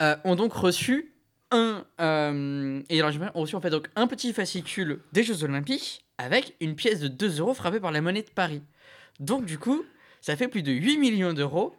euh, 0.03 0.17
ont 0.25 0.37
donc 0.37 0.53
reçu 0.53 1.13
un 1.51 1.85
euh, 2.01 2.83
et 2.91 3.01
alors, 3.01 3.13
reçu 3.35 3.55
en 3.55 3.61
fait 3.61 3.71
donc 3.71 3.89
un 3.97 4.07
petit 4.07 4.33
fascicule 4.33 5.01
des 5.13 5.23
Jeux 5.23 5.45
Olympiques 5.45 6.05
avec 6.19 6.57
une 6.61 6.75
pièce 6.75 7.01
de 7.01 7.09
2 7.09 7.39
euros 7.41 7.55
frappée 7.55 7.81
par 7.81 7.93
la 7.93 8.01
monnaie 8.01 8.23
de 8.23 8.31
Paris. 8.31 8.63
Donc 9.21 9.45
du 9.45 9.59
coup, 9.59 9.85
ça 10.21 10.37
fait 10.37 10.49
plus 10.49 10.63
de 10.63 10.73
8 10.73 10.99
millions 10.99 11.33
d'euros 11.33 11.75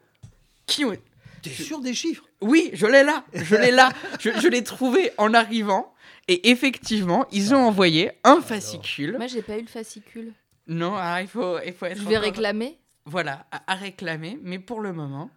qui 0.66 0.86
ont... 0.86 0.96
T'es 1.42 1.50
sûr 1.50 1.80
des 1.82 1.94
chiffres? 1.94 2.24
Oui, 2.42 2.70
je 2.74 2.86
l'ai 2.88 3.04
là, 3.04 3.24
je 3.34 3.56
l'ai 3.56 3.72
là, 3.72 3.90
je, 4.20 4.30
je 4.40 4.48
l'ai 4.48 4.64
trouvé 4.64 5.12
en 5.18 5.34
arrivant. 5.34 5.94
Et 6.30 6.50
effectivement, 6.50 7.26
ils 7.32 7.54
ont 7.54 7.60
envoyé 7.66 8.12
un 8.26 8.42
fascicule. 8.42 9.16
Moi, 9.18 9.28
j'ai 9.28 9.42
pas 9.42 9.58
eu 9.58 9.62
le 9.62 9.68
fascicule. 9.68 10.34
Non, 10.68 10.94
ah, 10.98 11.22
il, 11.22 11.28
faut, 11.28 11.58
il 11.66 11.72
faut 11.74 11.86
être... 11.86 11.98
Je 11.98 12.04
vais 12.04 12.18
encore- 12.18 12.24
réclamer. 12.24 12.78
Voilà, 13.06 13.46
à, 13.52 13.72
à 13.72 13.76
réclamer, 13.76 14.38
mais 14.44 14.60
pour 14.60 14.82
le 14.82 14.92
moment. 14.92 15.30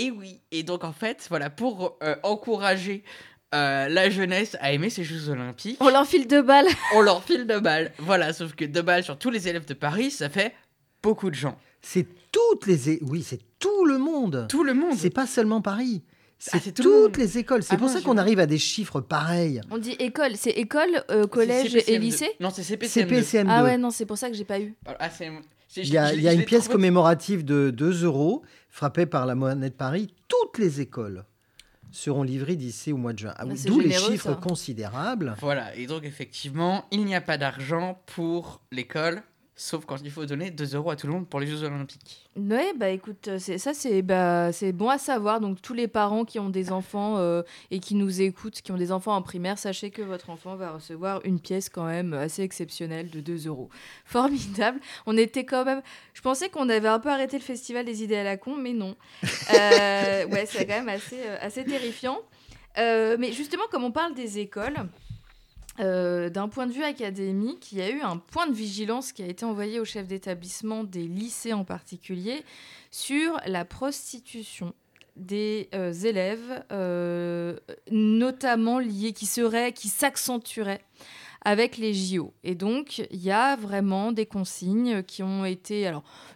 Et 0.00 0.10
oui, 0.10 0.40
et 0.52 0.62
donc 0.62 0.84
en 0.84 0.92
fait, 0.92 1.26
voilà, 1.28 1.50
pour 1.50 1.98
euh, 2.02 2.14
encourager 2.22 3.02
euh, 3.54 3.88
la 3.88 4.10
jeunesse 4.10 4.56
à 4.60 4.72
aimer 4.72 4.90
ces 4.90 5.02
Jeux 5.04 5.28
Olympiques, 5.28 5.78
On 5.80 5.88
l'enfile 5.88 6.26
de 6.28 6.40
balles. 6.40 6.66
on 6.94 7.00
leur 7.00 7.22
file 7.24 7.46
deux 7.46 7.60
balles. 7.60 7.92
Voilà, 7.98 8.32
sauf 8.32 8.54
que 8.54 8.64
deux 8.64 8.82
balles 8.82 9.02
sur 9.04 9.18
tous 9.18 9.30
les 9.30 9.48
élèves 9.48 9.64
de 9.66 9.74
Paris, 9.74 10.10
ça 10.10 10.28
fait 10.28 10.54
beaucoup 11.02 11.30
de 11.30 11.34
gens. 11.34 11.58
C'est 11.80 12.06
toutes 12.30 12.66
les... 12.66 12.90
é- 12.90 12.98
Oui, 13.02 13.22
c'est 13.22 13.40
tout 13.58 13.84
le 13.86 13.98
monde. 13.98 14.46
Tout 14.48 14.62
le 14.64 14.74
monde. 14.74 14.96
C'est 14.96 15.10
pas 15.10 15.26
seulement 15.26 15.60
Paris. 15.62 16.02
C'est 16.38 16.50
Ah, 16.54 16.60
c'est 16.62 16.78
le 16.78 16.84
toutes 16.84 17.16
les 17.16 17.38
écoles. 17.38 17.62
C'est 17.64 17.74
Ah 17.74 17.78
pour 17.78 17.88
non, 17.88 17.92
ça 17.92 17.98
je- 18.00 18.04
qu'on 18.04 18.16
arrive 18.18 18.38
à 18.38 18.46
des 18.46 18.58
chiffres 18.58 19.00
pareils. 19.00 19.60
On 19.72 19.78
dit 19.78 19.96
école. 19.98 20.36
C'est 20.36 20.50
école, 20.50 21.02
euh, 21.10 21.26
collège 21.26 21.74
et 21.74 21.80
CPCM2. 21.80 21.98
lycée 22.00 22.30
Non, 22.38 22.50
c'est 22.50 22.62
CPCM2. 22.62 23.08
CPCM2. 23.08 23.46
Ah 23.48 23.64
ouais, 23.64 23.78
non, 23.78 23.90
c'est 23.90 24.06
pour 24.06 24.18
ça 24.18 24.28
que 24.30 24.36
j'ai 24.36 24.44
pas 24.44 24.60
eu. 24.60 24.74
Ah, 25.00 25.10
c'est- 25.10 25.32
Il 25.76 25.88
y 25.88 25.98
a, 25.98 26.14
y 26.14 26.34
une 26.34 26.44
pièce 26.44 26.64
trouvé- 26.64 26.74
commémorative 26.76 27.44
de 27.44 27.70
2 27.70 28.04
euros 28.04 28.42
frappée 28.70 29.06
par 29.06 29.26
la 29.26 29.34
monnaie 29.34 29.70
de 29.70 29.74
Paris. 29.74 30.12
Toutes 30.28 30.58
les 30.58 30.80
écoles 30.80 31.24
seront 31.90 32.22
livrées 32.22 32.56
d'ici 32.56 32.92
au 32.92 32.96
mois 32.96 33.12
de 33.12 33.18
juin. 33.18 33.34
Ah 33.36 33.44
D'où 33.44 33.80
les 33.80 33.92
chiffres 33.92 34.30
ça. 34.30 34.34
considérables. 34.34 35.34
Voilà, 35.40 35.74
et 35.76 35.86
donc 35.86 36.04
effectivement, 36.04 36.84
il 36.90 37.04
n'y 37.04 37.14
a 37.14 37.20
pas 37.20 37.38
d'argent 37.38 38.00
pour 38.06 38.60
l'école, 38.72 39.22
sauf 39.58 39.84
quand 39.84 39.96
il 40.02 40.10
faut 40.10 40.24
donner 40.24 40.50
2 40.50 40.76
euros 40.76 40.90
à 40.90 40.96
tout 40.96 41.08
le 41.08 41.12
monde 41.12 41.26
pour 41.26 41.40
les 41.40 41.46
Jeux 41.48 41.64
Olympiques. 41.64 42.28
Ouais, 42.36 42.72
bah 42.76 42.90
écoute, 42.90 43.26
euh, 43.26 43.38
ça, 43.38 43.74
c'est 43.74 44.02
bah, 44.02 44.50
bon 44.72 44.88
à 44.88 44.98
savoir. 44.98 45.40
Donc 45.40 45.60
tous 45.60 45.74
les 45.74 45.88
parents 45.88 46.24
qui 46.24 46.38
ont 46.38 46.48
des 46.48 46.70
enfants 46.70 47.18
euh, 47.18 47.42
et 47.72 47.80
qui 47.80 47.96
nous 47.96 48.22
écoutent, 48.22 48.62
qui 48.62 48.70
ont 48.70 48.76
des 48.76 48.92
enfants 48.92 49.16
en 49.16 49.22
primaire, 49.22 49.58
sachez 49.58 49.90
que 49.90 50.00
votre 50.00 50.30
enfant 50.30 50.54
va 50.54 50.70
recevoir 50.70 51.20
une 51.24 51.40
pièce 51.40 51.68
quand 51.68 51.86
même 51.86 52.14
assez 52.14 52.42
exceptionnelle 52.42 53.10
de 53.10 53.20
2 53.20 53.48
euros. 53.48 53.68
Formidable. 54.04 54.78
On 55.06 55.16
était 55.16 55.44
quand 55.44 55.64
même. 55.64 55.82
Je 56.14 56.22
pensais 56.22 56.48
qu'on 56.48 56.68
avait 56.68 56.88
un 56.88 57.00
peu 57.00 57.10
arrêté 57.10 57.36
le 57.36 57.44
festival 57.44 57.84
des 57.84 58.04
idées 58.04 58.16
à 58.16 58.24
la 58.24 58.36
con, 58.36 58.56
mais 58.56 58.72
non. 58.72 58.94
Euh, 59.52 60.26
ouais, 60.26 60.46
c'est 60.46 60.66
quand 60.66 60.74
même 60.74 60.88
assez, 60.88 61.20
assez 61.40 61.64
terrifiant. 61.64 62.18
Mais 62.76 63.32
justement, 63.32 63.64
comme 63.72 63.82
on 63.82 63.90
parle 63.90 64.14
des 64.14 64.38
écoles. 64.38 64.76
Euh, 65.80 66.30
D'un 66.30 66.48
point 66.48 66.66
de 66.66 66.72
vue 66.72 66.82
académique, 66.82 67.72
il 67.72 67.78
y 67.78 67.82
a 67.82 67.90
eu 67.90 68.00
un 68.00 68.16
point 68.16 68.46
de 68.46 68.54
vigilance 68.54 69.12
qui 69.12 69.22
a 69.22 69.26
été 69.26 69.44
envoyé 69.44 69.80
au 69.80 69.84
chef 69.84 70.06
d'établissement 70.06 70.84
des 70.84 71.06
lycées 71.06 71.52
en 71.52 71.64
particulier 71.64 72.44
sur 72.90 73.38
la 73.46 73.64
prostitution 73.64 74.74
des 75.16 75.68
euh, 75.74 75.92
élèves, 75.92 76.64
euh, 76.72 77.56
notamment 77.90 78.78
liée, 78.78 79.12
qui 79.12 79.26
serait, 79.26 79.72
qui 79.72 79.88
s'accentuerait 79.88 80.82
avec 81.44 81.76
les 81.76 81.94
JO. 81.94 82.34
Et 82.44 82.54
donc, 82.54 82.98
il 82.98 83.22
y 83.22 83.30
a 83.30 83.56
vraiment 83.56 84.12
des 84.12 84.26
consignes 84.26 85.02
qui 85.02 85.22
ont 85.22 85.44
été, 85.44 85.92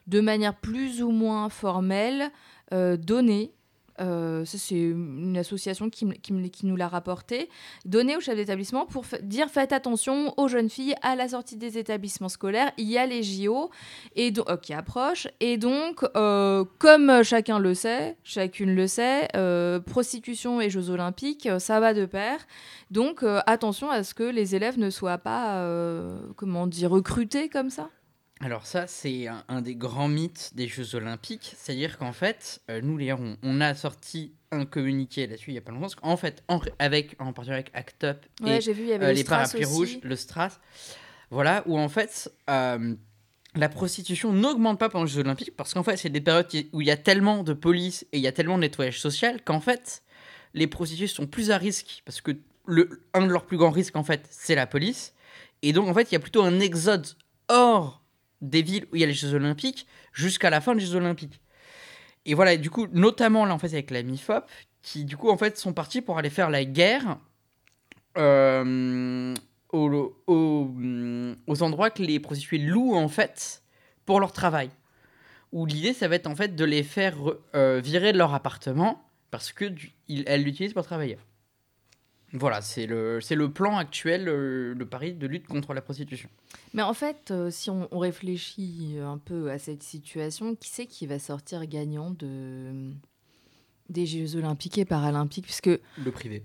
de 0.07 0.21
manière 0.21 0.55
plus 0.55 1.03
ou 1.03 1.11
moins 1.11 1.49
formelle, 1.49 2.31
données. 2.71 3.53
Euh, 4.01 4.45
c'est 4.45 4.75
une 4.75 5.37
association 5.37 5.91
qui, 5.91 6.07
nous 6.65 6.77
l'a 6.77 6.89
rapporté, 6.89 7.49
données 7.85 8.17
au 8.17 8.21
chef 8.21 8.37
d'établissement 8.37 8.87
pour 8.87 9.05
dire 9.23 9.49
faites 9.51 9.73
attention 9.73 10.35
aux 10.37 10.49
jeunes 10.49 10.71
filles 10.71 10.95
à 11.03 11.17
la 11.17 11.29
sortie 11.29 11.57
des 11.57 11.79
établissements 11.79 12.29
scolaires. 12.29 12.73
Il 12.79 12.89
y 12.89 12.99
a 12.99 13.07
les 13.07 13.23
JO 13.23 13.71
et 14.17 14.33
euh, 14.49 14.57
qui 14.57 14.73
approchent. 14.73 15.29
Et 15.41 15.57
donc, 15.57 16.05
euh, 16.17 16.65
comme 16.79 17.23
chacun 17.23 17.59
le 17.59 17.75
sait, 17.75 18.17
chacune 18.25 18.75
le 18.75 18.87
sait, 18.87 19.29
euh, 19.37 19.81
prostitution 19.81 20.61
et 20.61 20.71
Jeux 20.71 20.91
olympiques, 20.91 21.49
ça 21.59 21.81
va 21.81 21.95
de 21.95 22.07
pair. 22.07 22.39
Donc, 22.91 23.25
attention 23.47 23.91
à 23.91 24.03
ce 24.03 24.15
que 24.15 24.23
les 24.23 24.55
élèves 24.55 24.79
ne 24.79 24.91
soient 24.91 25.19
pas, 25.19 25.67
comment 26.37 26.67
dire, 26.67 26.91
recrutés 26.91 27.49
comme 27.49 27.71
ça. 27.71 27.89
Alors 28.43 28.67
ça, 28.67 28.89
c'est 28.89 29.29
un, 29.29 29.45
un 29.49 29.63
des 29.63 29.77
grands 29.77 30.09
mythes 30.09 30.51
des 30.55 30.67
Jeux 30.67 30.97
Olympiques, 30.97 31.55
c'est-à-dire 31.57 31.97
qu'en 31.97 32.13
fait, 32.13 32.61
euh, 32.71 32.81
nous 32.83 32.99
les 32.99 33.13
on, 33.13 33.37
on 33.43 33.61
a 33.61 33.75
sorti 33.75 34.33
un 34.51 34.67
communiqué 34.67 35.29
là-dessus 35.29 35.53
il 35.53 35.55
y 35.55 35.59
a 35.59 35.61
pas 35.61 35.71
longtemps, 35.71 35.95
qu'en 36.01 36.17
fait, 36.17 36.43
en, 36.49 36.61
avec, 36.81 37.15
en 37.21 37.33
partenariat 37.33 37.65
avec 37.65 37.71
ACT 37.73 38.05
UP 38.41 38.45
Ouais, 38.45 38.59
et 38.59 38.73
vu, 38.73 38.91
euh, 38.91 38.99
le 38.99 39.13
les 39.13 39.23
parapluies 39.23 39.65
rouges, 39.65 39.99
le 40.03 40.17
Stras, 40.17 40.59
voilà, 41.31 41.63
où 41.67 41.79
en 41.79 41.89
fait, 41.89 42.33
euh, 42.51 42.97
la 43.55 43.69
prostitution 43.69 44.33
n'augmente 44.33 44.79
pas 44.79 44.89
pendant 44.89 45.05
les 45.05 45.11
Jeux 45.11 45.21
Olympiques, 45.21 45.55
parce 45.57 45.73
qu'en 45.73 45.85
fait, 45.85 45.97
c'est 45.97 46.11
des 46.11 46.21
périodes 46.21 46.49
où 46.73 46.81
il 46.81 46.87
y 46.87 46.91
a 46.91 46.97
tellement 46.97 47.45
de 47.45 47.53
police 47.53 48.05
et 48.11 48.19
il 48.19 48.23
y 48.23 48.27
a 48.27 48.33
tellement 48.33 48.57
de 48.57 48.63
nettoyage 48.63 49.01
social 49.01 49.41
qu'en 49.45 49.61
fait, 49.61 50.03
les 50.55 50.67
prostituées 50.67 51.07
sont 51.07 51.29
plus 51.29 51.53
à 51.53 51.59
risque, 51.59 52.03
parce 52.05 52.21
que 52.21 52.33
le, 52.67 53.05
un 53.15 53.25
de 53.25 53.31
leurs 53.31 53.47
plus 53.47 53.57
grands 53.57 53.71
risques, 53.71 53.95
en 53.95 54.05
fait, 54.05 54.27
c'est 54.31 54.57
la 54.57 54.67
police. 54.67 55.15
Et 55.63 55.73
donc, 55.73 55.89
en 55.89 55.95
fait, 55.95 56.11
il 56.11 56.15
y 56.15 56.17
a 56.17 56.21
plutôt 56.21 56.43
un 56.43 56.59
exode 56.59 57.07
hors 57.49 58.02
des 58.43 58.63
villes 58.63 58.87
où 58.93 58.97
il 58.97 59.01
y 59.01 59.05
a 59.05 59.07
les 59.07 59.15
Jeux 59.15 59.35
Olympiques 59.35 59.87
jusqu'à 60.13 60.51
la 60.51 60.61
fin 60.61 60.75
des 60.75 60.85
Jeux 60.85 60.97
Olympiques. 60.97 61.41
Et 62.27 62.35
voilà, 62.35 62.57
du 62.57 62.71
coup, 62.71 62.87
notamment 62.93 63.45
là, 63.47 63.55
en 63.55 63.59
fait, 63.59 63.69
avec 63.69 63.91
la 63.91 64.03
MIFOP, 64.03 64.45
qui, 64.83 65.05
du 65.05 65.17
coup, 65.17 65.31
en 65.31 65.37
fait, 65.37 65.59
sont 65.59 65.73
partis 65.73 66.03
pour 66.03 66.19
aller 66.19 66.31
faire 66.31 66.51
la 66.51 66.65
guerre 66.65 67.19
euh, 68.19 69.35
aux, 69.73 70.15
aux, 70.27 71.63
endroits 71.63 71.91
que 71.91 72.03
les 72.03 72.21
prostituées 72.21 72.59
louent, 72.59 72.95
en 72.95 73.09
fait, 73.09 73.63
pour 74.05 74.21
leur 74.21 74.33
travail. 74.33 74.71
Où 75.53 75.67
l'idée, 75.67 75.93
ça 75.93 76.09
va 76.09 76.17
être, 76.17 76.27
en 76.27 76.37
fait, 76.37 76.55
de 76.55 76.65
les 76.65 76.83
faire 76.83 77.17
euh, 77.55 77.81
virer 77.83 78.13
de 78.13 78.19
leur 78.19 78.35
appartement 78.35 79.05
parce 79.31 79.51
que 79.53 79.65
elles 80.27 80.43
l'utilisent 80.45 80.75
pour 80.75 80.85
travailler. 80.85 81.19
Voilà, 82.35 82.62
c'est 82.62 82.87
le, 82.87 83.18
le 83.31 83.53
plan 83.53 83.77
actuel 83.77 84.27
euh, 84.27 84.75
de 84.75 84.85
Paris 84.85 85.12
de 85.12 85.27
lutte 85.27 85.47
contre 85.47 85.75
la 85.75 85.83
prostitution. 85.83 86.31
Mais 86.73 86.81
en 86.83 86.95
fait, 86.95 87.31
euh, 87.31 87.51
si 87.51 87.68
on, 87.68 87.88
on 87.90 87.99
réfléchit 87.99 88.97
un 89.03 89.18
peu 89.18 89.51
à 89.51 89.59
cette 89.59 89.83
situation, 89.83 90.55
qui 90.55 90.71
c'est 90.71 90.87
qui 90.87 91.07
va 91.07 91.18
sortir 91.18 91.66
gagnant 91.66 92.11
de, 92.11 92.90
des 93.90 94.07
Jeux 94.07 94.37
olympiques 94.37 94.79
et 94.79 94.87
paralympiques? 94.87 95.45
Puisque, 95.45 95.66
Le 95.68 96.11
privé. 96.11 96.42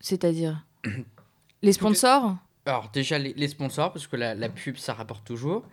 c'est-à-dire, 0.00 0.64
les 1.62 1.72
sponsors? 1.72 2.36
Alors 2.66 2.90
déjà 2.92 3.18
les, 3.18 3.32
les 3.32 3.48
sponsors, 3.48 3.92
parce 3.92 4.06
que 4.06 4.16
la, 4.16 4.34
la 4.34 4.48
pub 4.48 4.76
ça 4.76 4.94
rapporte 4.94 5.26
toujours. 5.26 5.64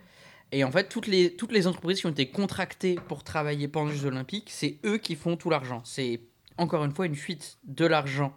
Et 0.50 0.64
en 0.64 0.72
fait, 0.72 0.88
toutes 0.88 1.06
les, 1.06 1.36
toutes 1.36 1.52
les 1.52 1.66
entreprises 1.66 2.00
qui 2.00 2.06
ont 2.06 2.10
été 2.10 2.30
contractées 2.30 2.96
pour 3.06 3.22
travailler 3.22 3.68
pendant 3.68 3.90
les 3.90 3.96
Jeux 3.96 4.08
Olympiques, 4.08 4.48
c'est 4.50 4.78
eux 4.84 4.96
qui 4.98 5.14
font 5.14 5.36
tout 5.36 5.50
l'argent. 5.50 5.82
C'est 5.84 6.22
encore 6.56 6.84
une 6.84 6.92
fois 6.92 7.06
une 7.06 7.14
fuite 7.14 7.58
de 7.64 7.84
l'argent 7.84 8.34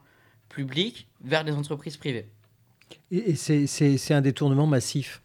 public 0.51 1.07
vers 1.23 1.43
des 1.43 1.51
entreprises 1.53 1.97
privées. 1.97 2.27
Et, 3.11 3.35
c'est- 3.35 4.11
un 4.13 4.21
détournement 4.21 4.67
massif. 4.67 5.21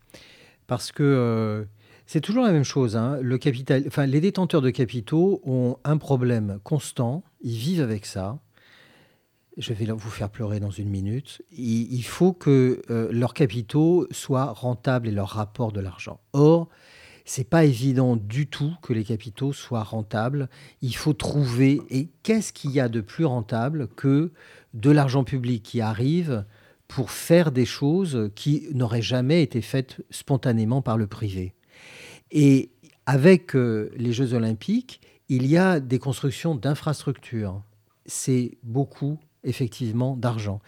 Parce 0.66 0.90
que 0.92 1.02
euh, 1.02 1.64
c'est 2.06 2.20
toujours 2.20 2.44
la 2.44 2.52
même 2.52 2.64
chose. 2.64 2.96
hein. 2.96 3.18
Les 3.22 4.20
détenteurs 4.20 4.62
de 4.62 4.70
capitaux 4.70 5.40
ont 5.44 5.76
un 5.84 5.96
problème 5.96 6.58
constant. 6.64 7.22
Ils 7.40 7.56
vivent 7.56 7.82
avec 7.82 8.06
ça. 8.06 8.38
Je 9.56 9.72
vais 9.72 9.86
vous 9.86 10.10
faire 10.10 10.28
pleurer 10.28 10.60
dans 10.60 10.70
une 10.70 10.88
minute. 10.90 11.42
Il, 11.50 11.92
il 11.92 12.02
faut 12.04 12.32
que 12.32 12.82
euh, 12.90 13.08
leurs 13.10 13.32
capitaux 13.32 14.06
soient 14.10 14.52
rentables 14.52 15.08
et 15.08 15.12
leur 15.12 15.28
rapport 15.30 15.72
de 15.72 15.80
l'argent. 15.80 16.20
Or, 16.34 16.68
c'est 17.24 17.48
pas 17.48 17.64
évident 17.64 18.16
du 18.16 18.46
tout 18.48 18.72
que 18.82 18.92
les 18.92 19.02
capitaux 19.02 19.52
soient 19.52 19.82
rentables. 19.82 20.48
Il 20.82 20.94
faut 20.94 21.14
trouver. 21.14 21.80
Et 21.90 22.08
qu'est-ce 22.22 22.52
qu'il 22.52 22.70
y 22.72 22.80
a 22.80 22.88
de 22.88 23.00
plus 23.00 23.24
rentable 23.24 23.88
que 23.88 24.30
de 24.76 24.90
l'argent 24.90 25.24
public 25.24 25.62
qui 25.62 25.80
arrive 25.80 26.44
pour 26.86 27.10
faire 27.10 27.50
des 27.50 27.64
choses 27.64 28.30
qui 28.34 28.68
n'auraient 28.72 29.02
jamais 29.02 29.42
été 29.42 29.60
faites 29.60 30.02
spontanément 30.10 30.82
par 30.82 30.96
le 30.96 31.06
privé. 31.06 31.54
Et 32.30 32.70
avec 33.06 33.56
euh, 33.56 33.90
les 33.96 34.12
Jeux 34.12 34.34
olympiques, 34.34 35.00
il 35.28 35.46
y 35.46 35.56
a 35.56 35.80
des 35.80 35.98
constructions 35.98 36.54
d'infrastructures. 36.54 37.62
C'est 38.04 38.58
beaucoup, 38.62 39.18
effectivement, 39.42 40.16
d'argent. 40.16 40.60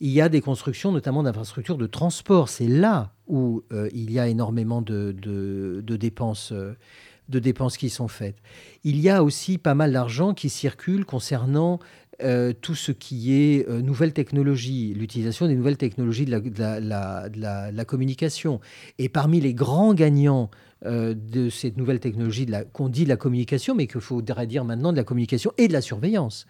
Il 0.00 0.10
y 0.10 0.20
a 0.20 0.28
des 0.28 0.40
constructions, 0.40 0.92
notamment 0.92 1.22
d'infrastructures 1.22 1.76
de 1.76 1.86
transport. 1.86 2.48
C'est 2.48 2.68
là 2.68 3.12
où 3.26 3.62
euh, 3.72 3.88
il 3.92 4.10
y 4.10 4.18
a 4.18 4.28
énormément 4.28 4.82
euh, 4.90 5.12
de 5.12 5.96
dépenses 5.96 7.76
qui 7.76 7.90
sont 7.90 8.08
faites. 8.08 8.38
Il 8.84 9.00
y 9.00 9.10
a 9.10 9.22
aussi 9.22 9.58
pas 9.58 9.74
mal 9.74 9.92
d'argent 9.92 10.32
qui 10.32 10.48
circule 10.48 11.04
concernant 11.04 11.80
euh, 12.22 12.52
tout 12.52 12.74
ce 12.74 12.92
qui 12.92 13.34
est 13.34 13.68
euh, 13.68 13.80
nouvelles 13.80 14.12
technologies, 14.12 14.94
l'utilisation 14.94 15.46
des 15.46 15.54
nouvelles 15.54 15.76
technologies 15.76 16.24
de 16.24 16.30
la, 16.30 16.40
de 16.40 17.28
de 17.28 17.76
de 17.76 17.84
communication. 17.84 18.60
Et 18.98 19.08
parmi 19.08 19.40
les 19.40 19.54
grands 19.54 19.94
gagnants 19.94 20.50
euh, 20.86 21.12
de 21.12 21.50
cette 21.50 21.76
nouvelle 21.76 21.98
technologie 21.98 22.46
de 22.46 22.54
qu'on 22.72 22.88
dit 22.88 23.02
de 23.02 23.08
la 23.08 23.16
communication, 23.16 23.74
mais 23.74 23.88
qu'il 23.88 24.00
faudrait 24.00 24.46
dire 24.46 24.64
maintenant 24.64 24.92
de 24.92 24.96
la 24.96 25.02
communication 25.02 25.52
et 25.58 25.66
de 25.66 25.72
la 25.72 25.80
surveillance, 25.80 26.46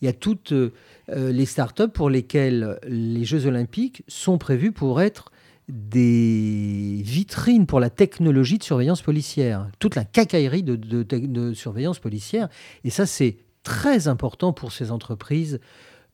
il 0.00 0.06
y 0.06 0.08
a 0.08 0.14
toutes 0.14 0.52
euh, 0.52 0.70
les 1.08 1.44
startups 1.44 1.90
pour 1.92 2.08
lesquelles 2.08 2.78
les 2.88 3.26
Jeux 3.26 3.44
olympiques 3.44 4.02
sont 4.08 4.38
prévus 4.38 4.72
pour 4.72 5.02
être 5.02 5.30
des 5.68 7.02
vitrines 7.04 7.66
pour 7.66 7.78
la 7.78 7.90
technologie 7.90 8.56
de 8.56 8.62
surveillance 8.62 9.02
policière, 9.02 9.68
toute 9.78 9.94
la 9.94 10.06
cacaillerie 10.06 10.62
de, 10.62 11.52
surveillance 11.52 11.98
policière. 11.98 12.48
Et 12.82 12.88
ça, 12.88 13.04
c'est 13.04 13.36
très 13.66 14.06
important 14.06 14.52
pour 14.52 14.70
ces 14.70 14.92
entreprises. 14.92 15.58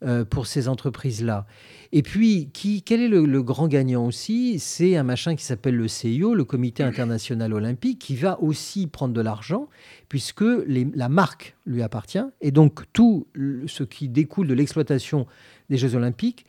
Euh, 0.04 0.24
pour 0.24 0.48
ces 0.48 0.66
entreprises-là. 0.66 1.46
Et 1.92 2.02
puis, 2.02 2.50
qui, 2.52 2.82
quel 2.82 3.00
est 3.00 3.08
le, 3.08 3.42
grand 3.42 3.68
gagnant 3.68 4.04
aussi? 4.04 4.58
C'est 4.58 4.96
un 4.96 5.04
machin 5.04 5.36
qui 5.36 5.44
s'appelle 5.44 5.76
le 5.76 5.86
CIO, 5.86 6.34
le 6.34 6.42
Comité 6.42 6.82
international 6.82 7.52
olympique, 7.52 8.00
qui 8.00 8.16
va 8.16 8.42
aussi 8.42 8.88
prendre 8.88 9.14
de 9.14 9.20
l'argent, 9.20 9.68
puisque 10.08 10.42
la 10.66 11.08
marque 11.08 11.56
lui 11.66 11.82
appartient. 11.82 12.24
Et 12.40 12.50
donc, 12.50 12.80
tout 12.92 13.28
ce 13.68 13.84
qui 13.84 14.08
découle 14.08 14.48
de 14.48 14.54
l'exploitation 14.54 15.28
des 15.70 15.76
Jeux 15.76 15.94
olympiques 15.94 16.46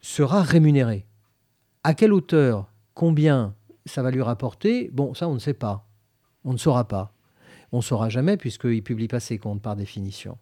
sera 0.00 0.40
rémunéré. 0.40 1.06
À 1.82 1.94
quelle 1.94 2.12
hauteur, 2.12 2.70
combien 2.94 3.56
ça 3.84 4.00
va 4.00 4.12
lui 4.12 4.22
rapporter? 4.22 4.90
Bon, 4.92 5.12
ça, 5.12 5.28
on 5.28 5.34
ne 5.34 5.40
sait 5.40 5.54
pas. 5.54 5.88
On 6.44 6.52
ne 6.52 6.58
saura 6.58 6.86
pas. 6.86 7.12
On 7.72 7.78
ne 7.78 7.82
saura 7.82 8.08
jamais 8.08 8.36
puisqu'il 8.36 8.76
ne 8.76 8.80
publie 8.80 9.08
pas 9.08 9.20
ses 9.20 9.38
comptes 9.38 9.62
par 9.62 9.76
définition. 9.76 10.38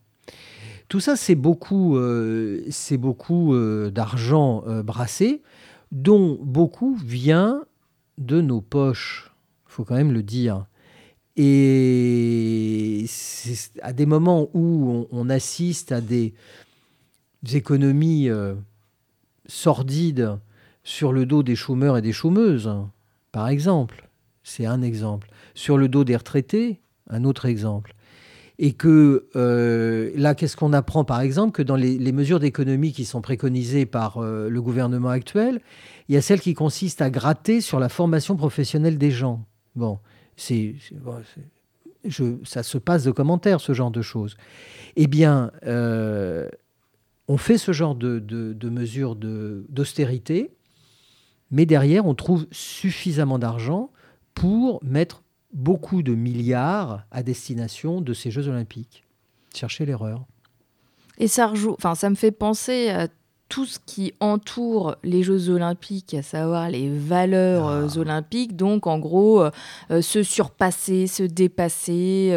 Tout 0.89 1.01
ça, 1.01 1.17
c'est 1.17 1.35
beaucoup, 1.35 1.97
euh, 1.99 2.67
beaucoup 2.93 3.55
euh, 3.55 3.91
d'argent 3.91 4.65
euh, 4.67 4.83
brassé, 4.83 5.43
dont 5.93 6.39
beaucoup 6.43 6.97
vient 6.97 7.65
de 8.17 8.41
nos 8.41 8.63
poches. 8.63 9.31
Il 9.67 9.73
faut 9.73 9.85
quand 9.85 9.97
même 9.97 10.13
le 10.13 10.23
dire. 10.23 10.67
Et 11.37 13.05
à 13.83 13.93
des 13.93 14.07
moments 14.07 14.49
où 14.55 15.07
on, 15.13 15.31
assiste 15.31 15.93
à 15.93 16.01
des 16.01 16.35
économies 17.53 18.29
sordides 19.47 20.37
sur 20.83 21.13
le 21.13 21.27
dos 21.27 21.45
des 21.45 21.55
chômeurs 21.55 21.97
et 21.97 22.03
des 22.03 22.13
chômeuses, 22.13 22.75
par 23.31 23.47
exemple. 23.49 24.09
C'est 24.43 24.67
un 24.67 24.83
exemple. 24.83 25.31
Sur 25.55 25.79
le 25.79 25.89
dos 25.89 26.03
des 26.03 26.17
retraités, 26.17 26.81
un 27.09 27.25
autre 27.25 27.47
exemple. 27.47 27.95
Et 28.61 28.73
que 28.73 29.29
euh, 29.37 30.11
là, 30.17 30.35
qu'est-ce 30.35 30.57
qu'on 30.57 30.73
apprend 30.73 31.05
par 31.05 31.21
exemple 31.21 31.53
Que 31.53 31.63
dans 31.63 31.77
les, 31.77 32.13
mesures 32.13 32.41
d'économie 32.41 32.93
qui 32.93 33.05
sont 33.05 33.21
préconisées 33.21 33.87
par 33.87 34.19
euh, 34.19 34.49
le 34.49 34.63
gouvernement 34.63 35.11
actuel, 35.11 35.61
il 36.09 36.15
y 36.15 36.19
a 36.19 36.23
celles 36.23 36.41
qui 36.41 36.55
consistent 36.55 37.03
à 37.03 37.11
gratter 37.11 37.61
sur 37.61 37.79
la 37.79 37.89
formation 37.89 38.37
professionnelle 38.37 38.99
des 38.99 39.13
gens. 39.13 39.45
Bon, 39.77 40.01
c'est, 40.37 40.75
ça 42.45 42.63
se 42.65 42.79
passe 42.79 43.05
de 43.05 43.13
commentaires, 43.13 43.61
ce 43.61 43.75
genre 43.75 43.93
de 43.93 44.03
choses. 44.03 44.37
Eh 44.97 45.07
bien, 45.07 45.53
euh, 45.65 46.49
on 47.29 47.37
fait 47.37 47.59
ce 47.59 47.73
genre 47.73 47.95
de, 47.95 48.19
de, 48.19 48.55
de 48.55 48.69
mesures 48.71 49.15
d'austérité 49.15 50.51
mais 51.51 51.67
derrière, 51.67 52.07
on 52.07 52.15
trouve 52.15 52.47
suffisamment 52.51 53.39
d'argent 53.39 53.91
pour 54.35 54.83
mettre 54.85 55.23
beaucoup 55.59 56.03
de 56.03 56.15
milliards 56.15 57.05
à 57.11 57.23
destination 57.23 58.01
de 58.01 58.15
ces 58.15 58.31
Jeux 58.31 58.49
olympiques. 58.49 59.05
Cherchez 59.55 59.85
l'erreur. 59.85 60.25
Et 61.19 61.27
ça, 61.27 61.53
enfin, 61.71 61.97
ça 61.97 62.09
me 62.11 62.15
fait 62.15 62.31
penser 62.31 63.09
tout 63.49 63.65
ce 63.65 63.79
qui 63.85 64.13
entoure 64.21 64.97
les 65.03 65.23
Jeux 65.23 65.49
olympiques, 65.49 66.13
à 66.13 66.23
savoir 66.23 66.69
les 66.69 66.91
valeurs 66.91 67.69
ah. 67.69 67.73
euh, 67.73 68.01
olympiques, 68.01 68.57
donc 68.57 68.87
en 68.87 68.99
gros 68.99 69.41
euh, 69.41 69.51
euh, 69.91 70.03
se 70.03 70.23
surpasser, 70.23 71.07
se 71.07 71.23
dépasser, 71.23 72.37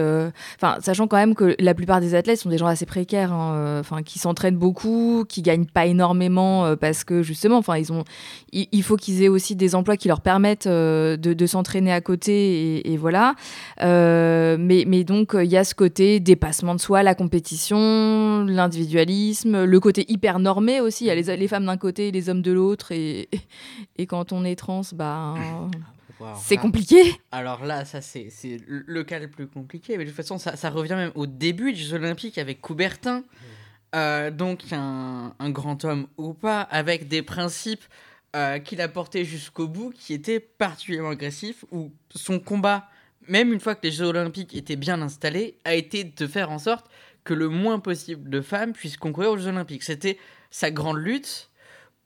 enfin 0.56 0.78
sachant 0.82 1.08
quand 1.08 1.18
même 1.18 1.36
que 1.36 1.56
la 1.60 1.74
plupart 1.74 2.00
des 2.00 2.16
athlètes 2.16 2.40
sont 2.40 2.50
des 2.50 2.58
gens 2.58 2.68
assez 2.68 2.86
précaires, 2.86 3.34
hein, 3.34 3.80
enfin 3.80 4.04
qui 4.04 4.20
s'entraînent 4.20 4.58
beaucoup, 4.58 5.26
qui 5.28 5.42
gagnent 5.42 5.66
pas 5.66 5.86
énormément 5.86 6.76
parce 6.78 7.04
que 7.04 7.22
justement, 7.24 7.58
enfin 7.58 7.78
ils 7.78 7.92
ont, 7.92 8.04
il, 8.54 8.84
faut 8.84 8.96
qu'ils 8.96 9.22
aient 9.24 9.28
aussi 9.28 9.56
des 9.56 9.76
emplois 9.76 9.98
qui 9.98 10.08
leur 10.08 10.22
permettent 10.22 10.68
de, 10.68 11.46
s'entraîner 11.46 11.92
à 11.92 12.02
côté 12.02 12.90
et, 12.90 12.98
voilà. 12.98 13.36
mais, 13.80 14.86
mais 14.88 15.04
donc 15.04 15.36
il 15.36 15.50
y 15.50 15.58
a 15.58 15.64
ce 15.64 15.76
côté 15.76 16.20
dépassement 16.20 16.76
de 16.76 16.80
soi, 16.80 17.04
la 17.04 17.16
compétition, 17.16 18.46
l'individualisme, 18.46 19.64
le 19.64 19.80
côté 19.80 20.06
hyper 20.08 20.40
normé 20.40 20.80
aussi 20.80 21.01
il 21.06 21.08
y 21.08 21.12
a 21.12 21.36
les, 21.36 21.48
femmes 21.48 21.66
d'un 21.66 21.78
côté 21.78 22.08
et 22.10 22.12
les 22.12 22.30
hommes 22.30 22.42
de 22.42 22.52
l'autre. 22.52 22.92
Et, 22.92 23.30
et, 23.98 24.06
quand 24.06 24.32
on 24.32 24.44
est 24.46 24.56
trans, 24.56 24.82
bah, 24.94 25.36
c'est 26.38 26.58
compliqué. 26.58 27.02
Alors 27.32 27.66
là, 27.66 27.86
ça 27.86 28.02
c'est 28.02 28.30
le 28.68 29.04
cas 29.04 29.20
le 29.20 29.30
plus 29.30 29.48
compliqué. 29.48 29.98
Mais 29.98 30.06
de 30.06 30.10
toute 30.10 30.18
façon, 30.18 30.38
ça, 30.38 30.56
ça 30.56 30.70
revient 30.70 30.96
même 30.96 31.12
au 31.16 31.26
début 31.26 31.74
des 31.74 31.80
Jeux 31.80 31.96
Olympiques 31.96 32.38
avec 32.38 32.62
Coubertin. 32.62 33.24
Euh, 33.94 34.32
donc 34.32 34.62
un, 34.72 35.34
un, 35.38 35.50
grand 35.50 35.84
homme 35.84 36.08
ou 36.18 36.34
pas, 36.34 36.62
avec 36.62 37.10
des 37.10 37.22
principes 37.22 37.84
euh, 38.34 38.60
qu'il 38.60 38.80
a 38.80 38.88
portés 38.88 39.26
jusqu'au 39.26 39.68
bout, 39.68 39.92
qui 39.92 40.14
étaient 40.14 40.40
particulièrement 40.40 41.10
agressifs, 41.10 41.66
où 41.72 41.92
son 42.16 42.40
combat, 42.40 42.88
même 43.28 43.52
une 43.52 43.60
fois 43.60 43.76
que 43.76 43.82
les 43.84 43.92
Jeux 43.92 44.06
Olympiques 44.06 44.56
étaient 44.56 44.78
bien 44.78 45.02
installés, 45.02 45.58
a 45.66 45.76
été 45.76 46.06
de 46.06 46.28
faire 46.28 46.50
en 46.50 46.58
sorte 46.58 46.86
que 47.26 47.34
le 47.34 47.50
moins 47.50 47.80
possible 47.80 48.30
de 48.30 48.40
femmes 48.40 48.72
puissent 48.72 48.96
concourir 48.96 49.32
aux 49.32 49.38
Jeux 49.38 49.48
Olympiques. 49.48 49.84
C'était 49.84 50.18
sa 50.52 50.70
grande 50.70 50.98
lutte 50.98 51.50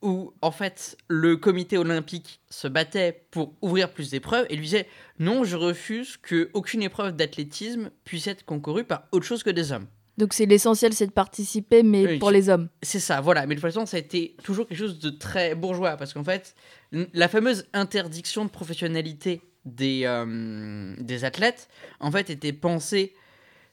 où 0.01 0.33
en 0.41 0.51
fait 0.51 0.97
le 1.07 1.35
comité 1.35 1.77
olympique 1.77 2.39
se 2.49 2.67
battait 2.67 3.25
pour 3.31 3.55
ouvrir 3.61 3.91
plus 3.91 4.11
d'épreuves 4.11 4.45
et 4.49 4.55
lui 4.55 4.65
disait 4.65 4.87
non, 5.19 5.43
je 5.43 5.57
refuse 5.57 6.17
que 6.17 6.49
aucune 6.53 6.83
épreuve 6.83 7.15
d'athlétisme 7.15 7.89
puisse 8.03 8.27
être 8.27 8.45
concourue 8.45 8.83
par 8.83 9.03
autre 9.11 9.25
chose 9.25 9.43
que 9.43 9.49
des 9.49 9.71
hommes. 9.71 9.87
Donc 10.17 10.33
c'est 10.33 10.45
l'essentiel, 10.45 10.93
c'est 10.93 11.07
de 11.07 11.11
participer, 11.11 11.83
mais 11.83 12.17
pour 12.19 12.31
les 12.31 12.47
hommes. 12.49 12.69
C'est 12.81 12.99
ça, 12.99 13.19
voilà. 13.19 13.41
Mais 13.41 13.55
de 13.55 13.59
toute 13.59 13.69
façon, 13.69 13.85
ça 13.85 13.97
a 13.97 13.99
été 13.99 14.35
toujours 14.43 14.65
quelque 14.65 14.77
chose 14.77 14.99
de 14.99 15.09
très 15.09 15.55
bourgeois, 15.55 15.97
parce 15.97 16.13
qu'en 16.13 16.23
fait, 16.23 16.55
la 16.91 17.27
fameuse 17.27 17.65
interdiction 17.73 18.45
de 18.45 18.49
professionnalité 18.49 19.41
des, 19.65 20.03
euh, 20.05 20.95
des 20.99 21.25
athlètes, 21.25 21.67
en 21.99 22.11
fait, 22.11 22.29
était 22.29 22.53
pensée 22.53 23.13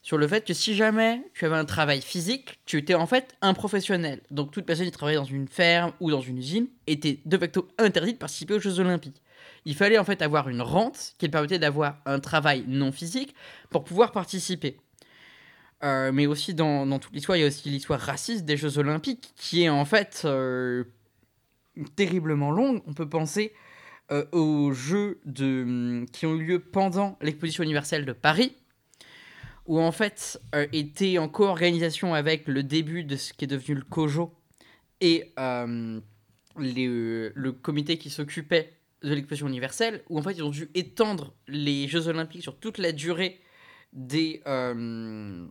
sur 0.03 0.19
le 0.19 0.27
fait 0.27 0.45
que 0.45 0.53
si 0.53 0.75
jamais 0.75 1.23
tu 1.33 1.45
avais 1.47 1.57
un 1.57 1.65
travail 1.65 2.03
physique, 2.03 2.59
tu 2.67 2.77
étais 2.79 2.95
en 2.95 3.07
fait 3.07 3.37
un 3.41 3.55
professionnel. 3.55 4.21
Donc 4.33 4.51
toute 4.51 4.67
personne 4.67 4.87
qui 4.87 4.93
travaillait 4.93 5.19
dans 5.19 5.25
une 5.25 5.47
ferme 5.47 5.93
ou 6.01 6.11
dans 6.11 6.21
une 6.21 6.39
usine 6.39 6.67
était 6.89 7.21
de 7.25 7.39
facto 7.39 7.69
interdite 7.79 8.15
de 8.15 8.19
participer 8.19 8.55
aux 8.55 8.59
Jeux 8.59 8.81
Olympiques. 8.81 9.23
Il 9.65 9.77
fallait 9.77 9.99
en 9.99 10.05
fait 10.05 10.21
avoir 10.21 10.49
une 10.49 10.61
rente 10.61 11.15
qui 11.19 11.29
permettait 11.29 11.61
d'avoir 11.61 11.99
un 12.05 12.19
travail 12.19 12.65
non 12.67 12.91
physique 12.91 13.35
pour 13.71 13.85
pouvoir 13.85 14.11
participer. 14.11 14.77
Euh, 15.85 16.11
mais 16.13 16.27
aussi 16.27 16.55
dans, 16.55 16.99
toute 16.99 17.13
l'histoire, 17.13 17.37
il 17.37 17.41
y 17.41 17.45
a 17.45 17.47
aussi 17.47 17.69
l'histoire 17.69 18.01
raciste 18.01 18.45
des 18.45 18.57
Jeux 18.57 18.79
Olympiques 18.79 19.33
qui 19.37 19.63
est 19.63 19.69
en 19.69 19.85
fait 19.85 20.23
euh, 20.25 20.85
terriblement 21.95 22.51
longue. 22.51 22.83
On 22.89 22.93
peut 22.93 23.09
penser 23.09 23.53
euh, 24.11 24.25
aux 24.33 24.73
Jeux 24.73 25.21
de, 25.27 26.05
qui 26.13 26.27
ont 26.27 26.35
eu 26.35 26.45
lieu 26.45 26.59
pendant 26.59 27.17
l'exposition 27.21 27.63
universelle 27.63 28.05
de 28.05 28.13
Paris 28.13 28.57
où 29.67 29.81
en 29.81 29.93
fait 29.93 30.41
euh, 30.55 30.67
était 30.73 31.19
en 31.19 31.29
co-organisation 31.29 32.15
avec 32.15 32.49
le 32.49 32.63
début 32.63 33.05
de 33.05 33.17
ce 33.17 33.33
qui 33.33 33.45
est 33.45 33.49
devenu 33.49 33.77
le 33.77 33.83
COJO 33.83 34.35
et 35.01 35.33
euh, 35.39 36.01
le 36.57 37.51
comité 37.51 37.99
qui 37.99 38.11
s'occupait 38.11 38.79
de 39.03 39.15
l'exposition 39.15 39.49
universelle, 39.49 40.03
où 40.09 40.19
en 40.19 40.23
fait 40.23 40.33
ils 40.33 40.43
ont 40.43 40.51
dû 40.51 40.71
étendre 40.75 41.35
les 41.49 41.89
Jeux 41.89 42.09
Olympiques 42.09 42.43
sur 42.43 42.59
toute 42.59 42.79
la 42.79 42.93
durée 42.93 43.41
des 43.93 44.43
euh, 44.47 45.47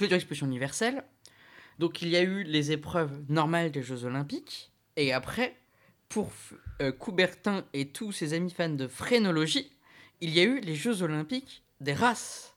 l'exposition 0.00 0.46
universelle. 0.46 1.04
Donc 1.78 2.02
il 2.02 2.08
y 2.08 2.16
a 2.16 2.22
eu 2.22 2.42
les 2.42 2.72
épreuves 2.72 3.22
normales 3.28 3.70
des 3.70 3.82
Jeux 3.82 4.04
Olympiques, 4.04 4.70
et 4.96 5.12
après, 5.12 5.56
pour 6.08 6.30
euh, 6.82 6.92
Coubertin 6.92 7.64
et 7.72 7.88
tous 7.88 8.12
ses 8.12 8.34
amis 8.34 8.50
fans 8.50 8.68
de 8.68 8.86
phrénologie, 8.86 9.70
il 10.20 10.30
y 10.30 10.40
a 10.40 10.44
eu 10.44 10.60
les 10.60 10.74
Jeux 10.74 11.02
Olympiques 11.02 11.62
des 11.80 11.94
races. 11.94 12.49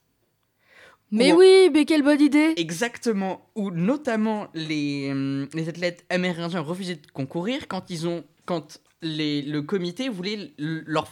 Mais 1.14 1.32
oui, 1.32 1.70
mais 1.72 1.84
quelle 1.84 2.02
bonne 2.02 2.20
idée 2.20 2.54
Exactement, 2.56 3.48
où 3.54 3.70
notamment 3.70 4.48
les, 4.54 5.10
euh, 5.12 5.46
les 5.54 5.68
athlètes 5.68 6.04
amérindiens 6.10 6.60
refusaient 6.60 6.96
de 6.96 7.06
concourir 7.12 7.68
quand, 7.68 7.90
ils 7.90 8.06
ont, 8.06 8.24
quand 8.46 8.80
les, 9.00 9.42
le 9.42 9.62
comité 9.62 10.08
voulait 10.08 10.52
leur 10.58 11.08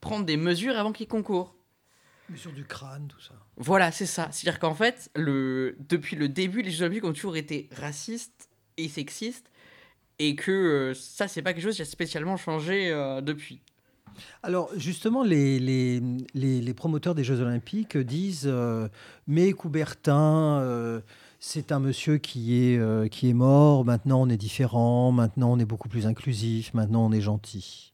prendre 0.00 0.26
des 0.26 0.36
mesures 0.36 0.76
avant 0.76 0.92
qu'ils 0.92 1.08
concourent. 1.08 1.54
Mesures 2.28 2.52
du 2.52 2.64
crâne, 2.64 3.08
tout 3.08 3.20
ça. 3.20 3.34
Voilà, 3.56 3.92
c'est 3.92 4.06
ça. 4.06 4.28
C'est-à-dire 4.30 4.58
qu'en 4.58 4.74
fait, 4.74 5.10
le, 5.14 5.76
depuis 5.88 6.16
le 6.16 6.28
début, 6.28 6.60
les 6.60 6.70
Jeux 6.70 6.84
Olympiques 6.84 7.04
ont 7.04 7.12
toujours 7.12 7.36
été 7.36 7.68
racistes 7.72 8.50
et 8.76 8.88
sexistes, 8.88 9.50
et 10.18 10.34
que 10.34 10.50
euh, 10.50 10.94
ça, 10.94 11.28
c'est 11.28 11.42
pas 11.42 11.52
quelque 11.52 11.62
chose 11.62 11.76
qui 11.76 11.82
a 11.82 11.86
spécialement 11.86 12.36
changé 12.36 12.90
euh, 12.90 13.20
depuis. 13.20 13.62
Alors 14.42 14.70
justement, 14.76 15.22
les, 15.22 15.58
les, 15.58 16.74
promoteurs 16.74 17.14
des 17.14 17.24
Jeux 17.24 17.40
olympiques 17.40 17.96
disent 17.96 18.44
euh, 18.46 18.88
mais 19.26 19.52
Coubertin, 19.52 20.60
euh, 20.60 21.00
c'est 21.40 21.72
un 21.72 21.80
monsieur 21.80 22.18
qui 22.18 22.62
est, 22.62 22.78
euh, 22.78 23.08
qui 23.08 23.28
est 23.28 23.34
mort, 23.34 23.84
maintenant 23.84 24.22
on 24.22 24.28
est 24.28 24.36
différent, 24.36 25.12
maintenant 25.12 25.52
on 25.52 25.58
est 25.58 25.64
beaucoup 25.64 25.88
plus 25.88 26.06
inclusif, 26.06 26.74
maintenant 26.74 27.06
on 27.06 27.12
est 27.12 27.20
gentil. 27.20 27.92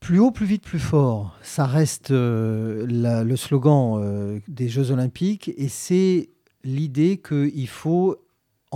Plus 0.00 0.18
haut, 0.18 0.30
plus 0.30 0.46
vite, 0.46 0.62
plus 0.62 0.78
fort, 0.78 1.36
ça 1.42 1.66
reste 1.66 2.10
le 2.10 3.34
slogan 3.36 4.40
des 4.46 4.68
Jeux 4.68 4.90
olympiques 4.90 5.50
et 5.56 5.68
c'est 5.68 6.28
l'idée 6.64 7.18
qu'il 7.18 7.68
faut 7.68 8.16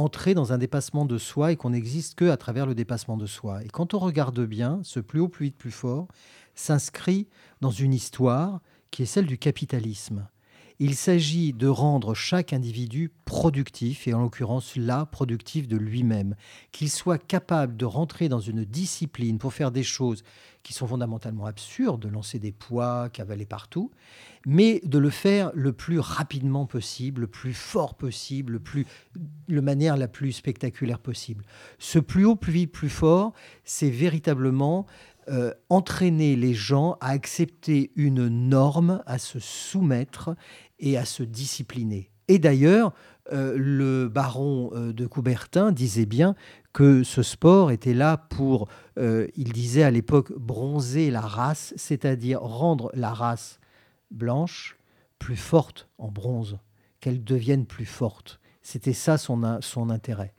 entrer 0.01 0.35
dans 0.35 0.53
un 0.53 0.59
dépassement 0.59 1.05
de 1.05 1.19
soi 1.19 1.53
et 1.53 1.57
qu'on 1.57 1.71
n'existe 1.71 2.15
que 2.15 2.31
à 2.31 2.37
travers 2.37 2.67
le 2.67 2.75
dépassement 2.75 3.17
de 3.17 3.27
soi. 3.27 3.63
Et 3.65 3.69
quand 3.69 3.95
on 3.95 3.99
regarde 3.99 4.41
bien, 4.45 4.81
ce 4.83 5.01
plus 5.01 5.21
haut, 5.21 5.29
plus 5.29 5.47
vite, 5.47 5.57
plus 5.57 5.71
fort 5.71 6.09
s'inscrit 6.55 7.29
dans 7.61 7.71
une 7.71 7.95
histoire 7.95 8.61
qui 8.91 9.03
est 9.03 9.07
celle 9.07 9.27
du 9.27 9.39
capitalisme. 9.39 10.29
Il 10.83 10.95
s'agit 10.95 11.53
de 11.53 11.69
rendre 11.69 12.15
chaque 12.15 12.55
individu 12.55 13.13
productif, 13.27 14.09
et 14.09 14.15
en 14.15 14.23
l'occurrence 14.23 14.77
là, 14.77 15.05
productif 15.05 15.69
de 15.69 15.77
lui-même, 15.77 16.37
qu'il 16.73 16.89
soit 16.89 17.19
capable 17.19 17.77
de 17.77 17.85
rentrer 17.85 18.31
dans 18.31 18.41
une 18.41 18.65
discipline 18.65 19.37
pour 19.37 19.53
faire 19.53 19.73
des 19.73 19.83
choses 19.83 20.23
qui 20.63 20.73
sont 20.73 20.87
fondamentalement 20.87 21.45
absurdes, 21.45 22.07
lancer 22.07 22.39
des 22.39 22.53
poids, 22.53 23.11
cavaler 23.11 23.45
partout, 23.45 23.91
mais 24.47 24.81
de 24.85 24.99
le 24.99 25.11
faire 25.11 25.51
le 25.55 25.75
plus 25.75 25.99
rapidement 25.99 26.65
possible, 26.65 27.23
le 27.23 27.27
plus 27.27 27.53
fort 27.53 27.95
possible, 27.95 28.55
le 28.55 28.85
de 29.49 29.61
manière 29.61 29.99
la 29.99 30.09
plus 30.09 30.33
spectaculaire 30.33 30.99
possible. 30.99 31.45
Ce 31.79 31.99
plus 31.99 32.25
haut, 32.25 32.37
plus 32.37 32.53
vite, 32.53 32.73
plus 32.73 32.89
fort, 32.89 33.35
c'est 33.65 33.91
véritablement 33.91 34.87
euh, 35.29 35.53
entraîner 35.69 36.35
les 36.35 36.55
gens 36.55 36.97
à 37.01 37.11
accepter 37.11 37.93
une 37.95 38.27
norme, 38.29 39.03
à 39.07 39.19
se 39.19 39.39
soumettre 39.39 40.35
et 40.81 40.97
à 40.97 41.05
se 41.05 41.23
discipliner. 41.23 42.11
Et 42.29 42.39
d'ailleurs, 42.39 42.93
euh, 43.33 43.55
le 43.57 44.09
baron 44.09 44.71
euh, 44.73 44.93
de 44.93 45.07
Coubertin 45.07 45.73
disait 45.73 46.07
bien 46.07 46.35
que 46.73 47.03
ce 47.03 47.23
sport 47.23 47.71
était 47.71 47.95
là 47.95 48.17
pour, 48.17 48.69
il 48.97 49.53
disait 49.53 49.83
à 49.83 49.91
l'époque, 49.91 50.33
bronzer 50.37 51.11
la 51.11 51.21
race, 51.21 51.75
c'est-à-dire 51.77 52.41
rendre 52.41 52.93
la 52.95 53.13
race 53.13 53.59
blanche 54.11 54.77
plus 55.19 55.37
forte 55.37 55.89
en 55.99 56.11
bronze, 56.13 56.59
qu'elle 57.01 57.25
devienne 57.25 57.67
plus 57.67 57.87
forte. 57.87 58.41
C'était 58.63 58.93
ça 58.93 59.19
son, 59.19 59.59
son 59.63 59.91
intérêt. 59.91 60.33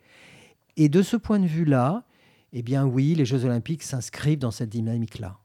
Et 0.78 0.90
de 0.90 1.02
ce 1.02 1.18
point 1.18 1.40
de 1.40 1.48
vue-là, 1.48 2.06
eh 2.54 2.62
bien 2.62 2.86
oui, 2.86 3.16
les 3.16 3.26
Jeux 3.26 3.46
olympiques 3.46 3.84
s'inscrivent 3.84 4.40
dans 4.40 4.52
cette 4.52 4.70
dynamique-là. 4.70 5.41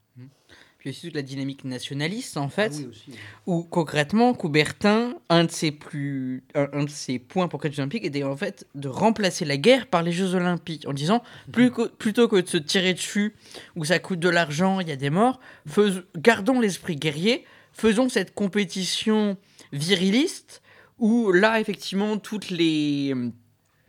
Puis 0.77 0.91
aussi 0.91 1.07
toute 1.07 1.15
la 1.15 1.23
dynamique 1.23 1.63
nationaliste, 1.63 2.37
en 2.37 2.49
fait, 2.49 2.71
ah 2.79 3.11
où 3.47 3.63
concrètement, 3.63 4.33
Coubertin, 4.35 5.15
un 5.29 5.45
de 5.45 5.51
ses, 5.51 5.71
plus, 5.71 6.43
un, 6.53 6.83
de 6.83 6.89
ses 6.89 7.17
points 7.17 7.47
pour 7.47 7.59
les 7.63 7.71
Jeux 7.71 7.79
olympiques 7.79 8.05
était 8.05 8.23
en 8.23 8.37
fait 8.37 8.67
de 8.75 8.87
remplacer 8.87 9.43
la 9.43 9.57
guerre 9.57 9.87
par 9.87 10.03
les 10.03 10.11
Jeux 10.11 10.35
olympiques, 10.35 10.87
en 10.87 10.93
disant, 10.93 11.23
mmh. 11.47 11.51
plus 11.51 11.71
plutôt 11.97 12.27
que 12.27 12.35
de 12.35 12.47
se 12.47 12.57
tirer 12.57 12.93
dessus, 12.93 13.33
où 13.75 13.85
ça 13.85 13.97
coûte 13.97 14.19
de 14.19 14.29
l'argent, 14.29 14.79
il 14.79 14.87
y 14.87 14.91
a 14.91 14.95
des 14.95 15.09
morts, 15.09 15.39
gardons 16.15 16.59
l'esprit 16.59 16.95
guerrier, 16.95 17.43
faisons 17.73 18.07
cette 18.07 18.35
compétition 18.35 19.37
viriliste, 19.73 20.61
où 20.99 21.31
là, 21.31 21.59
effectivement, 21.59 22.17
toutes 22.17 22.49
les 22.49 23.13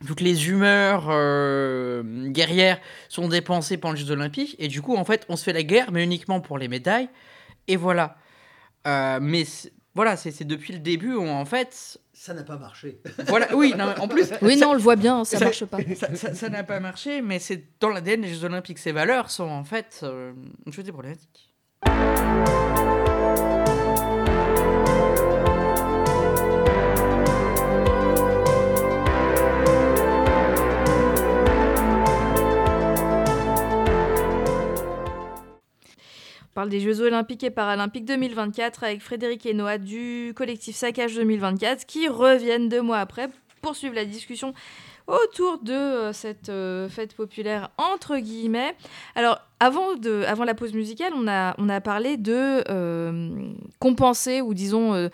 toutes 0.06 0.20
les 0.20 0.48
humeurs 0.48 1.06
euh, 1.08 2.28
guerrières 2.28 2.78
sont 3.08 3.28
dépensées 3.28 3.76
pendant 3.76 3.94
les 3.94 4.00
Jeux 4.00 4.12
Olympiques. 4.12 4.56
Et 4.58 4.68
du 4.68 4.82
coup, 4.82 4.96
en 4.96 5.04
fait, 5.04 5.26
on 5.28 5.36
se 5.36 5.44
fait 5.44 5.52
la 5.52 5.62
guerre, 5.62 5.90
mais 5.92 6.04
uniquement 6.04 6.40
pour 6.40 6.58
les 6.58 6.68
médailles. 6.68 7.08
Et 7.66 7.76
voilà. 7.76 8.16
Euh, 8.86 9.18
mais 9.20 9.44
voilà, 9.94 10.16
c'est 10.16 10.44
depuis 10.44 10.72
le 10.72 10.78
début 10.78 11.14
où, 11.14 11.26
en 11.26 11.44
fait. 11.44 11.98
Ça 12.12 12.32
n'a 12.32 12.44
pas 12.44 12.56
marché. 12.56 13.00
Voilà, 13.26 13.54
oui, 13.56 13.74
non, 13.76 13.94
en 13.98 14.08
plus. 14.08 14.30
Oui, 14.42 14.56
non, 14.56 14.70
on 14.70 14.74
le 14.74 14.80
voit 14.80 14.96
bien, 14.96 15.24
ça, 15.24 15.38
ne 15.38 15.44
marche 15.44 15.64
pas. 15.64 15.78
Ça 16.34 16.48
n'a 16.48 16.62
pas 16.62 16.78
marché, 16.80 17.20
mais 17.20 17.38
c'est 17.38 17.64
dans 17.80 17.88
l'ADN 17.88 18.22
des 18.22 18.28
Jeux 18.28 18.44
Olympiques. 18.44 18.78
Ces 18.78 18.92
valeurs 18.92 19.30
sont, 19.30 19.48
en 19.48 19.64
fait, 19.64 20.00
euh, 20.04 20.32
une 20.66 20.72
chose 20.72 20.88
problématique. 20.90 21.52
Parle 36.58 36.70
des 36.70 36.80
Jeux 36.80 37.02
Olympiques 37.02 37.44
et 37.44 37.50
Paralympiques 37.50 38.04
2024 38.04 38.82
avec 38.82 39.00
Frédéric 39.00 39.46
Enoa 39.46 39.78
du 39.78 40.32
collectif 40.34 40.74
Saccage 40.74 41.14
2024 41.14 41.86
qui 41.86 42.08
reviennent 42.08 42.68
deux 42.68 42.82
mois 42.82 42.98
après 42.98 43.28
pour 43.62 43.76
suivre 43.76 43.94
la 43.94 44.04
discussion 44.04 44.54
autour 45.06 45.60
de 45.62 45.72
euh, 45.72 46.12
cette 46.12 46.48
euh, 46.48 46.88
fête 46.88 47.14
populaire 47.14 47.70
entre 47.78 48.18
guillemets. 48.18 48.74
Alors 49.14 49.38
avant, 49.60 49.94
la 49.94 50.54
pause 50.54 50.74
musicale, 50.74 51.12
on 51.14 51.28
a, 51.28 51.54
on 51.58 51.68
a 51.68 51.80
parlé 51.80 52.16
de 52.16 52.64
euh, 52.68 53.52
compenser 53.78 54.40
ou 54.40 54.52
disons 54.52 55.08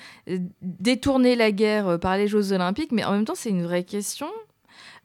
détourner 0.62 1.36
la 1.36 1.52
guerre 1.52 2.00
par 2.00 2.16
les 2.16 2.26
Jeux 2.26 2.54
olympiques, 2.54 2.90
mais 2.90 3.04
en 3.04 3.12
même 3.12 3.26
temps 3.26 3.34
c'est 3.34 3.50
une 3.50 3.64
vraie 3.64 3.84
question 3.84 4.28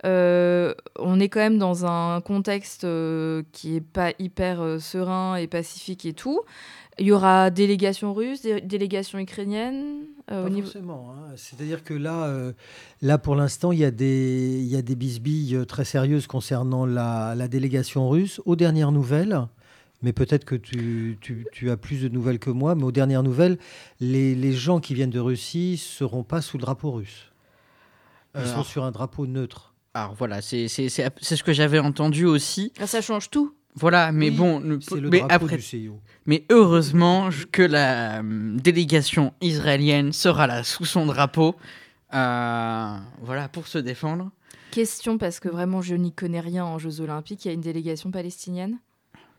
euh, 0.05 0.73
on 0.97 1.19
est 1.19 1.29
quand 1.29 1.39
même 1.39 1.57
dans 1.57 1.85
un 1.85 2.21
contexte 2.21 2.85
euh, 2.85 3.43
qui 3.51 3.75
est 3.75 3.81
pas 3.81 4.13
hyper 4.19 4.61
euh, 4.61 4.79
serein 4.79 5.35
et 5.35 5.47
pacifique 5.47 6.05
et 6.05 6.13
tout. 6.13 6.41
Il 6.99 7.05
y 7.05 7.11
aura 7.11 7.49
délégation 7.49 8.13
russe, 8.13 8.41
délégation 8.41 9.19
ukrainienne 9.19 10.01
Pas 10.27 10.43
au 10.43 10.49
niveau... 10.49 10.67
forcément. 10.67 11.11
Hein. 11.11 11.33
C'est-à-dire 11.37 11.83
que 11.83 11.93
là, 11.93 12.51
là 13.01 13.17
pour 13.17 13.37
l'instant, 13.37 13.71
il 13.71 13.79
y, 13.79 13.85
a 13.85 13.91
des, 13.91 14.59
il 14.59 14.67
y 14.67 14.75
a 14.75 14.81
des 14.81 14.95
bisbilles 14.95 15.65
très 15.65 15.85
sérieuses 15.85 16.27
concernant 16.27 16.85
la, 16.85 17.35
la 17.37 17.47
délégation 17.47 18.09
russe. 18.09 18.41
Aux 18.43 18.57
dernières 18.57 18.91
nouvelles, 18.91 19.47
mais 20.01 20.11
peut-être 20.11 20.43
que 20.43 20.55
tu, 20.55 21.17
tu, 21.21 21.47
tu, 21.53 21.71
as 21.71 21.77
plus 21.77 22.01
de 22.01 22.09
nouvelles 22.09 22.39
que 22.39 22.49
moi, 22.49 22.75
mais 22.75 22.83
aux 22.83 22.91
dernières 22.91 23.23
nouvelles, 23.23 23.57
les, 24.01 24.35
les 24.35 24.51
gens 24.51 24.81
qui 24.81 24.93
viennent 24.93 25.09
de 25.09 25.21
Russie 25.21 25.71
ne 25.71 25.77
seront 25.77 26.23
pas 26.23 26.41
sous 26.41 26.57
le 26.57 26.63
drapeau 26.63 26.91
russe. 26.91 27.31
Ils 28.35 28.45
sont 28.45 28.63
sur 28.63 28.83
un 28.83 28.91
drapeau 28.91 29.25
neutre. 29.25 29.68
Alors 30.03 30.15
voilà, 30.15 30.41
c'est 30.41 30.67
ce 30.67 31.43
que 31.43 31.53
j'avais 31.53 31.79
entendu 31.79 32.25
aussi. 32.25 32.71
Ah, 32.79 32.87
ça 32.87 33.01
change 33.01 33.29
tout. 33.29 33.53
Voilà, 33.75 34.11
mais 34.11 34.31
bon, 34.31 34.59
le 34.59 34.79
mais 35.09 35.23
après, 35.29 35.57
du 35.57 35.61
CIO. 35.61 35.99
mais 36.25 36.43
heureusement 36.49 37.29
que 37.51 37.61
la 37.61 38.19
euh, 38.19 38.57
délégation 38.57 39.33
israélienne 39.41 40.11
sera 40.11 40.47
là 40.47 40.63
sous 40.63 40.85
son 40.85 41.05
drapeau, 41.05 41.55
euh, 42.13 42.97
voilà, 43.21 43.47
pour 43.47 43.67
se 43.67 43.77
défendre. 43.77 44.31
Question 44.71 45.17
parce 45.17 45.39
que 45.39 45.49
vraiment 45.49 45.81
je 45.81 45.95
n'y 45.95 46.11
connais 46.11 46.39
rien 46.39 46.65
en 46.65 46.77
Jeux 46.77 47.01
Olympiques. 47.01 47.45
Il 47.45 47.47
y 47.49 47.51
a 47.51 47.53
une 47.53 47.61
délégation 47.61 48.11
palestinienne? 48.11 48.79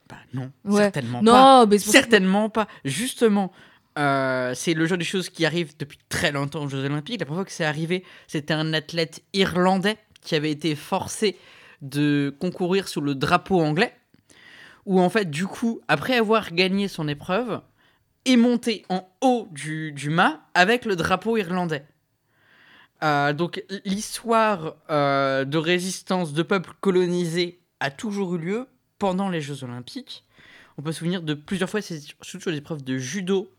Bah, 0.09 0.17
non, 0.33 0.51
certainement 0.77 1.23
non, 1.23 1.67
pas. 1.69 1.79
certainement 1.79 2.51
pas. 2.51 2.67
Justement, 2.85 3.53
euh, 3.99 4.53
c'est 4.55 4.75
le 4.75 4.87
genre 4.87 4.99
de 4.99 5.05
choses 5.05 5.29
qui 5.29 5.45
arrive 5.45 5.77
depuis 5.79 5.99
très 6.09 6.33
longtemps 6.33 6.65
aux 6.65 6.69
Jeux 6.69 6.85
Olympiques. 6.85 7.21
La 7.21 7.27
première 7.27 7.41
fois 7.41 7.45
que 7.45 7.53
c'est 7.53 7.65
arrivé, 7.65 8.05
c'était 8.27 8.55
un 8.55 8.73
athlète 8.73 9.23
irlandais 9.33 9.99
qui 10.21 10.35
avait 10.35 10.51
été 10.51 10.75
forcé 10.75 11.37
de 11.83 12.35
concourir 12.41 12.89
sous 12.89 13.01
le 13.01 13.15
drapeau 13.15 13.61
anglais, 13.61 13.95
où 14.87 15.01
en 15.01 15.09
fait, 15.09 15.31
du 15.31 15.47
coup, 15.47 15.81
après 15.89 16.17
avoir 16.17 16.53
gagné 16.53 16.89
son 16.89 17.09
épreuve, 17.09 17.61
est 18.27 18.37
monté 18.37 18.85
en 18.89 19.09
haut 19.21 19.49
du, 19.51 19.93
du 19.93 20.11
mât 20.11 20.41
avec 20.55 20.85
le 20.85 20.97
drapeau 20.97 21.37
irlandais. 21.37 21.85
Euh, 23.03 23.33
donc 23.33 23.65
l'histoire 23.87 24.77
euh, 24.91 25.45
de 25.45 25.57
résistance 25.57 26.35
de 26.35 26.43
peuples 26.43 26.73
colonisés 26.81 27.61
a 27.81 27.91
toujours 27.91 28.35
eu 28.35 28.39
lieu 28.39 28.67
pendant 28.99 29.31
les 29.31 29.41
Jeux 29.41 29.65
Olympiques. 29.65 30.25
On 30.77 30.83
peut 30.83 30.93
se 30.93 30.99
souvenir 30.99 31.23
de 31.23 31.35
plusieurs 31.35 31.71
fois, 31.71 31.81
c'est 31.81 32.01
surtout 32.01 32.43
sur 32.43 32.51
les 32.51 32.59
épreuves 32.59 32.85
de 32.85 32.99
judo, 32.99 33.51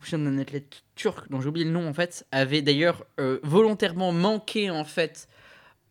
où 0.00 0.14
un 0.14 0.38
athlète 0.38 0.82
turc 0.94 1.28
dont 1.30 1.40
j'ai 1.40 1.48
oublié 1.48 1.66
le 1.66 1.72
nom 1.72 1.86
en 1.86 1.92
fait, 1.92 2.26
avait 2.32 2.62
d'ailleurs 2.62 3.04
euh, 3.20 3.38
volontairement 3.42 4.12
manqué 4.12 4.70
en 4.70 4.84
fait 4.84 5.28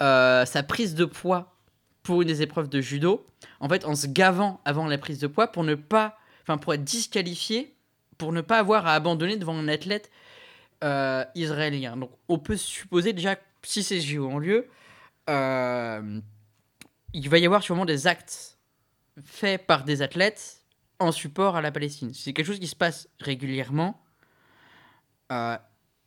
euh, 0.01 0.45
sa 0.45 0.63
prise 0.63 0.95
de 0.95 1.05
poids 1.05 1.55
pour 2.03 2.21
une 2.21 2.27
des 2.27 2.41
épreuves 2.41 2.69
de 2.69 2.81
judo, 2.81 3.25
en 3.59 3.69
fait, 3.69 3.85
en 3.85 3.95
se 3.95 4.07
gavant 4.07 4.61
avant 4.65 4.87
la 4.87 4.97
prise 4.97 5.19
de 5.19 5.27
poids 5.27 5.47
pour 5.47 5.63
ne 5.63 5.75
pas, 5.75 6.17
enfin, 6.43 6.57
pour 6.57 6.73
être 6.73 6.83
disqualifié, 6.83 7.75
pour 8.17 8.31
ne 8.31 8.41
pas 8.41 8.59
avoir 8.59 8.85
à 8.85 8.93
abandonner 8.93 9.37
devant 9.37 9.57
un 9.57 9.67
athlète 9.67 10.11
euh, 10.83 11.25
israélien. 11.33 11.97
Donc, 11.97 12.11
on 12.27 12.37
peut 12.37 12.57
supposer 12.57 13.13
déjà, 13.13 13.37
si 13.63 13.83
ces 13.83 14.01
JO 14.01 14.27
ont 14.27 14.37
lieu, 14.37 14.67
euh, 15.29 16.19
il 17.13 17.29
va 17.29 17.37
y 17.39 17.45
avoir 17.45 17.63
sûrement 17.63 17.85
des 17.85 18.07
actes 18.07 18.57
faits 19.23 19.65
par 19.65 19.83
des 19.83 20.01
athlètes 20.01 20.61
en 20.99 21.11
support 21.11 21.55
à 21.55 21.61
la 21.61 21.71
Palestine. 21.71 22.13
C'est 22.13 22.33
quelque 22.33 22.47
chose 22.47 22.59
qui 22.59 22.67
se 22.67 22.75
passe 22.75 23.07
régulièrement. 23.19 24.01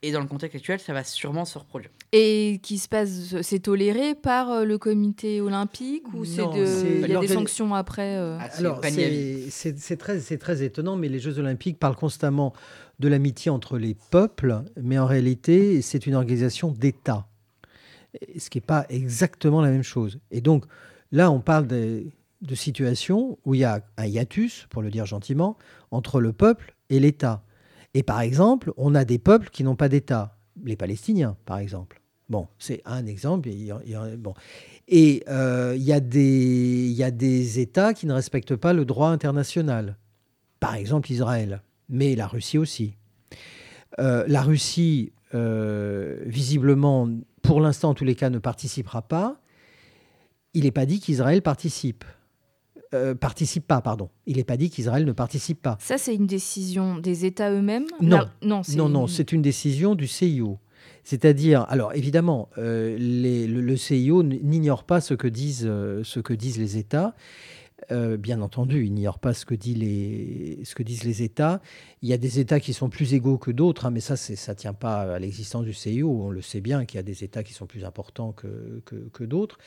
Et 0.03 0.13
dans 0.13 0.21
le 0.21 0.27
contexte 0.27 0.55
actuel, 0.55 0.79
ça 0.79 0.93
va 0.93 1.03
sûrement 1.03 1.45
se 1.45 1.59
reproduire. 1.59 1.91
Et 2.13 2.61
qui 2.63 2.79
se 2.79 2.89
passe, 2.89 3.41
c'est 3.43 3.59
toléré 3.59 4.15
par 4.15 4.51
euh, 4.51 4.65
le 4.65 4.79
comité 4.79 5.41
olympique 5.41 6.05
ou 6.15 6.25
c'est 6.25 6.45
il 6.55 7.09
y 7.09 7.17
a 7.17 7.21
des 7.21 7.29
sanctions 7.29 7.75
après 7.75 8.17
euh 8.17 8.39
ah, 8.41 8.49
Alors 8.59 8.81
c'est 8.85 9.97
très, 9.99 10.21
très 10.21 10.63
étonnant, 10.63 10.97
mais 10.97 11.09
les 11.09 11.19
Jeux 11.19 11.41
olympiques 11.41 11.81
parlent 11.81 11.97
constamment 11.97 12.53
de 13.01 13.09
l'amitié 13.09 13.51
entre 13.51 13.77
les 13.77 13.97
peuples, 14.11 14.63
mais 14.81 14.99
en 14.99 15.07
réalité 15.07 15.83
c'est 15.83 16.07
une 16.07 16.15
organisation 16.15 16.71
d'État, 16.71 17.27
ce 18.39 18.51
qui 18.51 18.59
n'est 18.59 18.63
pas 18.63 18.87
exactement 18.91 19.61
la 19.61 19.71
même 19.71 19.83
chose. 19.83 20.21
Et 20.31 20.41
donc 20.41 20.65
là 21.11 21.31
on 21.33 21.41
parle 21.41 21.67
de, 21.67 22.05
de 22.43 22.55
situations 22.55 23.39
où 23.45 23.55
il 23.55 23.61
y 23.61 23.65
a 23.65 23.81
un 23.97 24.07
hiatus, 24.07 24.67
pour 24.71 24.83
le 24.83 24.91
dire 24.91 25.07
gentiment, 25.07 25.57
entre 25.91 26.21
le 26.21 26.33
peuple 26.33 26.75
et 26.89 27.01
l'État. 27.01 27.43
Et 27.95 28.03
par 28.03 28.21
exemple, 28.21 28.73
on 28.77 28.95
a 28.95 29.05
des 29.05 29.19
peuples 29.19 29.51
qui 29.51 29.65
n'ont 29.65 29.77
pas 29.77 29.89
d'État, 29.89 30.39
les 30.65 30.77
Palestiniens 30.77 31.37
par 31.45 31.59
exemple. 31.59 32.01
Bon, 32.29 32.49
c'est 32.59 32.83
un 32.85 33.07
exemple. 33.07 33.49
Et 33.49 33.55
il 33.55 33.65
y, 33.65 33.73
a 35.93 36.01
des, 36.01 36.89
y 36.91 37.03
a 37.03 37.11
des 37.11 37.59
États 37.61 37.95
qui 37.95 38.07
ne 38.07 38.13
respectent 38.13 38.57
pas 38.57 38.75
le 38.75 38.85
droit 38.85 39.09
international. 39.09 39.97
Par 40.61 40.75
exemple, 40.75 41.11
Israël, 41.11 41.63
mais 41.89 42.17
la 42.17 42.27
Russie 42.27 42.59
aussi. 42.59 42.97
Euh, 43.99 44.25
la 44.29 44.43
Russie, 44.43 45.13
euh, 45.35 46.23
visiblement, 46.27 47.09
pour 47.43 47.61
l'instant, 47.61 47.91
en 47.91 47.95
tous 47.95 48.05
les 48.05 48.15
cas, 48.15 48.29
ne 48.29 48.39
participera 48.39 49.03
pas. 49.03 49.41
Il 50.53 50.65
n'est 50.65 50.71
pas 50.71 50.87
dit 50.87 51.01
qu'Israël 51.01 51.41
participe. 51.41 52.05
Participe 53.21 53.67
pas, 53.67 53.81
pardon. 53.81 54.09
Il 54.27 54.37
n'est 54.37 54.45
pas 54.45 54.57
dit 54.57 54.71
qu'Israël 54.71 55.05
ne 55.05 55.13
participe 55.13 55.63
pas. 55.63 55.77
Ça, 55.81 55.99
c'est 55.99 56.15
une 56.15 56.27
décision 56.27 56.99
des 56.99 57.25
États 57.25 57.51
eux-mêmes? 57.51 57.87
Non, 58.01 58.27
non, 58.43 58.63
non, 58.77 58.89
non, 58.89 59.07
c'est 59.07 59.33
une 59.33 59.43
décision 59.43 59.95
du 59.95 60.07
CIO. 60.07 60.59
C'est-à-dire, 61.09 61.65
alors 61.71 61.95
évidemment, 61.95 62.51
euh, 62.59 62.95
le, 63.01 63.77
CIO 63.77 64.23
n'ignore 64.23 64.85
pas 64.85 65.01
ce 65.01 65.15
que, 65.15 65.27
disent, 65.27 65.67
euh, 65.67 66.03
ce 66.05 66.21
que 66.21 66.35
disent 66.35 66.59
les 66.59 66.77
États. 66.77 67.15
Euh, 67.91 68.17
bien 68.17 68.41
entendu, 68.43 68.85
il 68.85 68.93
n'ignore 68.93 69.19
pas 69.19 69.33
ce 69.33 69.45
que, 69.47 69.55
disent 69.55 69.79
les 71.05 71.23
États. 71.23 71.61
Il 72.03 72.09
y 72.09 72.13
a 72.13 72.19
des 72.19 72.41
États 72.41 72.61
qui 72.61 72.73
sont 72.73 72.89
plus 72.89 73.15
égaux 73.15 73.39
que 73.39 73.51
d'autres, 73.51 73.87
hein, 73.87 73.91
mais 73.91 74.01
ça, 74.01 74.17
ça 74.17 74.53
ne 74.53 74.59
tient 74.59 74.75
pas 74.75 75.15
à 75.15 75.19
l'existence 75.19 75.65
du 75.65 75.73
CIO. 75.73 76.11
On 76.11 76.31
le 76.31 76.43
sait 76.43 76.61
bien 76.61 76.85
qu'il 76.85 76.99
y 76.99 77.01
a 77.01 77.05
des 77.05 77.25
États 77.25 77.43
qui 77.43 77.53
sont 77.53 77.67
plus 77.67 77.85
importants 77.85 78.33
que, 78.33 79.25
d'autres. 79.25 79.59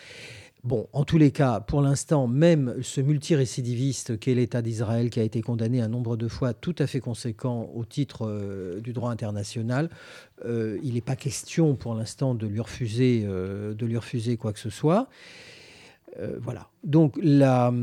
Bon, 0.64 0.88
en 0.93 1.05
tous 1.05 1.18
les 1.18 1.32
cas, 1.32 1.59
pour 1.59 1.82
l'instant, 1.82 2.28
même 2.28 2.76
ce 2.84 3.01
multirécidiviste 3.01 4.20
qu'est 4.20 4.36
l'État 4.36 4.62
d'Israël, 4.62 5.09
qui 5.09 5.20
a 5.20 5.24
été 5.24 5.41
condamné 5.41 5.82
un 5.82 5.88
nombre 5.88 6.18
de 6.18 6.28
fois 6.28 6.53
tout 6.53 6.76
à 6.78 6.86
fait 6.86 6.99
conséquent 6.99 7.72
au 7.74 7.84
titre 7.84 8.28
euh, 8.28 8.80
du 8.80 8.93
droit 8.93 9.09
international, 9.09 9.89
euh, 10.45 10.78
il 10.84 10.93
n'est 10.93 11.01
pas 11.01 11.16
question 11.16 11.76
pour 11.76 11.95
l'instant 11.95 12.36
de, 12.36 12.45
lui 12.45 12.59
de 12.59 13.86
lui 13.86 13.97
refuser 13.97 14.38
quoi 14.38 14.53
que 14.53 14.59
ce 14.59 14.70
soit. 14.70 15.09
Voilà. 16.41 16.70
Donc 16.84 17.18
le 17.18 17.76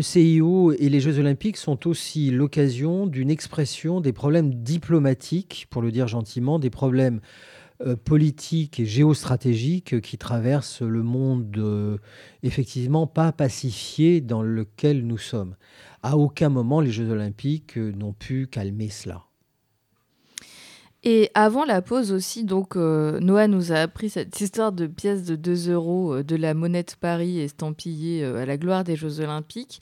CIO 0.00 0.72
et 0.72 0.88
les 0.88 1.00
Jeux 1.00 1.18
olympiques 1.18 1.56
sont 1.56 1.86
aussi 1.86 2.30
l'occasion 2.30 3.06
d'une 3.06 3.30
expression 3.30 4.00
des 4.00 4.12
problèmes 4.12 4.54
diplomatiques, 4.54 5.66
pour 5.70 5.82
le 5.82 5.92
dire 5.92 6.08
gentiment, 6.08 6.58
des 6.58 6.70
problèmes 6.70 7.20
euh, 7.82 7.94
politique 7.94 8.80
et 8.80 8.86
géostratégique 8.86 10.00
qui 10.00 10.16
traverse 10.16 10.80
le 10.80 11.02
monde 11.02 11.54
euh, 11.58 11.98
effectivement 12.42 13.06
pas 13.06 13.32
pacifié 13.32 14.22
dans 14.22 14.40
lequel 14.40 15.06
nous 15.06 15.18
sommes. 15.18 15.56
À 16.02 16.16
aucun 16.16 16.48
moment 16.48 16.80
les 16.80 16.90
Jeux 16.90 17.10
olympiques 17.10 17.76
euh, 17.76 17.92
n'ont 17.92 18.14
pu 18.14 18.46
calmer 18.46 18.88
cela. 18.88 19.25
Et 21.08 21.30
avant 21.34 21.64
la 21.64 21.82
pause 21.82 22.10
aussi, 22.10 22.42
donc 22.42 22.74
Noah 22.74 23.46
nous 23.46 23.70
a 23.70 23.76
appris 23.76 24.10
cette 24.10 24.40
histoire 24.40 24.72
de 24.72 24.88
pièce 24.88 25.24
de 25.24 25.36
2 25.36 25.70
euros 25.70 26.24
de 26.24 26.34
la 26.34 26.52
monnaie 26.52 26.82
de 26.82 26.92
Paris 27.00 27.38
estampillée 27.38 28.24
à 28.24 28.44
la 28.44 28.56
gloire 28.56 28.82
des 28.82 28.96
Jeux 28.96 29.20
olympiques. 29.20 29.80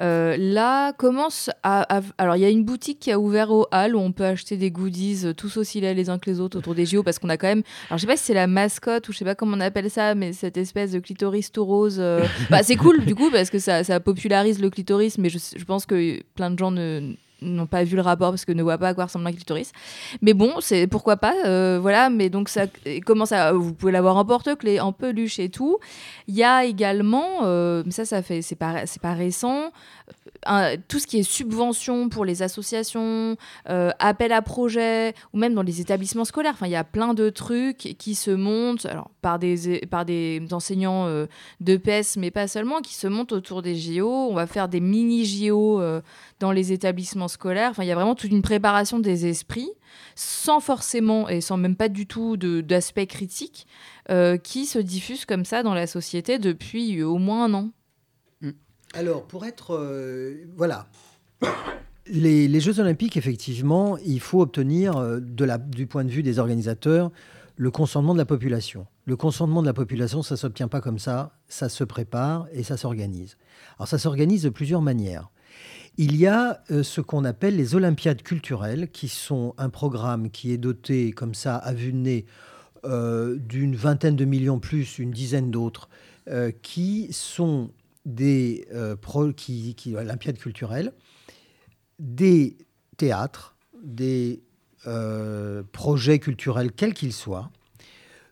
Euh, 0.00 0.36
là, 0.38 0.92
commence 0.92 1.50
à, 1.62 2.00
Alors, 2.18 2.36
il 2.36 2.40
y 2.40 2.44
a 2.44 2.48
une 2.48 2.64
boutique 2.64 2.98
qui 2.98 3.12
a 3.12 3.20
ouvert 3.20 3.50
au 3.50 3.66
Hall 3.72 3.94
où 3.94 4.00
on 4.00 4.10
peut 4.10 4.24
acheter 4.24 4.56
des 4.56 4.70
goodies 4.70 5.26
euh, 5.26 5.34
tous 5.34 5.58
aussi 5.58 5.80
là 5.80 5.92
les 5.92 6.08
uns 6.08 6.18
que 6.18 6.30
les 6.30 6.40
autres 6.40 6.58
autour 6.58 6.74
des 6.74 6.86
JO 6.86 7.02
parce 7.02 7.18
qu'on 7.18 7.28
a 7.28 7.36
quand 7.36 7.46
même. 7.46 7.62
Alors, 7.88 7.98
je 7.98 8.02
sais 8.02 8.06
pas 8.06 8.16
si 8.16 8.24
c'est 8.24 8.34
la 8.34 8.46
mascotte 8.46 9.08
ou 9.08 9.12
je 9.12 9.18
sais 9.18 9.24
pas 9.24 9.34
comment 9.34 9.56
on 9.56 9.60
appelle 9.60 9.90
ça, 9.90 10.14
mais 10.14 10.32
cette 10.32 10.56
espèce 10.56 10.92
de 10.92 10.98
clitoris 10.98 11.52
tout 11.52 11.64
rose. 11.64 11.98
Euh, 12.00 12.24
bah, 12.50 12.62
c'est 12.62 12.76
cool 12.76 13.04
du 13.04 13.14
coup 13.14 13.30
parce 13.30 13.50
que 13.50 13.58
ça, 13.58 13.84
ça 13.84 14.00
popularise 14.00 14.60
le 14.60 14.70
clitoris, 14.70 15.18
mais 15.18 15.28
je, 15.28 15.38
je 15.56 15.64
pense 15.64 15.84
que 15.84 16.20
plein 16.34 16.50
de 16.50 16.58
gens 16.58 16.70
ne 16.70 17.14
n'ont 17.42 17.66
pas 17.66 17.84
vu 17.84 17.96
le 17.96 18.02
rapport 18.02 18.30
parce 18.30 18.44
que 18.44 18.52
ne 18.52 18.62
voient 18.62 18.78
pas 18.78 18.88
à 18.88 18.94
quoi 18.94 19.04
ressemble 19.04 19.26
un 19.26 19.32
clitoris. 19.32 19.72
Mais 20.20 20.34
bon, 20.34 20.54
c'est 20.60 20.86
pourquoi 20.86 21.16
pas, 21.16 21.34
euh, 21.46 21.78
voilà. 21.80 22.10
Mais 22.10 22.30
donc 22.30 22.48
ça 22.48 22.62
commence 23.04 23.32
à, 23.32 23.52
vous 23.52 23.74
pouvez 23.74 23.92
l'avoir 23.92 24.16
en 24.16 24.24
porte-clés, 24.24 24.80
en 24.80 24.92
peluche 24.92 25.38
et 25.38 25.48
tout. 25.48 25.78
Il 26.28 26.34
y 26.34 26.44
a 26.44 26.64
également, 26.64 27.40
euh, 27.42 27.82
ça, 27.90 28.04
ça 28.04 28.22
fait, 28.22 28.42
c'est 28.42 28.56
pas, 28.56 28.86
c'est 28.86 29.02
pas 29.02 29.12
récent, 29.12 29.72
tout 30.88 30.98
ce 30.98 31.06
qui 31.06 31.18
est 31.18 31.22
subvention 31.22 32.08
pour 32.08 32.24
les 32.24 32.42
associations, 32.42 33.36
euh, 33.68 33.90
appel 33.98 34.32
à 34.32 34.42
projet, 34.42 35.14
ou 35.32 35.38
même 35.38 35.54
dans 35.54 35.62
les 35.62 35.80
établissements 35.80 36.24
scolaires. 36.24 36.52
Enfin, 36.54 36.66
il 36.66 36.72
y 36.72 36.76
a 36.76 36.84
plein 36.84 37.14
de 37.14 37.30
trucs 37.30 37.96
qui 37.98 38.14
se 38.14 38.30
montent 38.30 38.86
alors, 38.86 39.10
par, 39.20 39.38
des, 39.38 39.80
par 39.90 40.04
des 40.04 40.42
enseignants 40.50 41.06
euh, 41.06 41.26
de 41.60 41.76
PES, 41.76 42.16
mais 42.18 42.30
pas 42.30 42.48
seulement, 42.48 42.80
qui 42.80 42.94
se 42.94 43.06
montent 43.06 43.32
autour 43.32 43.62
des 43.62 43.76
JO. 43.76 44.08
On 44.08 44.34
va 44.34 44.46
faire 44.46 44.68
des 44.68 44.80
mini-JO 44.80 45.80
euh, 45.80 46.00
dans 46.40 46.52
les 46.52 46.72
établissements 46.72 47.28
scolaires. 47.28 47.70
Enfin, 47.70 47.84
il 47.84 47.88
y 47.88 47.92
a 47.92 47.96
vraiment 47.96 48.14
toute 48.14 48.30
une 48.30 48.42
préparation 48.42 48.98
des 48.98 49.26
esprits, 49.26 49.70
sans 50.16 50.60
forcément 50.60 51.28
et 51.28 51.40
sans 51.40 51.56
même 51.56 51.76
pas 51.76 51.88
du 51.88 52.06
tout 52.06 52.36
d'aspect 52.36 53.06
critique, 53.06 53.66
qui 54.42 54.66
se 54.66 54.78
diffuse 54.78 55.24
comme 55.24 55.44
ça 55.44 55.62
dans 55.62 55.74
la 55.74 55.86
société 55.86 56.38
depuis 56.38 57.02
au 57.02 57.18
moins 57.18 57.44
un 57.44 57.54
an. 57.54 57.70
Alors, 58.94 59.26
pour 59.26 59.46
être... 59.46 59.74
Euh, 59.74 60.44
voilà. 60.56 60.86
Les, 62.06 62.60
Jeux 62.60 62.78
olympiques, 62.78 63.16
effectivement, 63.16 63.96
il 64.04 64.20
faut 64.20 64.42
obtenir, 64.42 64.96
euh, 64.96 65.20
du 65.20 65.86
point 65.86 66.04
de 66.04 66.10
vue 66.10 66.22
des 66.22 66.38
organisateurs, 66.38 67.10
le 67.56 67.70
consentement 67.70 68.12
de 68.12 68.18
la 68.18 68.26
population. 68.26 68.86
Le 69.06 69.16
consentement 69.16 69.62
de 69.62 69.66
la 69.66 69.72
population, 69.72 70.22
ça 70.22 70.34
ne 70.34 70.38
s'obtient 70.38 70.68
pas 70.68 70.80
comme 70.80 70.98
ça, 70.98 71.32
ça 71.48 71.68
se 71.68 71.84
prépare 71.84 72.46
et 72.52 72.62
ça 72.62 72.76
s'organise. 72.76 73.36
Alors 73.78 73.88
ça 73.88 73.98
s'organise 73.98 74.42
de 74.42 74.50
plusieurs 74.50 74.82
manières. 74.82 75.30
Il 75.96 76.16
y 76.16 76.26
a 76.26 76.62
euh, 76.70 76.82
ce 76.82 77.00
qu'on 77.00 77.24
appelle 77.24 77.56
les 77.56 77.74
Olympiades 77.74 78.22
culturelles, 78.22 78.90
qui 78.90 79.08
sont 79.08 79.54
un 79.58 79.70
programme 79.70 80.30
qui 80.30 80.52
est 80.52 80.58
doté 80.58 81.12
comme 81.12 81.34
ça 81.34 81.56
à 81.56 81.72
vue 81.72 81.92
de 81.92 81.98
nez 81.98 82.26
d'une 82.84 83.76
vingtaine 83.76 84.16
de 84.16 84.24
millions 84.24 84.58
plus 84.58 84.98
une 84.98 85.12
dizaine 85.12 85.52
d'autres, 85.52 85.88
qui 86.62 87.12
sont 87.12 87.70
des 88.04 88.66
euh, 88.72 88.96
qui, 89.36 89.74
qui, 89.74 89.94
Olympiades 89.94 90.38
culturelles, 90.38 90.92
des 91.98 92.56
théâtres, 92.96 93.56
des 93.82 94.42
euh, 94.86 95.62
projets 95.72 96.18
culturels, 96.18 96.72
quels 96.72 96.94
qu'ils 96.94 97.12
soient, 97.12 97.50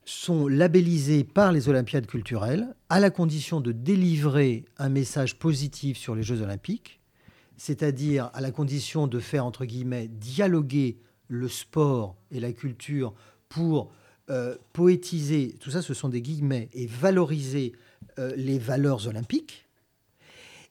sont 0.05 0.49
labellisés 0.49 1.23
par 1.23 1.53
les 1.53 1.69
Olympiades 1.69 2.07
culturelles 2.07 2.75
à 2.89 2.99
la 2.99 3.11
condition 3.11 3.61
de 3.61 3.71
délivrer 3.71 4.65
un 4.79 4.89
message 4.89 5.39
positif 5.39 5.97
sur 5.97 6.15
les 6.15 6.23
Jeux 6.23 6.43
olympiques, 6.43 7.01
c'est-à-dire 7.57 8.31
à 8.33 8.41
la 8.41 8.51
condition 8.51 9.07
de 9.07 9.21
faire, 9.21 9.47
entre 9.47 9.65
guillemets, 9.65 10.09
dialoguer 10.09 10.99
le 11.29 11.47
sport 11.47 12.17
et 12.33 12.41
la 12.41 12.53
culture 12.53 13.15
pour 13.49 13.93
euh, 14.31 14.57
poétiser, 14.73 15.57
tout 15.61 15.71
ça 15.71 15.83
ce 15.83 15.95
sont 15.95 16.09
des 16.09 16.23
guillemets, 16.23 16.69
et 16.73 16.87
valoriser 16.87 17.73
euh, 18.21 18.33
les 18.37 18.59
valeurs 18.59 19.07
olympiques. 19.07 19.67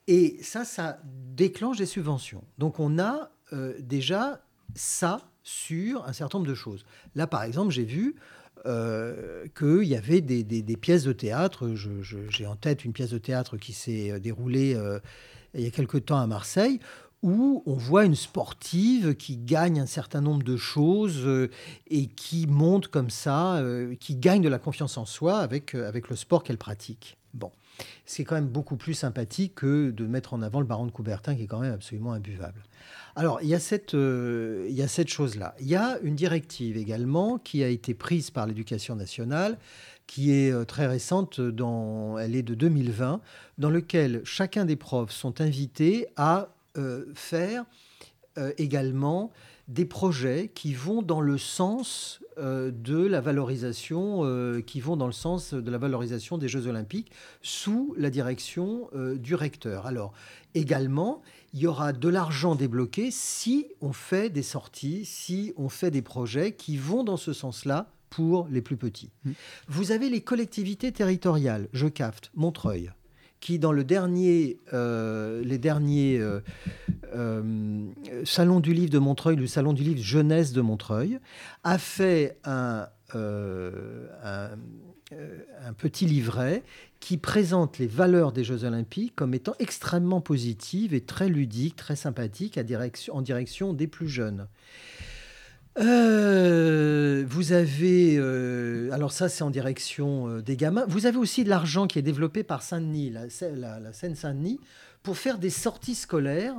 Et 0.08 0.38
ça, 0.42 0.66
ça 0.66 1.00
déclenche 1.04 1.78
des 1.78 1.86
subventions. 1.88 2.44
Donc 2.60 2.80
on 2.80 3.00
a 3.00 3.32
euh, 3.54 3.74
déjà 3.80 4.42
ça 4.76 5.22
sur 5.42 6.06
un 6.06 6.14
certain 6.14 6.38
nombre 6.38 6.50
de 6.50 6.56
choses. 6.56 6.86
Là, 7.16 7.26
par 7.26 7.44
exemple, 7.44 7.72
j'ai 7.72 7.86
vu 7.86 8.16
euh, 8.68 9.48
qu'il 9.58 9.86
y 9.86 9.96
avait 9.96 10.22
des, 10.22 10.78
pièces 10.78 11.04
de 11.04 11.14
théâtre. 11.14 11.74
J'ai 12.30 12.46
en 12.46 12.56
tête 12.56 12.86
une 12.86 12.94
pièce 12.94 13.10
de 13.10 13.18
théâtre 13.18 13.58
qui 13.58 13.74
s'est 13.74 14.20
déroulée 14.20 14.78
il 15.56 15.62
y 15.62 15.68
a 15.68 15.72
quelque 15.72 15.98
temps 15.98 16.20
à 16.20 16.28
Marseille, 16.28 16.80
où 17.24 17.64
on 17.66 17.74
voit 17.74 18.06
une 18.06 18.16
sportive 18.16 19.16
qui 19.16 19.38
gagne 19.38 19.80
un 19.80 19.88
certain 19.88 20.22
nombre 20.22 20.44
de 20.44 20.58
choses 20.58 21.28
et 21.90 22.06
qui 22.08 22.46
monte 22.46 22.90
comme 22.90 23.10
ça, 23.10 23.64
qui 24.00 24.16
gagne 24.18 24.44
de 24.44 24.50
la 24.50 24.60
confiance 24.60 24.98
en 24.98 25.06
soi 25.06 25.40
avec, 25.40 25.74
avec 25.74 26.10
le 26.10 26.16
sport 26.16 26.44
qu'elle 26.44 26.58
pratique. 26.58 27.19
Bon, 27.34 27.52
c'est 28.06 28.24
quand 28.24 28.36
même 28.36 28.48
beaucoup 28.48 28.76
plus 28.76 28.94
sympathique 28.94 29.56
que 29.56 29.92
de 29.92 30.06
mettre 30.06 30.34
en 30.34 30.42
avant 30.42 30.60
le 30.60 30.66
baron 30.66 30.86
de 30.86 30.92
Coubertin 30.92 31.36
qui 31.36 31.44
est 31.44 31.48
quand 31.48 31.60
même 31.60 31.74
absolument 31.74 32.14
imbuvable. 32.14 32.64
Alors, 33.16 33.40
il 33.42 33.50
y 33.50 33.56
a 33.56 33.60
cette, 33.60 33.96
euh, 33.96 34.88
cette 34.88 35.10
chose-là. 35.10 35.56
Il 35.60 35.68
y 35.68 35.76
a 35.76 36.00
une 36.02 36.16
directive 36.16 36.78
également 36.78 37.38
qui 37.38 37.64
a 37.64 37.68
été 37.68 37.94
prise 37.94 38.32
par 38.32 38.48
l'éducation 38.48 38.96
nationale, 38.96 39.58
qui 40.08 40.32
est 40.32 40.52
euh, 40.52 40.64
très 40.64 40.88
récente, 40.88 41.40
dans, 41.42 42.18
elle 42.18 42.36
est 42.36 42.44
de 42.44 42.56
2020, 42.56 43.22
dans 43.58 43.70
lequel 43.70 44.22
chacun 44.24 44.66
des 44.66 44.76
profs 44.76 45.12
sont 45.12 45.42
invités 45.42 46.08
à 46.16 46.50
euh, 46.78 47.06
faire 47.14 47.66
également 48.58 49.34
des 49.70 49.86
projets 49.86 50.52
qui 50.54 50.74
vont 50.74 51.04
dans 51.04 51.22
le 51.22 51.38
sens 51.38 52.22
euh, 52.40 52.72
de 52.72 53.06
la 53.06 53.22
valorisation, 53.22 54.22
euh, 54.24 54.62
qui 54.62 54.82
vont 54.82 54.98
dans 54.98 55.06
le 55.06 55.14
sens 55.14 55.54
de 55.54 55.72
la 55.72 55.78
valorisation 55.78 56.40
des 56.40 56.48
Jeux 56.48 56.66
Olympiques 56.66 57.12
sous 57.44 57.94
la 57.96 58.10
direction 58.10 58.90
euh, 58.96 59.16
du 59.16 59.36
recteur. 59.36 59.86
Alors, 59.86 60.12
également, 60.56 61.22
il 61.54 61.60
y 61.60 61.68
aura 61.68 61.94
de 61.94 62.10
l'argent 62.10 62.56
débloqué 62.56 63.12
si 63.12 63.68
on 63.80 63.94
fait 63.94 64.32
des 64.32 64.42
sorties, 64.42 65.06
si 65.06 65.54
on 65.56 65.70
fait 65.70 65.92
des 65.92 66.02
projets 66.02 66.54
qui 66.54 66.76
vont 66.76 67.04
dans 67.04 67.18
ce 67.18 67.32
sens-là 67.32 67.92
pour 68.10 68.48
les 68.50 68.64
plus 68.64 68.78
petits. 68.78 69.12
Mmh. 69.24 69.32
Vous 69.68 69.92
avez 69.92 70.10
les 70.10 70.22
collectivités 70.22 70.92
territoriales, 70.92 71.68
je 71.74 71.86
capte, 71.86 72.32
Montreuil, 72.34 72.92
qui 73.40 73.60
dans 73.60 73.72
le 73.72 73.84
dernier, 73.84 74.58
les 74.74 75.58
derniers 75.60 76.20
Salon 78.26 78.60
du 78.60 78.74
livre 78.74 78.92
de 78.92 79.00
Montreuil, 79.00 79.36
le 79.36 79.48
Salon 79.48 79.74
du 79.74 79.84
livre 79.84 80.02
jeunesse 80.02 80.54
de 80.54 80.62
Montreuil, 80.62 81.20
a 81.64 81.78
fait 81.78 82.38
un, 82.44 82.88
euh, 83.16 84.08
euh, 84.24 84.56
un 85.66 85.74
petit 85.74 86.06
livret 86.06 86.64
qui 87.00 87.18
présente 87.18 87.80
les 87.80 87.88
valeurs 87.88 88.32
des 88.32 88.44
Jeux 88.44 88.64
Olympiques 88.64 89.16
comme 89.16 89.34
étant 89.34 89.56
extrêmement 89.60 90.22
positives 90.22 90.94
et 90.94 91.02
très 91.02 91.30
ludiques, 91.30 91.76
très 91.76 91.96
sympathiques 91.96 92.60
en 93.12 93.22
direction 93.22 93.74
des 93.74 93.88
plus 93.88 94.08
jeunes. 94.08 94.48
Euh, 95.80 97.26
vous 97.28 97.54
avez, 97.54 98.18
euh, 98.18 98.92
alors 98.92 99.12
ça 99.12 99.30
c'est 99.30 99.44
en 99.44 99.50
direction 99.50 100.28
euh, 100.28 100.42
des 100.42 100.58
gamins, 100.58 100.86
vous 100.88 101.06
avez 101.06 101.18
aussi 101.18 101.44
de 101.44 101.50
l'argent 101.50 101.88
qui 101.88 102.00
est 102.00 102.04
développé 102.04 102.44
par 102.44 102.62
Saint-Denis, 102.62 103.12
la 103.12 103.94
Seine-Saint-Denis, 103.94 104.60
pour 105.04 105.18
faire 105.18 105.38
des 105.38 105.50
sorties 105.50 105.96
scolaires. 105.96 106.56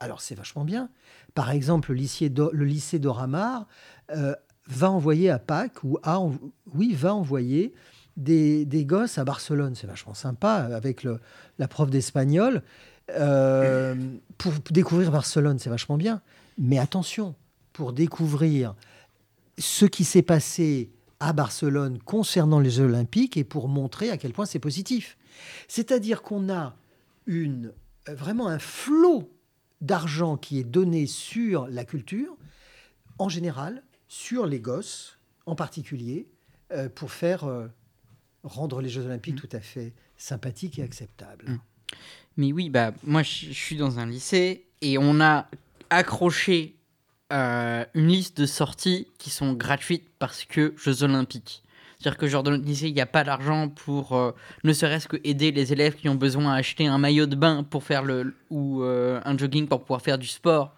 Alors 0.00 0.20
c'est 0.20 0.34
vachement 0.34 0.64
bien. 0.64 0.88
Par 1.34 1.50
exemple, 1.50 1.92
le 1.92 2.64
lycée, 2.64 2.98
d'Oramar 2.98 3.66
euh, 4.10 4.34
va 4.66 4.90
envoyer 4.90 5.30
à 5.30 5.38
Pâques, 5.38 5.84
ou 5.84 5.98
a, 6.02 6.20
oui, 6.74 6.94
va 6.94 7.14
envoyer 7.14 7.72
des, 8.16 8.64
des 8.64 8.84
gosses 8.84 9.18
à 9.18 9.24
Barcelone. 9.24 9.74
C'est 9.74 9.86
vachement 9.86 10.14
sympa, 10.14 10.54
avec 10.74 11.02
le- 11.04 11.20
la 11.58 11.68
prof 11.68 11.90
d'espagnol. 11.90 12.62
euh, 13.10 13.94
pour 14.38 14.52
découvrir 14.70 15.10
Barcelone, 15.10 15.58
c'est 15.58 15.70
vachement 15.70 15.96
bien. 15.96 16.22
Mais 16.58 16.78
attention, 16.78 17.34
pour 17.72 17.92
découvrir 17.92 18.74
ce 19.58 19.84
qui 19.84 20.04
s'est 20.04 20.22
passé 20.22 20.90
à 21.18 21.32
Barcelone 21.32 21.98
concernant 21.98 22.60
les 22.60 22.80
Olympiques 22.80 23.36
et 23.36 23.44
pour 23.44 23.68
montrer 23.68 24.10
à 24.10 24.16
quel 24.16 24.32
point 24.32 24.46
c'est 24.46 24.58
positif. 24.60 25.18
C'est-à-dire 25.68 26.22
qu'on 26.22 26.48
a 26.50 26.74
une, 27.26 27.72
euh, 28.08 28.14
vraiment 28.14 28.46
un 28.48 28.58
flot 28.58 29.28
d'argent 29.80 30.36
qui 30.36 30.58
est 30.58 30.64
donné 30.64 31.06
sur 31.06 31.66
la 31.68 31.84
culture, 31.84 32.36
en 33.18 33.28
général, 33.28 33.82
sur 34.08 34.46
les 34.46 34.60
gosses 34.60 35.18
en 35.46 35.54
particulier, 35.54 36.28
euh, 36.72 36.88
pour 36.88 37.10
faire 37.10 37.44
euh, 37.44 37.66
rendre 38.42 38.80
les 38.80 38.88
Jeux 38.88 39.04
Olympiques 39.06 39.36
tout 39.36 39.48
à 39.52 39.60
fait 39.60 39.92
sympathiques 40.16 40.78
et 40.78 40.82
acceptables. 40.82 41.50
Mm. 41.50 41.58
Mais 42.36 42.52
oui, 42.52 42.70
bah, 42.70 42.92
moi, 43.02 43.22
je 43.22 43.46
je 43.46 43.52
suis 43.52 43.76
dans 43.76 43.98
un 43.98 44.06
lycée 44.06 44.66
et 44.80 44.98
on 44.98 45.20
a 45.20 45.48
accroché 45.90 46.76
euh, 47.32 47.84
une 47.94 48.08
liste 48.08 48.38
de 48.38 48.46
sorties 48.46 49.08
qui 49.18 49.30
sont 49.30 49.52
gratuites 49.52 50.08
parce 50.18 50.44
que 50.44 50.74
Jeux 50.76 51.02
Olympiques. 51.02 51.62
C'est-à-dire 52.00 52.16
que, 52.16 52.28
genre, 52.28 52.42
dans 52.42 52.52
notre 52.52 52.64
lycée, 52.64 52.88
il 52.88 52.94
n'y 52.94 53.00
a 53.02 53.06
pas 53.06 53.24
d'argent 53.24 53.68
pour 53.68 54.16
euh, 54.16 54.32
ne 54.64 54.72
serait-ce 54.72 55.06
que 55.06 55.18
aider 55.22 55.52
les 55.52 55.74
élèves 55.74 55.96
qui 55.96 56.08
ont 56.08 56.14
besoin 56.14 56.56
d'acheter 56.56 56.86
un 56.86 56.96
maillot 56.96 57.26
de 57.26 57.36
bain 57.36 57.62
pour 57.62 57.84
faire 57.84 58.04
le. 58.04 58.34
ou 58.48 58.82
euh, 58.82 59.20
un 59.26 59.36
jogging 59.36 59.68
pour 59.68 59.82
pouvoir 59.82 60.00
faire 60.00 60.16
du 60.16 60.26
sport. 60.26 60.74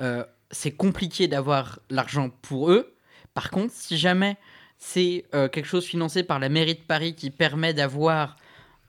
Euh, 0.00 0.24
c'est 0.50 0.70
compliqué 0.70 1.28
d'avoir 1.28 1.80
l'argent 1.90 2.30
pour 2.30 2.70
eux. 2.70 2.94
Par 3.34 3.50
contre, 3.50 3.74
si 3.74 3.98
jamais 3.98 4.38
c'est 4.78 5.24
quelque 5.30 5.64
chose 5.64 5.84
financé 5.84 6.22
par 6.22 6.38
la 6.38 6.48
mairie 6.48 6.74
de 6.74 6.80
Paris 6.80 7.14
qui 7.14 7.30
permet 7.30 7.72
d'avoir 7.74 8.36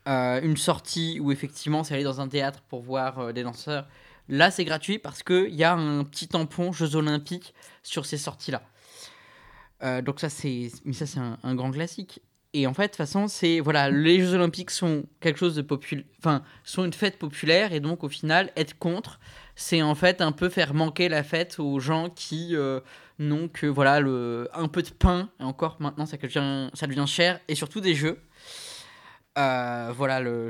une 0.05 0.57
sortie 0.57 1.19
où 1.19 1.31
effectivement 1.31 1.83
c'est 1.83 1.95
aller 1.95 2.03
dans 2.03 2.21
un 2.21 2.27
théâtre 2.27 2.61
pour 2.69 2.81
voir 2.81 3.33
des 3.33 3.43
danseurs, 3.43 3.87
là 4.29 4.51
c'est 4.51 4.65
gratuit 4.65 4.99
parce 4.99 5.23
qu'il 5.23 5.55
y 5.55 5.63
a 5.63 5.73
un 5.73 6.03
petit 6.03 6.27
tampon 6.27 6.71
Jeux 6.73 6.95
Olympiques 6.95 7.55
sur 7.81 8.05
ces 8.05 8.17
sorties-là. 8.17 8.61
Euh, 9.83 10.01
donc 10.01 10.19
ça 10.19 10.29
c'est, 10.29 10.71
mais 10.85 10.93
ça 10.93 11.05
c'est 11.05 11.19
un, 11.19 11.55
grand 11.55 11.71
classique. 11.71 12.21
Et 12.53 12.67
en 12.67 12.73
fait, 12.73 12.83
de 12.83 12.87
toute 12.87 12.97
façon, 12.97 13.27
c'est 13.27 13.59
voilà, 13.59 13.89
les 13.89 14.21
Jeux 14.21 14.33
Olympiques 14.33 14.71
sont 14.71 15.03
quelque 15.19 15.37
chose 15.37 15.55
de 15.55 15.61
populaire, 15.61 16.05
enfin, 16.19 16.41
sont 16.63 16.85
une 16.85 16.93
fête 16.93 17.19
populaire, 17.19 17.73
et 17.73 17.81
donc 17.81 18.05
au 18.05 18.09
final, 18.09 18.51
être 18.55 18.77
contre, 18.79 19.19
c'est 19.55 19.81
en 19.81 19.93
fait 19.93 20.21
un 20.21 20.31
peu 20.31 20.47
faire 20.47 20.73
manquer 20.73 21.09
la 21.09 21.23
fête 21.23 21.59
aux 21.59 21.79
gens 21.79 22.09
qui 22.09 22.55
euh, 22.55 22.79
n'ont 23.19 23.49
que 23.49 23.65
voilà 23.67 23.99
le 23.99 24.47
un 24.53 24.69
peu 24.69 24.81
de 24.83 24.89
pain. 24.89 25.29
Et 25.41 25.43
encore 25.43 25.77
maintenant, 25.81 26.05
ça 26.05 26.15
devient, 26.15 26.69
ça 26.73 26.87
devient 26.87 27.07
cher, 27.07 27.41
et 27.49 27.55
surtout 27.55 27.81
des 27.81 27.93
jeux. 27.93 28.19
Euh, 29.37 29.91
voilà, 29.93 30.21
le, 30.21 30.49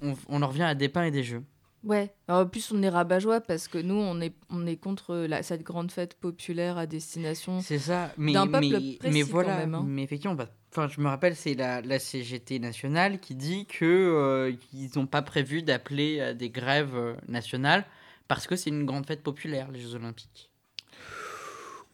on, 0.00 0.14
on 0.28 0.42
en 0.42 0.48
revient 0.48 0.62
à 0.62 0.74
des 0.74 0.88
pains 0.88 1.04
et 1.04 1.10
des 1.10 1.22
jeux. 1.22 1.42
Ouais. 1.84 2.12
Alors, 2.26 2.42
en 2.42 2.46
plus, 2.46 2.72
on 2.72 2.82
est 2.82 2.88
rabat-joie 2.88 3.40
parce 3.40 3.68
que 3.68 3.78
nous, 3.78 3.94
on 3.94 4.20
est, 4.20 4.34
on 4.50 4.66
est 4.66 4.76
contre 4.76 5.14
la, 5.16 5.42
cette 5.42 5.62
grande 5.62 5.92
fête 5.92 6.14
populaire 6.14 6.78
à 6.78 6.86
destination. 6.86 7.60
C'est 7.60 7.78
ça, 7.78 8.12
mais, 8.18 8.32
D'un 8.32 8.46
peuple 8.46 8.66
mais, 8.70 8.96
précis 8.98 9.14
mais 9.14 9.20
quand 9.20 9.28
voilà, 9.30 9.56
même, 9.58 9.74
hein. 9.74 9.84
mais 9.86 10.02
effectivement, 10.02 10.34
bah, 10.34 10.48
enfin, 10.72 10.88
je 10.88 11.00
me 11.00 11.06
rappelle, 11.08 11.36
c'est 11.36 11.54
la, 11.54 11.80
la 11.82 11.98
CGT 11.98 12.58
nationale 12.58 13.20
qui 13.20 13.34
dit 13.34 13.66
que 13.66 13.84
euh, 13.84 14.52
ils 14.72 14.90
n'ont 14.96 15.06
pas 15.06 15.22
prévu 15.22 15.62
d'appeler 15.62 16.20
à 16.20 16.34
des 16.34 16.50
grèves 16.50 16.96
euh, 16.96 17.14
nationales 17.28 17.84
parce 18.26 18.46
que 18.48 18.56
c'est 18.56 18.70
une 18.70 18.84
grande 18.84 19.06
fête 19.06 19.22
populaire, 19.22 19.70
les 19.70 19.78
Jeux 19.78 19.94
Olympiques. 19.94 20.50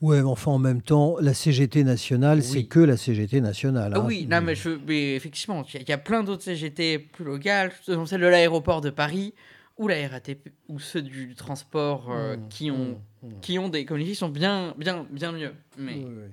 Ouais, 0.00 0.20
mais 0.20 0.28
enfin, 0.28 0.50
en 0.50 0.58
même 0.58 0.82
temps, 0.82 1.16
la 1.20 1.32
CGT 1.32 1.84
nationale, 1.84 2.38
Oui. 2.38 2.44
c'est 2.44 2.64
que 2.64 2.80
la 2.80 2.96
CGT 2.96 3.40
nationale. 3.40 3.92
Ah 3.94 4.00
hein. 4.00 4.04
oui, 4.04 4.26
non, 4.28 4.40
mais, 4.40 4.56
je, 4.56 4.70
mais 4.86 5.14
effectivement, 5.14 5.64
il 5.74 5.82
y, 5.82 5.84
y 5.84 5.92
a 5.92 5.98
plein 5.98 6.24
d'autres 6.24 6.42
CGT 6.42 6.98
plus 6.98 7.24
locales, 7.24 7.72
dont 7.86 8.04
celle 8.06 8.22
de 8.22 8.26
l'aéroport 8.26 8.80
de 8.80 8.90
Paris 8.90 9.32
ou 9.78 9.88
la 9.88 10.08
RATP 10.08 10.50
ou 10.68 10.78
ceux 10.78 11.02
du 11.02 11.34
transport 11.34 12.10
euh, 12.10 12.36
Mmh, 12.36 12.48
qui 12.48 12.70
ont 12.70 13.00
mmh, 13.22 13.26
mmh. 13.28 13.40
qui 13.40 13.58
ont 13.58 13.68
des 13.68 13.84
sont 14.14 14.28
bien 14.28 14.74
bien 14.76 15.06
bien 15.10 15.32
mieux. 15.32 15.54
Mais 15.76 15.94
Oui, 15.94 16.04
oui. 16.06 16.24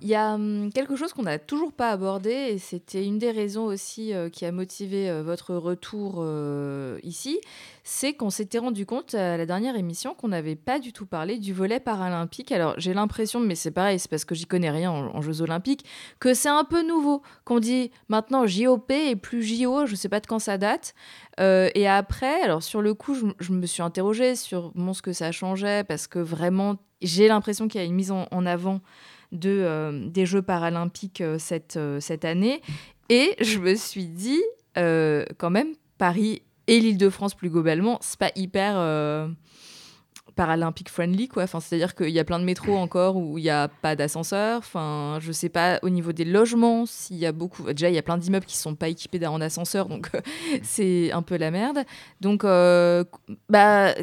Il 0.00 0.08
y 0.08 0.14
a 0.14 0.34
hum, 0.34 0.70
quelque 0.72 0.94
chose 0.94 1.12
qu'on 1.12 1.22
n'a 1.22 1.38
toujours 1.38 1.72
pas 1.72 1.90
abordé 1.90 2.30
et 2.30 2.58
c'était 2.58 3.04
une 3.04 3.18
des 3.18 3.32
raisons 3.32 3.64
aussi 3.64 4.14
euh, 4.14 4.28
qui 4.28 4.44
a 4.44 4.52
motivé 4.52 5.10
euh, 5.10 5.22
votre 5.22 5.54
retour 5.56 6.16
euh, 6.18 6.98
ici, 7.02 7.40
c'est 7.82 8.12
qu'on 8.12 8.30
s'était 8.30 8.58
rendu 8.58 8.86
compte 8.86 9.14
à 9.14 9.36
la 9.36 9.44
dernière 9.44 9.76
émission 9.76 10.14
qu'on 10.14 10.28
n'avait 10.28 10.54
pas 10.54 10.78
du 10.78 10.92
tout 10.92 11.06
parlé 11.06 11.38
du 11.38 11.52
volet 11.52 11.80
paralympique. 11.80 12.52
Alors 12.52 12.74
j'ai 12.78 12.94
l'impression, 12.94 13.40
mais 13.40 13.56
c'est 13.56 13.72
pareil, 13.72 13.98
c'est 13.98 14.10
parce 14.10 14.24
que 14.24 14.36
j'y 14.36 14.46
connais 14.46 14.70
rien 14.70 14.90
en, 14.90 15.20
Jeux 15.20 15.42
olympiques, 15.42 15.84
que 16.20 16.32
c'est 16.32 16.48
un 16.48 16.64
peu 16.64 16.86
nouveau, 16.86 17.22
qu'on 17.44 17.58
dit 17.58 17.90
maintenant 18.08 18.46
JOP 18.46 18.90
et 18.92 19.16
plus 19.16 19.42
JO, 19.42 19.84
je 19.86 19.96
sais 19.96 20.08
pas 20.08 20.20
de 20.20 20.26
quand 20.26 20.38
ça 20.38 20.58
date. 20.58 20.94
Et 21.38 21.88
après, 21.88 22.42
alors 22.42 22.62
sur 22.62 22.82
le 22.82 22.94
coup, 22.94 23.14
je, 23.14 23.52
me 23.52 23.66
suis 23.66 23.82
interrogée 23.82 24.36
sur 24.36 24.72
ce 24.94 25.02
que 25.02 25.12
ça 25.12 25.32
changeait 25.32 25.84
parce 25.84 26.06
que 26.06 26.18
vraiment, 26.18 26.76
j'ai 27.02 27.28
l'impression 27.28 27.68
qu'il 27.68 27.80
y 27.80 27.84
a 27.84 27.86
une 27.86 27.94
mise 27.94 28.12
en 28.12 28.46
avant 28.46 28.80
euh, 29.34 30.08
des 30.08 30.26
Jeux 30.26 30.42
paralympiques 30.42 31.20
euh, 31.20 31.38
cette, 31.38 31.76
euh, 31.76 32.00
cette 32.00 32.24
année. 32.24 32.62
Et 33.08 33.36
je 33.40 33.58
me 33.58 33.74
suis 33.74 34.06
dit, 34.06 34.42
quand 34.76 35.50
même, 35.50 35.72
Paris 35.96 36.42
et 36.68 36.78
l'Île-de-France 36.78 37.34
plus 37.34 37.50
globalement, 37.50 37.98
c'est 38.00 38.18
pas 38.18 38.30
hyper 38.36 38.74
paralympique 40.36 40.88
friendly, 40.88 41.26
quoi. 41.26 41.42
Enfin, 41.42 41.58
C'est-à-dire 41.58 41.96
qu'il 41.96 42.10
y 42.10 42.20
a 42.20 42.24
plein 42.24 42.38
de 42.38 42.44
métros 42.44 42.76
encore 42.76 43.16
où 43.16 43.38
il 43.38 43.42
n'y 43.42 43.50
a 43.50 43.66
pas 43.66 43.96
d'ascenseur. 43.96 44.58
Enfin, 44.58 45.18
je 45.20 45.32
sais 45.32 45.48
pas 45.48 45.80
au 45.82 45.88
niveau 45.88 46.12
des 46.12 46.24
logements 46.24 46.86
s'il 46.86 47.16
y 47.16 47.26
a 47.26 47.32
beaucoup. 47.32 47.64
Déjà, 47.72 47.88
il 47.88 47.94
y 47.96 47.98
a 47.98 48.02
plein 48.02 48.18
d'immeubles 48.18 48.46
qui 48.46 48.56
sont 48.56 48.76
pas 48.76 48.88
équipés 48.88 49.18
d'un 49.18 49.40
ascenseur, 49.40 49.88
donc 49.88 50.10
c'est 50.62 51.10
un 51.10 51.22
peu 51.22 51.36
la 51.38 51.50
merde. 51.50 51.80
Donc, 52.20 52.44
bah, 52.44 53.94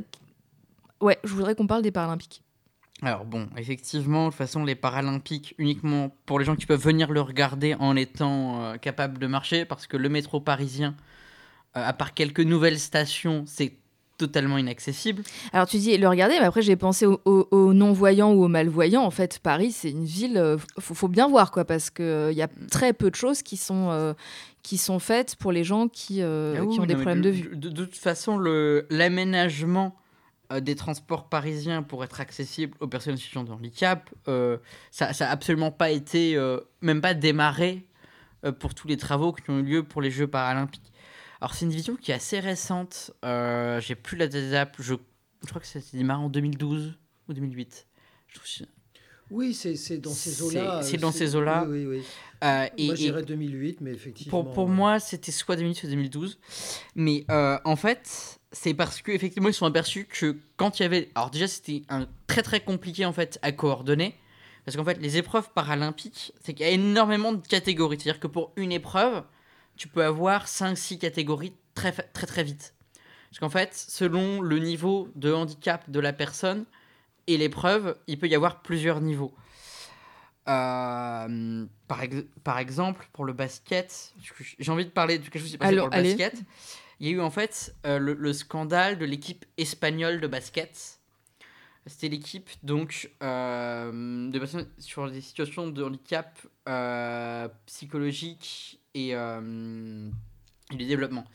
ouais, 0.99 1.19
je 1.23 1.33
voudrais 1.33 1.55
qu'on 1.55 1.67
parle 1.67 1.83
des 1.83 1.91
paralympiques. 1.91 2.44
Alors 3.01 3.25
bon, 3.25 3.47
effectivement, 3.57 4.25
de 4.25 4.29
toute 4.29 4.37
façon, 4.37 4.63
les 4.63 4.75
Paralympiques 4.75 5.53
uniquement 5.57 6.15
pour 6.25 6.39
les 6.39 6.45
gens 6.45 6.55
qui 6.55 6.65
peuvent 6.65 6.81
venir 6.81 7.11
le 7.11 7.21
regarder 7.21 7.75
en 7.75 7.95
étant 7.95 8.63
euh, 8.63 8.77
capables 8.77 9.19
de 9.19 9.27
marcher, 9.27 9.65
parce 9.65 9.85
que 9.85 9.97
le 9.97 10.09
métro 10.09 10.39
parisien, 10.39 10.95
euh, 11.75 11.85
à 11.85 11.93
part 11.93 12.13
quelques 12.13 12.39
nouvelles 12.39 12.79
stations, 12.79 13.43
c'est 13.45 13.73
totalement 14.17 14.57
inaccessible. 14.57 15.23
Alors 15.53 15.67
tu 15.67 15.77
dis 15.77 15.97
le 15.97 16.07
regarder, 16.07 16.35
mais 16.39 16.45
après 16.45 16.61
j'ai 16.61 16.75
pensé 16.75 17.05
aux, 17.05 17.73
non-voyants 17.73 18.31
ou 18.33 18.43
aux 18.43 18.47
malvoyants. 18.47 19.03
En 19.03 19.11
fait, 19.11 19.39
Paris, 19.39 19.71
c'est 19.71 19.91
une 19.91 20.05
ville, 20.05 20.37
euh, 20.37 20.57
faut, 20.79 20.93
faut 20.93 21.07
bien 21.07 21.27
voir 21.27 21.51
quoi, 21.51 21.65
parce 21.65 21.89
que 21.89 22.29
il 22.31 22.37
y 22.37 22.41
a 22.41 22.47
très 22.71 22.93
peu 22.93 23.09
de 23.09 23.15
choses 23.15 23.41
qui 23.41 23.57
sont 23.57 23.89
euh, 23.91 24.13
qui 24.63 24.77
sont 24.77 24.99
faites 24.99 25.35
pour 25.35 25.51
les 25.51 25.63
gens 25.63 25.87
qui, 25.87 26.21
euh, 26.21 26.55
Ah 26.57 26.63
oui, 26.63 26.73
qui 26.73 26.79
ont 26.79 26.85
des 26.85 26.95
problèmes 26.95 27.21
de, 27.21 27.29
de 27.29 27.35
vue. 27.35 27.55
De, 27.55 27.69
de 27.69 27.85
toute 27.85 27.97
façon, 27.97 28.39
l'aménagement 28.89 29.95
euh, 30.51 30.59
des 30.59 30.75
transports 30.75 31.29
parisiens 31.29 31.83
pour 31.83 32.03
être 32.03 32.19
accessible 32.21 32.75
aux 32.79 32.87
personnes 32.87 33.13
en 33.13 33.17
situation 33.17 33.43
de 33.43 33.51
handicap, 33.51 34.09
euh, 34.27 34.57
ça 34.91 35.11
n'a 35.19 35.29
absolument 35.31 35.71
pas 35.71 35.91
été, 35.91 36.35
euh, 36.35 36.59
même 36.81 37.01
pas 37.01 37.13
démarré 37.13 37.87
pour 38.59 38.75
tous 38.75 38.87
les 38.87 38.97
travaux 38.97 39.33
qui 39.33 39.49
ont 39.49 39.57
eu 39.59 39.63
lieu 39.63 39.83
pour 39.83 40.01
les 40.01 40.11
Jeux 40.11 40.27
paralympiques. 40.27 40.91
Alors 41.41 41.53
c'est 41.55 41.65
une 41.65 41.71
vision 41.71 41.95
qui 41.95 42.11
est 42.11 42.15
assez 42.15 42.39
récente, 42.39 43.11
j'ai 43.23 43.95
plus 43.95 44.17
la 44.17 44.27
date, 44.27 44.73
je, 44.79 44.93
je 45.43 45.47
crois 45.49 45.59
que 45.61 45.67
c'était 45.67 45.97
démarré 45.97 46.21
en 46.23 46.29
2012 46.29 46.97
ou 47.27 47.33
2008. 47.33 47.87
Je 48.27 48.35
trouve- 48.35 48.67
Oui, 49.31 49.55
c'est 49.55 49.97
dans 49.97 50.11
ces 50.11 50.43
eaux-là. 50.43 50.81
c'est 50.83 50.97
dans 50.97 51.11
ces 51.11 51.35
eaux-là. 51.35 51.65
Oui, 51.67 51.85
oui, 51.85 51.97
oui. 51.97 52.03
Euh, 52.43 52.67
et- 52.77 52.85
Moi, 52.85 52.95
dirais 52.95 53.23
2008, 53.23 53.81
mais 53.81 53.91
effectivement. 53.91 54.29
Pour, 54.43 54.53
pour 54.53 54.67
moi, 54.69 54.99
c'était 54.99 55.31
soit 55.31 55.55
2008, 55.55 55.75
soit 55.75 55.89
2012. 55.89 56.37
Mais 56.93 57.25
euh, 57.31 57.57
en 57.65 57.75
fait, 57.75 58.39
c'est 58.57 58.73
parce 58.73 59.01
qu'effectivement, 59.01 59.49
ils 59.49 59.53
se 59.53 59.59
sont 59.59 59.65
aperçus 59.65 60.05
que 60.05 60.37
quand 60.57 60.79
il 60.79 60.83
y 60.83 60.85
avait. 60.85 61.09
Alors, 61.13 61.29
déjà, 61.29 61.47
c'était 61.47 61.81
un 61.89 62.07
très 62.27 62.41
très 62.41 62.61
compliqué 62.61 63.05
en 63.05 63.11
fait 63.13 63.37
à 63.41 63.51
coordonner. 63.51 64.15
Parce 64.63 64.77
qu'en 64.77 64.83
fait, 64.85 64.97
les 64.99 65.17
épreuves 65.17 65.49
paralympiques, 65.53 66.33
c'est 66.41 66.53
qu'il 66.53 66.65
y 66.65 66.69
a 66.69 66.71
énormément 66.71 67.33
de 67.33 67.45
catégories. 67.45 67.97
C'est-à-dire 67.99 68.19
que 68.19 68.27
pour 68.27 68.51
une 68.55 68.71
épreuve, 68.71 69.23
tu 69.77 69.87
peux 69.87 70.03
avoir 70.03 70.47
5-6 70.47 70.97
catégories 70.97 71.53
très, 71.75 71.91
très 71.91 72.25
très 72.25 72.43
vite. 72.43 72.73
Parce 73.29 73.39
qu'en 73.41 73.49
fait, 73.49 73.75
selon 73.75 74.41
le 74.41 74.57
niveau 74.59 75.09
de 75.15 75.31
handicap 75.33 75.87
de 75.91 75.99
la 75.99 76.13
personne 76.13 76.65
et 77.27 77.37
l'épreuve, 77.37 77.97
il 78.07 78.17
peut 78.17 78.27
y 78.27 78.33
avoir 78.35 78.61
plusieurs 78.63 79.01
niveaux. 79.01 79.33
Euh, 80.47 81.65
par, 81.87 82.03
ex- 82.03 82.25
par 82.43 82.59
exemple, 82.59 83.07
pour 83.13 83.25
le 83.25 83.33
basket, 83.33 84.13
j'ai 84.59 84.71
envie 84.71 84.85
de 84.85 84.91
parler 84.91 85.17
de 85.17 85.23
quelque 85.23 85.39
chose 85.39 85.45
qui 85.47 85.51
s'est 85.53 85.57
passé 85.57 85.73
Alors, 85.73 85.87
pour 85.89 85.93
le 85.95 85.99
allez. 85.99 86.15
basket. 86.15 86.41
Il 86.99 87.07
y 87.07 87.09
a 87.09 87.13
eu 87.13 87.21
en 87.21 87.29
fait 87.29 87.75
euh, 87.85 87.99
le, 87.99 88.13
le 88.13 88.33
scandale 88.33 88.97
de 88.97 89.05
l'équipe 89.05 89.45
espagnole 89.57 90.21
de 90.21 90.27
basket. 90.27 90.99
C'était 91.87 92.09
l'équipe 92.09 92.49
donc 92.63 93.11
euh, 93.21 94.29
de 94.31 94.39
personnes 94.39 94.67
sur 94.79 95.09
des 95.11 95.21
situations 95.21 95.67
de 95.67 95.83
handicap 95.83 96.39
euh, 96.67 97.47
psychologique 97.67 98.79
et, 98.95 99.09
et 99.09 99.15
du 100.75 100.85
développement. 100.85 101.25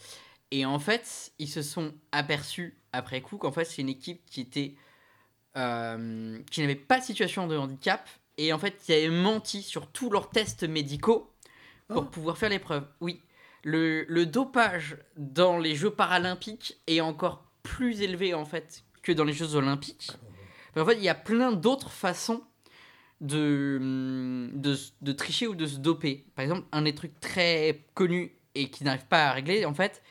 Et 0.50 0.66
en 0.66 0.80
fait, 0.80 1.32
ils 1.38 1.48
se 1.48 1.62
sont 1.62 1.94
aperçus 2.10 2.76
après 2.92 3.20
coup 3.20 3.36
qu'en 3.36 3.52
fait 3.52 3.64
c'est 3.64 3.82
une 3.82 3.88
équipe 3.88 4.22
qui 4.26 4.40
était 4.40 4.74
qui 5.54 6.60
n'avait 6.60 6.74
pas 6.74 6.98
de 6.98 7.04
situation 7.04 7.46
de 7.46 7.56
handicap 7.56 8.08
et 8.38 8.52
en 8.52 8.58
fait 8.58 8.76
qui 8.78 8.92
avait 8.92 9.10
menti 9.10 9.62
sur 9.62 9.86
tous 9.88 10.10
leurs 10.10 10.30
tests 10.30 10.64
médicaux 10.64 11.30
pour 11.88 12.02
Oh. 12.02 12.06
pouvoir 12.06 12.38
faire 12.38 12.50
l'épreuve. 12.50 12.86
Oui, 13.00 13.20
le, 13.64 14.24
dopage 14.24 14.96
dans 15.16 15.58
les 15.58 15.74
Jeux 15.74 15.90
paralympiques 15.90 16.78
est 16.86 17.00
encore 17.00 17.44
plus 17.62 18.02
élevé 18.02 18.34
en 18.34 18.44
fait 18.44 18.84
que 19.02 19.12
dans 19.12 19.24
les 19.24 19.32
Jeux 19.32 19.54
olympiques. 19.54 20.12
En 20.76 20.84
fait, 20.84 20.96
il 20.96 21.02
y 21.02 21.08
a 21.08 21.14
plein 21.14 21.52
d'autres 21.52 21.90
façons 21.90 22.42
de, 23.20 23.78
hum, 23.80 24.50
de, 24.54 24.76
de 25.02 25.12
tricher 25.12 25.46
ou 25.46 25.54
de 25.54 25.66
se 25.66 25.78
doper. 25.78 26.24
Par 26.34 26.44
exemple, 26.44 26.66
un 26.72 26.82
des 26.82 26.94
trucs 26.94 27.18
très 27.20 27.84
connus 27.94 28.32
et 28.54 28.70
qui 28.70 28.84
n'arrive 28.84 29.06
pas 29.06 29.28
à 29.28 29.32
régler, 29.32 29.64
en 29.64 29.74
fait, 29.74 30.02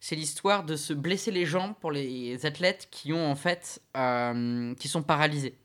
c'est 0.00 0.16
l'histoire 0.16 0.64
de 0.64 0.74
se 0.74 0.92
blesser 0.92 1.30
les 1.30 1.46
jambes 1.46 1.74
pour 1.80 1.92
les 1.92 2.44
athlètes 2.44 2.88
qui 2.90 3.12
ont 3.12 3.30
en 3.30 3.36
fait 3.36 3.80
euh, 3.96 4.74
qui 4.74 4.88
sont 4.88 5.02
paralysés. 5.02 5.56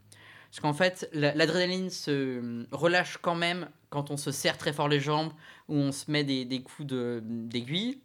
Parce 0.49 0.59
qu'en 0.61 0.73
fait, 0.73 1.09
la- 1.13 1.33
l'adrénaline 1.35 1.89
se 1.89 2.39
hum, 2.39 2.67
relâche 2.71 3.17
quand 3.21 3.35
même 3.35 3.69
quand 3.89 4.11
on 4.11 4.17
se 4.17 4.31
serre 4.31 4.57
très 4.57 4.73
fort 4.73 4.87
les 4.87 4.99
jambes 4.99 5.31
ou 5.67 5.75
on 5.75 5.91
se 5.91 6.09
met 6.11 6.23
des, 6.23 6.45
des 6.45 6.61
coups 6.61 6.87
de- 6.87 7.21
d'aiguille. 7.23 7.99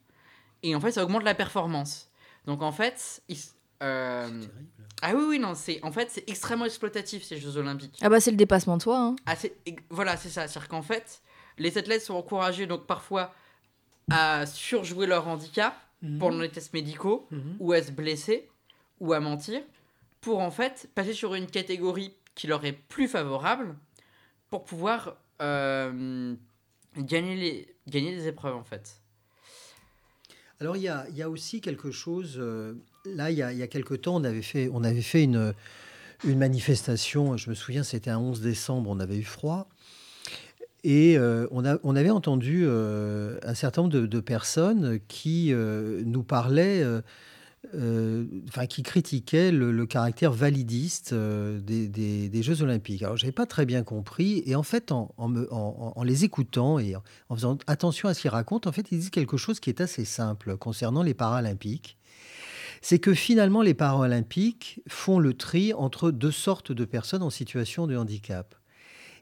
Et 0.63 0.75
en 0.77 0.81
fait, 0.81 0.93
ça 0.93 1.03
augmente 1.05 1.25
la 1.25 1.35
performance. 1.35 2.09
Donc 2.47 2.63
en 2.63 2.73
fait, 2.73 3.23
euh, 3.83 4.29
ah 5.03 5.13
oui, 5.15 5.25
oui, 5.29 5.39
non, 5.39 5.55
c'est 5.55 5.83
en 5.83 5.91
fait, 5.93 6.09
c'est 6.11 6.29
extrêmement 6.29 6.65
exploitatif 6.67 7.23
ces 7.25 7.37
Jeux 7.39 7.57
Olympiques. 7.57 7.99
Ah 8.01 8.09
bah 8.09 8.21
c'est 8.21 8.31
le 8.31 8.37
dépassement 8.37 8.77
de 8.77 8.83
soi. 8.83 8.99
hein. 8.99 9.17
Ah, 9.27 9.35
voilà, 9.91 10.17
c'est 10.17 10.29
ça. 10.29 10.47
C'est-à-dire 10.47 10.69
qu'en 10.69 10.83
fait, 10.83 11.23
les 11.59 11.79
athlètes 11.79 12.03
sont 12.03 12.15
encouragés 12.15 12.67
donc 12.67 12.87
parfois 12.87 13.35
à 14.11 14.47
surjouer 14.47 15.07
leur 15.07 15.27
handicap 15.29 15.75
pendant 16.19 16.39
les 16.41 16.49
tests 16.51 16.73
médicaux 16.75 17.27
Mhm. 17.31 17.57
ou 17.61 17.73
à 17.73 17.81
se 17.83 17.93
blesser 17.93 18.49
ou 19.01 19.13
à 19.13 19.21
mentir 19.21 19.61
pour 20.21 20.41
en 20.41 20.51
fait 20.51 20.91
passer 20.97 21.13
sur 21.13 21.35
une 21.37 21.47
catégorie 21.47 22.13
qui 22.35 22.47
leur 22.47 22.65
est 22.65 22.73
plus 22.73 23.09
favorable 23.09 23.77
pour 24.51 24.65
pouvoir 24.65 25.17
euh, 25.41 26.35
gagner, 26.97 27.37
les, 27.37 27.75
gagner 27.89 28.27
épreuves 28.27 28.55
en 28.55 28.65
fait. 28.65 29.01
Alors 30.61 30.77
il 30.77 30.83
y 30.83 30.89
a, 30.89 31.07
y 31.11 31.23
a 31.23 31.31
aussi 31.31 31.61
quelque 31.61 31.91
chose. 31.91 32.37
euh, 32.39 32.75
là, 33.05 33.31
il 33.31 33.37
y 33.37 33.43
a, 33.43 33.53
y 33.53 33.63
a 33.63 33.67
quelque 33.67 33.95
temps, 33.95 34.17
on 34.17 34.25
avait 34.25 34.43
fait, 34.43 34.71
on 34.73 34.85
avait 34.85 35.03
fait 35.03 35.25
une, 35.25 35.55
une 36.25 36.39
manifestation. 36.39 37.37
Je 37.37 37.51
me 37.51 37.55
souviens, 37.55 37.83
c'était 37.83 38.11
un 38.11 38.19
11 38.19 38.41
décembre. 38.41 38.91
On 38.91 39.01
avait 39.01 39.17
eu 39.17 39.25
froid. 39.25 39.69
Et 40.85 41.17
euh, 41.17 41.47
on, 41.51 41.65
a, 41.65 41.79
on 41.83 41.97
avait 41.97 42.11
entendu 42.11 42.67
un 42.69 43.55
certain 43.55 43.83
nombre 43.83 43.95
de, 43.99 44.21
personnes 44.21 45.01
qui 45.09 45.53
nous 45.53 46.23
parlaient, 46.23 46.85
euh, 47.75 48.27
enfin 48.49 48.67
qui 48.67 48.83
critiquaient 48.83 49.53
le, 49.53 49.87
caractère 49.87 50.33
validiste 50.33 51.13
euh, 51.13 51.61
des, 51.61 52.43
Jeux 52.43 52.63
Olympiques. 52.63 53.03
Alors, 53.03 53.17
je 53.17 53.25
n'avais 53.25 53.33
pas 53.33 53.47
très 53.47 53.67
bien 53.67 53.85
compris. 53.85 54.43
Et 54.47 54.55
en 54.57 54.63
fait, 54.63 54.91
en, 54.91 55.15
en 55.17 56.03
les 56.03 56.25
écoutant 56.25 56.79
et 56.79 56.95
en 56.97 57.37
faisant 57.37 57.59
attention 57.67 58.09
à 58.09 58.15
ce 58.15 58.21
qu'ils 58.21 58.31
racontent, 58.31 58.69
en 58.69 58.73
fait, 58.73 58.91
ils 58.91 58.99
disent 58.99 59.11
quelque 59.11 59.37
chose 59.37 59.61
qui 59.61 59.71
est 59.71 59.81
assez 59.81 60.05
simple 60.05 60.57
concernant 60.57 61.03
les 61.03 61.15
Paralympiques. 61.15 61.97
C'est 62.81 62.99
que 62.99 63.15
finalement, 63.15 63.63
les 63.63 63.75
Paralympiques 63.75 64.81
font 64.89 65.21
le 65.21 65.35
tri 65.35 65.73
entre 65.73 66.11
deux 66.11 66.33
sortes 66.33 66.73
de 66.73 66.85
personnes 66.85 67.23
en 67.23 67.31
situation 67.31 67.87
de 67.87 67.97
handicap. 67.97 68.57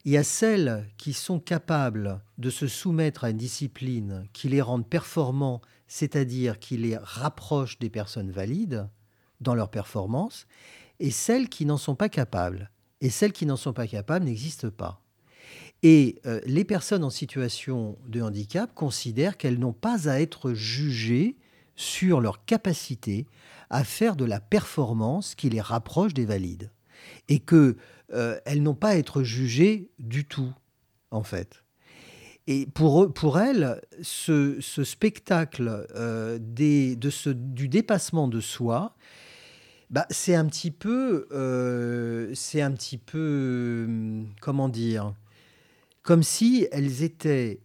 Il 0.07 0.13
y 0.13 0.17
a 0.17 0.25
celles 0.25 0.87
qui 0.97 1.13
sont 1.13 1.39
capables 1.39 2.23
de 2.39 2.49
se 2.49 2.67
soumettre 2.67 3.25
à 3.25 3.31
une 3.31 3.37
discipline 3.37 4.27
qui 4.33 4.49
les 4.49 4.63
rende 4.63 4.89
performants, 4.89 5.61
c'est-à-dire 5.91 6.61
qui 6.61 6.77
les 6.77 6.97
rapproche 6.97 7.81
des 7.81 7.91
personnes 7.91 8.31
valides 8.31 8.89
dans 9.41 9.57
leur 9.57 9.73
performance, 9.73 10.47
et 11.01 11.11
celles 11.11 11.49
qui 11.49 11.67
n'en 11.67 11.79
sont 11.79 11.97
pas 11.97 12.09
capables. 12.09 12.71
Et 13.01 13.11
celles 13.11 13.33
qui 13.33 13.45
n'en 13.45 13.57
sont 13.57 13.73
pas 13.73 13.89
capables 13.89 14.25
n'existent 14.25 14.71
pas. 14.71 15.03
Et 15.83 16.21
euh, 16.27 16.41
les 16.47 16.65
personnes 16.65 17.03
en 17.03 17.11
situation 17.11 17.99
de 18.07 18.23
handicap 18.23 18.73
considèrent 18.73 19.37
qu'elles 19.37 19.59
n'ont 19.59 19.73
pas 19.73 20.09
à 20.09 20.21
être 20.21 20.53
jugées 20.53 21.37
sur 21.75 22.21
leur 22.21 22.45
capacité 22.45 23.27
à 23.69 23.83
faire 23.83 24.15
de 24.15 24.25
la 24.25 24.39
performance 24.39 25.35
qui 25.35 25.51
les 25.51 25.61
rapproche 25.61 26.15
des 26.15 26.25
valides. 26.25 26.71
Et 27.29 27.41
que 27.41 27.77
euh, 28.13 28.39
n'ont 28.55 28.75
pas 28.77 28.91
à 28.91 28.97
être 28.97 29.25
jugées 29.25 29.91
du 29.99 30.25
tout, 30.25 30.53
en 31.11 31.25
fait. 31.25 31.60
Et 32.53 32.67
pour, 32.67 33.05
eux- 33.05 33.13
pour 33.13 33.39
elles, 33.39 33.81
ce, 34.03 34.59
spectacle 34.61 35.87
euh, 35.95 36.37
de 36.41 37.33
du 37.33 37.69
dépassement 37.69 38.27
de 38.27 38.41
soi, 38.41 38.97
bah, 39.89 40.05
c'est 40.11 40.35
un 40.35 40.45
petit 40.47 40.73
peu, 40.73 41.29
euh, 41.31 42.33
c'est 42.35 42.61
un 42.61 42.73
petit 42.73 42.99
peu, 42.99 43.85
hum, 43.87 44.27
comment 44.41 44.69
dire, 44.69 45.15
comme 46.03 46.25
si 46.25 46.67
elles 46.73 47.05
étaient 47.05 47.61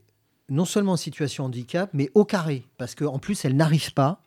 non 0.50 0.66
seulement 0.66 0.92
en 0.92 0.98
situation 0.98 1.46
handicap, 1.46 1.90
mais 1.94 2.12
au 2.14 2.24
carré, 2.24 2.64
parce 2.78 2.94
qu'en 2.94 3.18
plus 3.18 3.44
elles 3.44 3.56
n'arrivent 3.56 3.94
pas 3.96 4.22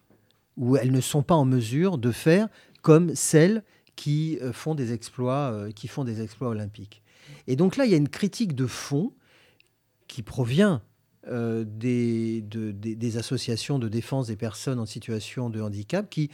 ou 0.56 0.76
elles 0.76 0.90
ne 0.90 1.00
sont 1.00 1.22
pas 1.22 1.36
en 1.36 1.44
mesure 1.44 1.98
de 1.98 2.10
faire 2.10 2.48
comme 2.82 3.14
celles 3.14 3.62
qui 3.94 4.40
euh, 4.42 4.52
font 4.52 4.74
des 4.74 4.92
exploits, 4.92 5.68
qui 5.76 5.86
font 5.86 6.02
des 6.02 6.20
exploits 6.20 6.48
olympiques. 6.48 7.00
Et 7.46 7.54
donc 7.54 7.76
là, 7.76 7.84
il 7.84 7.92
y 7.92 7.94
a 7.94 7.98
une 7.98 8.08
critique 8.08 8.56
de 8.56 8.66
fond 8.66 9.12
qui 10.08 10.22
provient 10.22 10.82
euh, 11.28 11.64
des, 11.66 12.40
de- 12.42 12.72
des, 12.72 12.96
des 12.96 13.16
associations 13.16 13.78
de 13.78 13.88
défense 13.88 14.26
des 14.26 14.36
personnes 14.36 14.80
en 14.80 14.86
situation 14.86 15.50
de 15.50 15.60
handicap, 15.60 16.08
qui, 16.10 16.30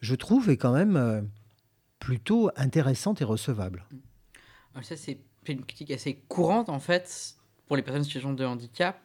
je 0.00 0.14
trouve, 0.14 0.50
est 0.50 0.56
quand 0.56 0.72
même 0.72 0.96
euh, 0.96 1.20
plutôt 1.98 2.50
intéressante 2.56 3.20
et 3.20 3.24
recevable. 3.24 3.84
Alors 4.74 4.84
ça, 4.84 4.96
c'est 4.96 5.18
une 5.46 5.64
critique 5.64 5.90
assez 5.90 6.14
courante, 6.28 6.68
en 6.68 6.80
fait, 6.80 7.36
pour 7.66 7.76
les 7.76 7.82
personnes 7.82 8.00
en 8.00 8.04
situation 8.04 8.32
de 8.32 8.44
handicap. 8.44 8.98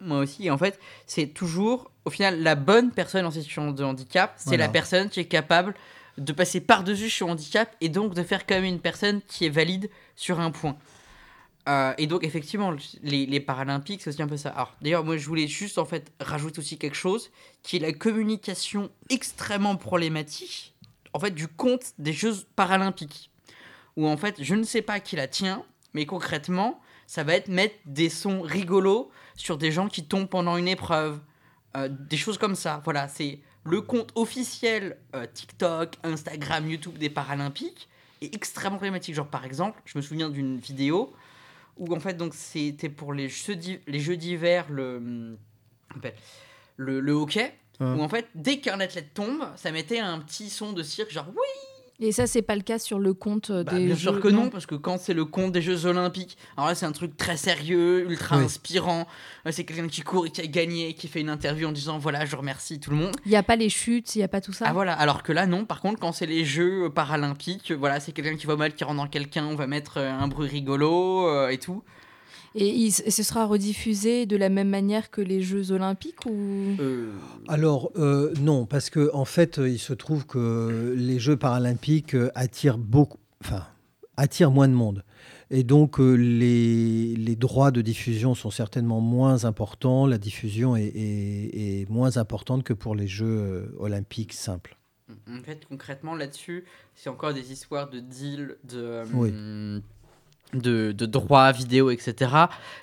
Moi 0.00 0.20
aussi, 0.20 0.46
et 0.46 0.50
en 0.50 0.56
fait, 0.58 0.78
c'est 1.06 1.26
toujours, 1.26 1.90
au 2.06 2.10
final, 2.10 2.42
la 2.42 2.54
bonne 2.54 2.90
personne 2.90 3.26
en 3.26 3.30
situation 3.30 3.72
de 3.72 3.84
handicap, 3.84 4.32
c'est 4.36 4.50
Voilà. 4.50 4.66
la 4.66 4.72
personne 4.72 5.08
qui 5.10 5.20
est 5.20 5.26
capable 5.26 5.74
de 6.16 6.32
passer 6.32 6.60
par-dessus 6.60 7.10
son 7.10 7.30
handicap 7.30 7.74
et 7.80 7.88
donc 7.88 8.14
de 8.14 8.22
faire 8.22 8.46
comme 8.46 8.64
une 8.64 8.80
personne 8.80 9.20
qui 9.22 9.44
est 9.44 9.50
valide 9.50 9.90
sur 10.16 10.40
un 10.40 10.50
point. 10.50 10.76
Euh, 11.68 11.92
et 11.98 12.06
donc, 12.06 12.24
effectivement, 12.24 12.74
les, 13.02 13.26
les 13.26 13.40
Paralympiques, 13.40 14.02
c'est 14.02 14.10
aussi 14.10 14.22
un 14.22 14.26
peu 14.26 14.36
ça. 14.36 14.50
Alors, 14.50 14.74
d'ailleurs, 14.80 15.04
moi, 15.04 15.16
je 15.16 15.26
voulais 15.26 15.46
juste, 15.46 15.78
en 15.78 15.84
fait, 15.84 16.10
rajouter 16.18 16.60
aussi 16.60 16.78
quelque 16.78 16.96
chose, 16.96 17.30
qui 17.62 17.76
est 17.76 17.80
la 17.80 17.92
communication 17.92 18.90
extrêmement 19.10 19.76
problématique, 19.76 20.74
en 21.12 21.20
fait, 21.20 21.32
du 21.32 21.46
compte 21.46 21.92
des 21.98 22.12
Jeux 22.12 22.34
Paralympiques 22.56 23.30
où 23.98 24.06
en 24.06 24.16
fait 24.16 24.36
je 24.40 24.54
ne 24.54 24.62
sais 24.62 24.80
pas 24.80 25.00
qui 25.00 25.16
la 25.16 25.26
tient, 25.26 25.64
mais 25.92 26.06
concrètement 26.06 26.80
ça 27.06 27.24
va 27.24 27.34
être 27.34 27.48
mettre 27.48 27.74
des 27.84 28.08
sons 28.08 28.40
rigolos 28.42 29.10
sur 29.34 29.58
des 29.58 29.72
gens 29.72 29.88
qui 29.88 30.04
tombent 30.04 30.28
pendant 30.28 30.56
une 30.56 30.68
épreuve, 30.68 31.20
euh, 31.76 31.88
des 31.88 32.16
choses 32.16 32.38
comme 32.38 32.54
ça. 32.54 32.80
Voilà, 32.84 33.08
c'est 33.08 33.40
le 33.64 33.80
compte 33.80 34.12
officiel 34.14 34.98
euh, 35.16 35.26
TikTok, 35.26 35.94
Instagram, 36.04 36.70
YouTube 36.70 36.96
des 36.96 37.10
Paralympiques 37.10 37.88
est 38.20 38.34
extrêmement 38.34 38.76
problématique. 38.76 39.14
Genre 39.14 39.26
par 39.26 39.44
exemple, 39.44 39.80
je 39.84 39.98
me 39.98 40.02
souviens 40.02 40.28
d'une 40.28 40.58
vidéo 40.58 41.12
où 41.78 41.94
en 41.94 42.00
fait 42.00 42.14
donc 42.14 42.34
c'était 42.34 42.88
pour 42.88 43.12
les 43.12 43.28
jeux 43.28 43.58
les 43.86 44.00
jeux 44.00 44.16
d'hiver 44.16 44.66
le 44.70 44.96
hum, 44.96 45.38
le 46.76 47.12
hockey 47.12 47.52
Hein. 47.80 47.96
où 47.96 48.02
en 48.02 48.08
fait 48.08 48.26
dès 48.34 48.58
qu'un 48.58 48.80
athlète 48.80 49.14
tombe, 49.14 49.46
ça 49.56 49.70
mettait 49.70 50.00
un 50.00 50.18
petit 50.18 50.50
son 50.50 50.72
de 50.72 50.82
cirque 50.82 51.10
genre 51.10 51.28
oui 51.28 51.77
Et 52.00 52.12
ça, 52.12 52.28
c'est 52.28 52.42
pas 52.42 52.54
le 52.54 52.62
cas 52.62 52.78
sur 52.78 53.00
le 53.00 53.12
compte 53.12 53.50
euh, 53.50 53.64
bah, 53.64 53.72
des 53.72 53.86
bien 53.86 53.94
Jeux, 53.96 54.12
sûr 54.12 54.20
que 54.20 54.28
non, 54.28 54.50
parce 54.50 54.66
que 54.66 54.76
quand 54.76 54.98
c'est 55.00 55.14
le 55.14 55.24
compte 55.24 55.50
des 55.50 55.60
Jeux 55.60 55.84
Olympiques, 55.86 56.38
alors 56.56 56.68
là 56.68 56.76
c'est 56.76 56.86
un 56.86 56.92
truc 56.92 57.16
très 57.16 57.36
sérieux, 57.36 58.08
ultra 58.08 58.36
Oui. 58.38 58.44
inspirant. 58.44 59.08
C'est 59.50 59.64
quelqu'un 59.64 59.88
qui 59.88 60.02
court 60.02 60.26
et 60.26 60.30
qui 60.30 60.40
a 60.40 60.46
gagné, 60.46 60.94
qui 60.94 61.08
fait 61.08 61.20
une 61.20 61.28
interview 61.30 61.66
en 61.66 61.72
disant 61.72 61.98
voilà, 61.98 62.24
je 62.24 62.36
remercie 62.36 62.78
tout 62.78 62.90
le 62.90 62.96
monde. 62.96 63.16
Il 63.24 63.30
n'y 63.30 63.36
a 63.36 63.42
pas 63.42 63.56
les 63.56 63.68
chutes, 63.68 64.14
il 64.14 64.18
n'y 64.18 64.24
a 64.24 64.28
pas 64.28 64.40
tout 64.40 64.52
ça. 64.52 64.66
Ah 64.68 64.72
voilà, 64.72 64.92
alors 64.92 65.24
que 65.24 65.32
là 65.32 65.46
non, 65.46 65.64
par 65.64 65.80
contre, 65.80 65.98
quand 65.98 66.12
c'est 66.12 66.26
les 66.26 66.44
Jeux 66.44 66.88
paralympiques, 66.88 67.72
euh, 67.72 67.76
voilà, 67.76 67.98
c'est 67.98 68.12
quelqu'un 68.12 68.36
qui 68.36 68.46
va 68.46 68.54
mal, 68.54 68.74
qui 68.74 68.84
rentre 68.84 68.98
dans 68.98 69.08
quelqu'un, 69.08 69.46
on 69.46 69.56
va 69.56 69.66
mettre 69.66 69.94
euh, 69.98 70.08
un 70.12 70.28
bruit 70.28 70.48
rigolo 70.48 71.26
euh, 71.28 71.48
et 71.48 71.58
tout. 71.58 71.82
Et 72.54 72.68
il- 72.68 72.92
ce 72.92 73.22
sera 73.22 73.46
rediffusé 73.46 74.26
de 74.26 74.36
la 74.36 74.48
même 74.48 74.68
manière 74.70 75.10
que 75.10 75.20
les 75.20 75.42
Jeux 75.42 75.70
Olympiques 75.72 76.24
ou? 76.26 76.76
Euh, 76.80 77.10
Alors 77.46 77.90
euh, 77.96 78.32
non, 78.40 78.66
parce 78.66 78.90
que 78.90 79.10
en 79.14 79.24
fait, 79.24 79.58
euh, 79.58 79.68
il 79.68 79.78
se 79.78 79.92
trouve 79.92 80.26
que 80.26 80.94
les 80.96 81.18
Jeux 81.18 81.36
paralympiques 81.36 82.16
attirent 82.34 82.78
beaucoup, 82.78 83.18
enfin 83.44 83.64
attirent 84.16 84.50
moins 84.50 84.68
de 84.68 84.74
monde. 84.74 85.04
Et 85.50 85.62
donc, 85.62 85.98
euh, 86.00 86.12
les, 86.14 87.14
les 87.16 87.36
droits 87.36 87.70
de 87.70 87.80
diffusion 87.80 88.34
sont 88.34 88.50
certainement 88.50 89.00
moins 89.00 89.44
importants. 89.46 90.06
La 90.06 90.18
diffusion 90.18 90.76
est, 90.76 90.86
est- 90.86 91.80
est 91.82 91.88
moins 91.90 92.16
importante 92.18 92.64
que 92.64 92.72
pour 92.74 92.94
les 92.94 93.06
Jeux 93.06 93.26
euh, 93.26 93.66
olympiques 93.78 94.32
simples. 94.34 94.76
En 95.30 95.42
fait, 95.42 95.64
concrètement, 95.66 96.14
là-dessus, 96.14 96.64
c'est 96.94 97.08
encore 97.08 97.32
des 97.32 97.50
histoires 97.52 97.88
de 97.88 98.00
deals, 98.00 98.56
de, 98.68 99.02
Oui. 99.14 99.30
hum, 99.30 99.80
de, 100.54 100.92
de 100.92 101.06
droits 101.06 101.52
vidéo, 101.52 101.90
etc. 101.90 102.32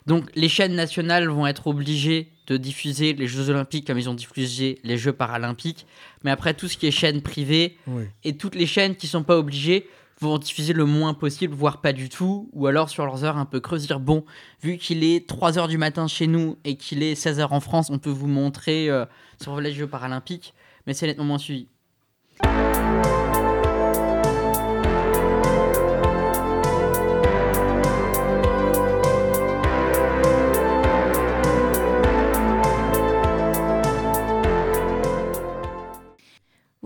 Donc, 0.06 0.30
les 0.36 0.50
chaînes 0.50 0.76
nationales 0.76 1.28
vont 1.30 1.48
être 1.48 1.68
obligées 1.68 2.32
de 2.48 2.58
diffuser 2.58 3.14
les 3.14 3.28
Jeux 3.28 3.50
Olympiques 3.50 3.88
comme 3.88 3.98
ils 3.98 4.10
ont 4.10 4.14
diffusé 4.14 4.80
les 4.84 4.98
Jeux 4.98 5.14
Paralympiques. 5.14 5.88
Mais 6.24 6.32
après, 6.32 6.54
tout 6.54 6.68
ce 6.68 6.78
qui 6.78 6.86
est 6.88 6.92
chaîne 6.92 7.22
privée 7.22 7.78
Oui. 7.88 8.04
et 8.24 8.38
toutes 8.38 8.56
les 8.56 8.68
chaînes 8.68 8.96
qui 8.96 9.08
sont 9.08 9.24
pas 9.24 9.38
obligées 9.38 9.88
vont 10.22 10.38
diffuser 10.38 10.72
le 10.74 10.86
moins 10.86 11.14
possible, 11.14 11.54
voire 11.54 11.82
pas 11.82 11.92
du 11.92 12.08
tout, 12.08 12.50
ou 12.54 12.68
alors 12.68 12.90
sur 12.90 13.06
leurs 13.06 13.24
heures 13.26 13.38
un 13.38 13.46
peu 13.46 13.60
creuses, 13.60 13.86
dire 13.88 14.00
bon, 14.00 14.24
vu 14.64 14.78
qu'il 14.78 15.04
est 15.04 15.28
3h 15.30 15.68
du 15.68 15.78
matin 15.78 16.08
chez 16.08 16.28
nous 16.28 16.58
et 16.64 16.78
qu'il 16.78 17.04
est 17.04 17.14
16h 17.22 17.48
en 17.52 17.60
France, 17.60 17.90
on 17.90 17.98
peut 18.00 18.10
vous 18.12 18.28
montrer 18.28 18.90
euh, 18.90 19.06
sur 19.42 19.60
les 19.60 19.74
Jeux 19.74 19.88
Paralympiques, 19.88 20.54
mais 20.88 20.94
c'est 20.94 21.08
nettement 21.08 21.26
moins 21.26 21.38
suivi. 21.38 21.68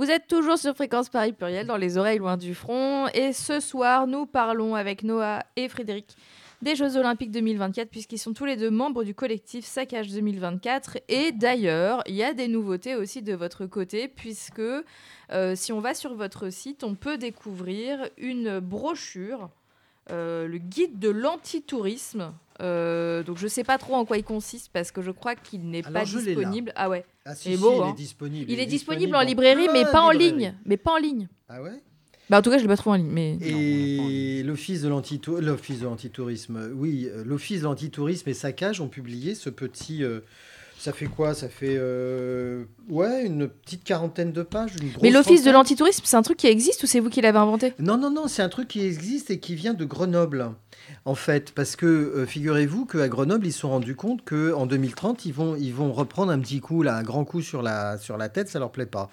Vous 0.10 0.16
êtes 0.16 0.26
toujours 0.26 0.58
sur 0.58 0.74
Fréquence 0.74 1.08
Paris 1.08 1.34
Pluriel 1.34 1.68
dans 1.68 1.78
les 1.78 2.00
oreilles 2.00 2.18
loin 2.18 2.36
du 2.36 2.56
front. 2.56 3.06
Et 3.14 3.32
ce 3.32 3.60
soir, 3.60 4.08
nous 4.08 4.26
parlons 4.26 4.74
avec 4.74 5.04
Noah 5.04 5.44
et 5.56 5.70
Frédéric 5.70 6.18
des 6.64 6.76
Jeux 6.76 6.98
Olympiques 6.98 7.30
2024, 7.30 7.92
puisqu'ils 7.92 8.18
sont 8.18 8.34
tous 8.34 8.46
les 8.46 8.56
deux 8.56 8.72
membres 8.72 9.04
du 9.04 9.14
collectif 9.14 9.66
Saccage 9.66 10.10
2024. 10.10 10.98
Et 11.10 11.32
d'ailleurs, 11.32 12.02
il 12.08 12.16
y 12.16 12.24
a 12.24 12.34
des 12.34 12.48
nouveautés 12.48 12.96
aussi 12.96 13.22
de 13.22 13.36
votre 13.36 13.68
côté, 13.68 14.08
puisque 14.08 14.60
euh, 14.60 15.56
si 15.56 15.72
on 15.72 15.80
va 15.80 15.94
sur 15.94 16.16
votre 16.16 16.50
site, 16.50 16.84
on 16.84 16.96
peut 16.96 17.20
découvrir 17.20 18.10
une 18.18 18.60
brochure, 18.60 19.52
euh, 20.10 20.48
le 20.48 20.58
guide 20.58 20.98
de 20.98 21.10
l'antitourisme. 21.10 22.34
Euh, 22.62 23.24
donc 23.24 23.38
je 23.38 23.48
sais 23.48 23.64
pas 23.64 23.78
trop 23.78 23.96
en 23.96 24.06
quoi 24.06 24.18
il 24.18 24.24
consiste 24.24 24.70
parce 24.74 24.92
que 24.92 25.02
je 25.02 25.12
crois 25.12 25.36
qu'il 25.36 25.70
n'est 25.70 25.82
pas 25.82 26.04
disponible. 26.04 26.74
Ah 26.76 26.90
ouais. 26.90 27.06
Ah, 27.26 27.36
si, 27.36 27.56
si, 27.56 27.64
il 27.64 27.90
est 27.90 27.94
disponible. 27.94 28.52
Il 28.52 28.60
est 28.60 28.66
disponible 28.66 29.16
en 29.16 29.22
librairie, 29.22 29.68
mais 29.72 29.86
pas 29.86 30.02
en 30.02 30.12
ligne. 30.12 30.56
Mais 30.66 30.78
pas 30.78 30.92
en 30.92 30.98
ligne. 30.98 31.28
Ah 31.48 31.62
ouais 31.62 31.82
Bah 32.30 32.40
en 32.40 32.42
tout 32.42 32.50
cas, 32.50 32.58
je 32.58 32.64
l'ai 32.64 32.68
pas 32.68 32.78
trouvé 32.78 32.96
en 32.96 32.98
ligne. 32.98 33.12
Mais 33.12 33.38
Et 33.42 34.44
l'Office 34.44 34.82
de 34.82 34.90
l'antitourisme, 34.90 36.72
oui, 36.76 37.08
euh, 37.10 37.24
l'Office 37.26 37.60
de 37.62 37.66
l'antitourisme 37.66 38.30
et 38.30 38.34
Saccage 38.34 38.82
ont 38.82 38.88
publié 38.88 39.36
ce 39.36 39.50
petit. 39.50 40.04
euh, 40.04 40.20
ça 40.80 40.94
fait 40.94 41.08
quoi? 41.08 41.34
Ça 41.34 41.50
fait 41.50 41.76
euh, 41.78 42.64
ouais 42.88 43.26
une 43.26 43.50
petite 43.50 43.84
quarantaine 43.84 44.32
de 44.32 44.44
pages. 44.44 44.72
Une 44.82 44.90
grosse 44.92 45.04
mais 45.04 45.12
l'office 45.12 45.44
de 45.44 45.52
l'antitourisme, 45.52 46.04
c'est 46.06 46.16
un 46.16 46.22
truc 46.22 46.38
qui 46.38 46.48
existe 46.48 46.82
ou 46.84 46.88
c'est 46.88 47.02
vous 47.02 47.10
qui 47.10 47.20
l'avez 47.22 47.38
inventé? 47.38 47.74
Non, 47.80 47.98
non, 47.98 48.10
non, 48.10 48.28
c'est 48.28 48.42
un 48.42 48.50
truc 48.50 48.70
qui 48.70 48.82
existe 48.86 49.30
et 49.30 49.40
qui 49.40 49.56
vient 49.56 49.74
de 49.74 49.84
Grenoble, 49.84 50.52
en 51.06 51.16
fait, 51.16 51.52
parce 51.54 51.76
que 51.76 51.86
euh, 51.86 52.26
figurez-vous 52.26 52.86
qu'à 52.86 53.08
Grenoble, 53.08 53.48
ils 53.48 53.54
se 53.54 53.60
sont 53.60 53.70
rendus 53.70 53.96
compte 53.96 54.24
que 54.24 54.54
en 54.54 54.66
2030, 54.66 55.26
ils 55.26 55.34
vont, 55.34 55.56
ils 55.56 55.74
vont 55.74 55.92
reprendre 55.92 56.32
un 56.32 56.40
petit 56.40 56.60
coup, 56.60 56.84
là, 56.84 56.98
un 56.98 57.04
grand 57.04 57.26
coup 57.26 57.42
sur 57.42 57.62
la, 57.62 57.98
sur 57.98 58.18
la 58.18 58.30
tête, 58.30 58.50
ça 58.50 58.60
leur 58.60 58.72
plaît 58.72 58.86
pas. 58.86 59.10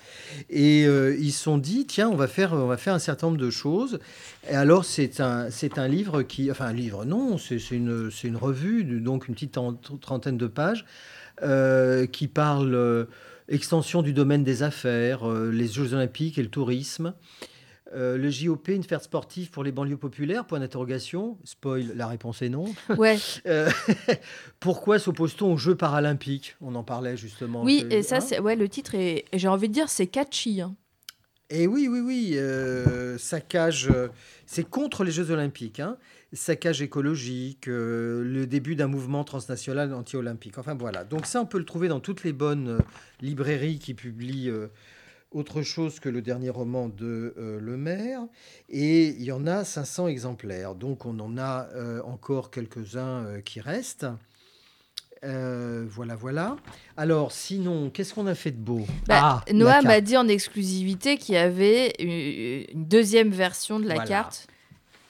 Et 0.50 0.86
euh, 0.86 1.16
ils 1.18 1.32
se 1.32 1.42
sont 1.42 1.58
dit, 1.58 1.86
tiens, 1.86 2.08
on 2.08 2.16
va 2.16 2.26
faire, 2.28 2.52
on 2.52 2.66
va 2.66 2.76
faire 2.76 2.94
un 2.94 2.98
certain 2.98 3.28
nombre 3.28 3.38
de 3.38 3.50
choses. 3.50 3.98
Et 4.50 4.54
alors, 4.54 4.84
c'est 4.84 5.20
un, 5.20 5.48
un 5.76 5.88
livre 5.88 6.22
qui, 6.22 6.50
enfin, 6.50 6.66
un 6.66 6.72
livre, 6.72 7.04
non, 7.04 7.38
c'est 7.38 7.70
une, 7.70 8.10
une 8.24 8.36
revue, 8.36 8.84
donc 8.84 9.28
une 9.28 9.34
petite 9.34 9.52
trent- 9.52 9.74
trentaine 10.00 10.36
de 10.36 10.46
pages, 10.46 10.84
euh, 11.42 12.06
qui 12.06 12.28
parle 12.28 13.06
extension 13.48 14.02
du 14.02 14.12
domaine 14.12 14.42
des 14.44 14.62
affaires, 14.62 15.28
les 15.28 15.68
Jeux 15.68 15.94
Olympiques 15.94 16.38
et 16.38 16.42
le 16.42 16.48
tourisme. 16.50 17.14
Euh, 17.94 18.16
le 18.16 18.30
JOP, 18.30 18.66
une 18.68 18.82
fête 18.82 19.02
sportive 19.02 19.50
pour 19.50 19.62
les 19.62 19.70
banlieues 19.70 19.96
populaires 19.96 20.44
Point 20.44 20.58
d'interrogation. 20.60 21.38
Spoil, 21.44 21.92
la 21.94 22.08
réponse 22.08 22.42
est 22.42 22.48
non. 22.48 22.64
Ouais. 22.98 23.16
Euh, 23.46 23.70
pourquoi 24.60 24.98
s'oppose-t-on 24.98 25.52
aux 25.52 25.56
Jeux 25.56 25.76
paralympiques? 25.76 26.56
On 26.60 26.74
en 26.74 26.82
parlait 26.82 27.16
justement. 27.16 27.62
oui, 27.62 27.84
et 27.90 28.02
ça, 28.02 28.16
hein 28.16 28.20
c'est 28.20 28.40
ouais, 28.40 28.56
le 28.56 28.68
titre 28.68 28.94
est. 28.94 29.24
et 29.32 29.38
J'ai 29.38 29.48
envie 29.48 29.68
de 29.68 29.72
dire, 29.74 29.88
c'est 29.88 30.06
catchy. 30.08 30.60
hein. 30.60 30.74
Et 31.48 31.68
oui, 31.68 31.86
oui, 31.88 32.00
oui. 32.00 32.32
euh, 32.34 33.18
saccage, 33.18 33.86
euh, 33.88 34.08
c'est 34.46 34.68
contre 34.68 35.04
les 35.04 35.12
Jeux 35.12 35.30
olympiques. 35.30 35.78
hein. 35.78 35.96
Saccage 36.32 36.82
écologique, 36.82 37.66
le 37.68 38.46
début 38.46 38.74
d'un 38.74 38.88
mouvement 38.88 39.22
transnational 39.22 39.94
anti-olympique. 39.94 40.58
Enfin 40.58 40.74
voilà. 40.74 41.04
Donc 41.04 41.24
ça, 41.24 41.40
on 41.40 41.46
peut 41.46 41.56
le 41.58 41.64
trouver 41.64 41.86
dans 41.86 42.00
toutes 42.00 42.24
les 42.24 42.32
bonnes 42.32 42.80
librairies 43.20 43.78
qui 43.78 43.94
publient 43.94 44.50
autre 45.36 45.62
chose 45.62 46.00
que 46.00 46.08
le 46.08 46.22
dernier 46.22 46.50
roman 46.50 46.88
de 46.88 47.34
euh, 47.38 47.58
Le 47.60 47.76
Maire. 47.76 48.22
Et 48.68 49.08
il 49.08 49.22
y 49.22 49.32
en 49.32 49.46
a 49.46 49.64
500 49.64 50.08
exemplaires. 50.08 50.74
Donc 50.74 51.04
on 51.06 51.18
en 51.20 51.36
a 51.38 51.66
euh, 51.74 52.00
encore 52.04 52.50
quelques-uns 52.50 53.24
euh, 53.26 53.40
qui 53.40 53.60
restent. 53.60 54.06
Euh, 55.24 55.84
voilà, 55.88 56.14
voilà. 56.14 56.56
Alors, 56.96 57.32
sinon, 57.32 57.90
qu'est-ce 57.90 58.14
qu'on 58.14 58.26
a 58.26 58.34
fait 58.34 58.50
de 58.52 58.58
beau? 58.58 58.86
Bah, 59.08 59.42
Ah, 59.46 59.52
Noah 59.52 59.82
m'a 59.82 60.00
dit 60.00 60.16
en 60.16 60.28
exclusivité 60.28 61.16
qu'il 61.16 61.34
y 61.34 61.38
avait 61.38 61.92
une, 61.98 62.74
une 62.78 62.84
deuxième 62.84 63.30
version 63.30 63.80
de 63.80 63.88
la 63.88 63.94
Voilà. 63.94 64.08
carte. 64.08 64.46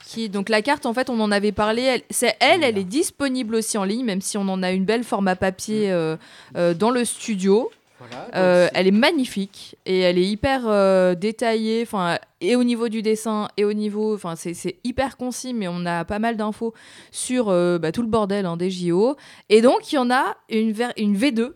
Qui, 0.07 0.29
donc 0.29 0.49
la 0.49 0.63
carte, 0.63 0.87
en 0.87 0.95
fait, 0.95 1.11
on 1.11 1.19
en 1.21 1.33
avait 1.33 1.51
parlé. 1.51 1.83
Elle, 1.83 2.03
c'est 2.11 2.37
elle, 2.39 2.63
elle 2.63 2.79
est 2.79 2.85
disponible 2.85 3.57
aussi 3.57 3.77
en 3.77 3.83
ligne, 3.83 4.05
même 4.05 4.21
si 4.21 4.39
on 4.39 4.49
en 4.49 4.63
a 4.63 4.71
une 4.71 4.85
belle 4.85 5.03
format 5.03 5.35
Mm. 5.35 5.39
papier 5.39 5.91
euh, 5.91 6.17
euh, 6.57 6.73
dans 6.75 6.91
le 6.91 7.05
studio. 7.05 7.71
Voilà, 7.99 8.29
Euh, 8.35 8.69
elle 8.75 8.87
est 8.87 8.91
magnifique 8.91 9.77
et 9.87 10.01
elle 10.01 10.19
est 10.19 10.27
hyper 10.27 10.63
euh, 10.67 11.15
détaillée, 11.15 11.83
enfin 11.83 12.19
et 12.43 12.55
au 12.55 12.63
niveau 12.63 12.89
du 12.91 13.01
dessin 13.01 13.49
et 13.57 13.65
au 13.65 13.73
niveau, 13.73 14.15
enfin 14.15 14.37
c'est 14.37 14.77
hyper 14.85 15.17
concis, 15.17 15.55
mais 15.55 15.67
on 15.69 15.87
a 15.87 16.05
pas 16.05 16.19
mal 16.19 16.37
d'infos 16.37 16.75
sur 17.11 17.49
euh, 17.49 17.79
bah, 17.79 17.93
tout 17.93 18.03
le 18.03 18.09
bordel 18.09 18.45
hein, 18.45 18.57
des 18.59 18.71
JO. 18.71 19.17
Et 19.49 19.63
donc 19.63 19.91
il 19.93 19.95
y 19.95 19.99
en 19.99 20.11
a 20.11 20.37
une, 20.51 20.73
ver- 20.73 20.93
une 20.99 21.17
V2, 21.17 21.55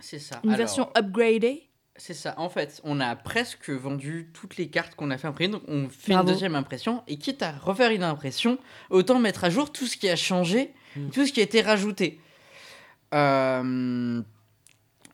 c'est 0.00 0.18
ça. 0.18 0.40
une 0.44 0.50
Alors, 0.50 0.58
version 0.58 0.88
upgradée. 0.96 1.62
C'est 1.98 2.12
ça. 2.14 2.34
En 2.36 2.50
fait, 2.50 2.80
on 2.84 3.00
a 3.00 3.16
presque 3.16 3.70
vendu 3.70 4.30
toutes 4.34 4.58
les 4.58 4.68
cartes 4.68 4.94
qu'on 4.96 5.10
a 5.10 5.16
fait 5.16 5.28
imprimer. 5.28 5.52
Donc, 5.52 5.62
on 5.66 5.88
fait 5.88 6.12
Bravo. 6.12 6.28
une 6.28 6.34
deuxième 6.34 6.54
impression. 6.54 7.02
Et 7.08 7.16
quitte 7.16 7.40
à 7.42 7.52
refaire 7.52 7.90
une 7.90 8.02
impression, 8.02 8.58
autant 8.90 9.18
mettre 9.18 9.44
à 9.44 9.48
jour 9.50 9.72
tout 9.72 9.86
ce 9.86 9.96
qui 9.96 10.08
a 10.10 10.16
changé, 10.16 10.74
Mm. 10.94 11.08
tout 11.08 11.24
ce 11.26 11.32
qui 11.32 11.40
a 11.40 11.42
été 11.42 11.62
rajouté. 11.62 12.20
Euh, 13.14 14.20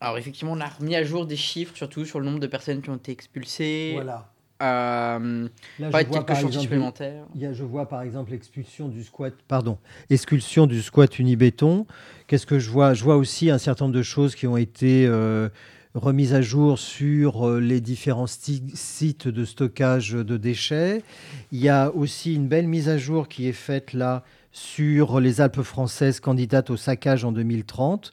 Alors, 0.03 0.19
effectivement, 0.19 0.51
on 0.53 0.61
a 0.61 0.67
remis 0.67 0.97
à 0.97 1.05
jour 1.05 1.27
des 1.27 1.37
chiffres, 1.37 1.77
surtout 1.77 2.05
sur 2.05 2.19
le 2.19 2.27
nombre 2.27 2.41
de 2.41 2.49
personnes 2.49 2.83
qui 2.83 2.91
ont 2.91 2.97
été 2.97 3.13
expulsées. 3.13 3.93
Voilà. 3.95 4.33
Euh, 4.61 5.49
Là, 5.79 5.91
pas 5.91 6.03
je 6.03 6.09
vois, 6.09 6.19
chantiers 6.19 6.35
exemple, 6.35 6.61
supplémentaires. 6.61 7.25
Il 7.37 7.41
y 7.41 7.47
a, 7.47 7.53
je 7.53 7.63
vois 7.63 7.89
par 7.89 8.03
exemple 8.03 8.33
l'expulsion 8.33 8.89
du 8.89 9.05
squat, 9.05 9.33
pardon, 9.47 9.79
expulsion 10.11 10.67
du 10.67 10.83
squat 10.83 11.21
unibéton. 11.21 11.87
Qu'est-ce 12.27 12.47
que 12.47 12.59
je 12.59 12.69
vois? 12.69 12.95
Je 12.95 13.05
vois 13.05 13.17
aussi 13.17 13.49
un 13.49 13.59
certain 13.59 13.85
nombre 13.85 13.95
de 13.95 14.03
choses 14.03 14.35
qui 14.35 14.49
ont 14.49 14.57
été 14.57 15.07
euh, 15.07 15.49
remises 15.95 16.35
à 16.35 16.43
jour 16.43 16.81
sur 16.81 17.49
euh, 17.49 17.61
les 17.61 17.81
différents 17.81 18.27
sites 18.27 19.29
de 19.29 19.45
stockage 19.45 20.15
de 20.15 20.37
déchets. 20.37 21.05
Il 21.53 21.61
y 21.61 21.69
a 21.69 21.93
aussi 21.93 22.35
une 22.35 22.49
belle 22.49 22.67
mise 22.67 22.89
à 22.89 22.99
jour 22.99 23.29
qui 23.29 23.47
est 23.47 23.53
faite 23.53 23.93
là 23.93 24.25
sur 24.51 25.21
les 25.21 25.41
Alpes 25.41 25.63
françaises 25.63 26.19
candidates 26.19 26.71
au 26.71 26.77
saccage 26.77 27.25
en 27.25 27.31
2030, 27.31 28.13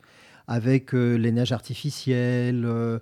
avec 0.50 0.95
euh, 0.95 1.16
les 1.16 1.32
neiges 1.32 1.52
artificielles, 1.52 2.66
euh, 2.66 2.97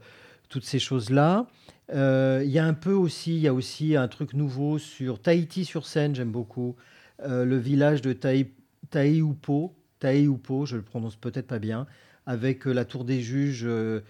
toutes 0.50 0.66
ces 0.66 0.80
choses-là. 0.80 1.48
Euh, 1.96 2.42
Il 2.44 2.52
y 2.52 2.60
a 2.60 2.66
un 2.66 2.74
peu 2.74 2.92
aussi, 2.92 3.36
il 3.38 3.42
y 3.42 3.48
a 3.48 3.54
aussi 3.54 3.96
un 3.96 4.10
truc 4.10 4.34
nouveau 4.34 4.78
sur 4.80 5.20
Tahiti 5.22 5.64
sur 5.64 5.88
Seine, 5.88 6.14
j'aime 6.14 6.32
beaucoup. 6.32 6.76
Euh, 7.24 7.46
le 7.46 7.58
village 7.58 8.02
de 8.02 8.12
Tai- 8.12 8.52
Taïupo, 8.90 9.74
Taïupo, 10.00 10.66
je 10.66 10.76
le 10.76 10.82
prononce 10.82 11.16
peut-être 11.16 11.48
pas 11.48 11.60
bien, 11.60 11.88
avec 12.26 12.68
euh, 12.68 12.74
la 12.74 12.84
tour 12.84 13.06
des 13.06 13.22
juges 13.22 13.64
euh, 13.66 14.02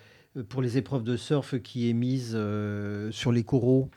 pour 0.50 0.64
les 0.64 0.78
épreuves 0.80 1.04
de 1.04 1.16
surf 1.16 1.62
qui 1.62 1.90
est 1.90 1.94
mise 1.94 2.34
euh, 2.36 3.12
sur 3.12 3.32
les 3.32 3.44
coraux. 3.44 3.90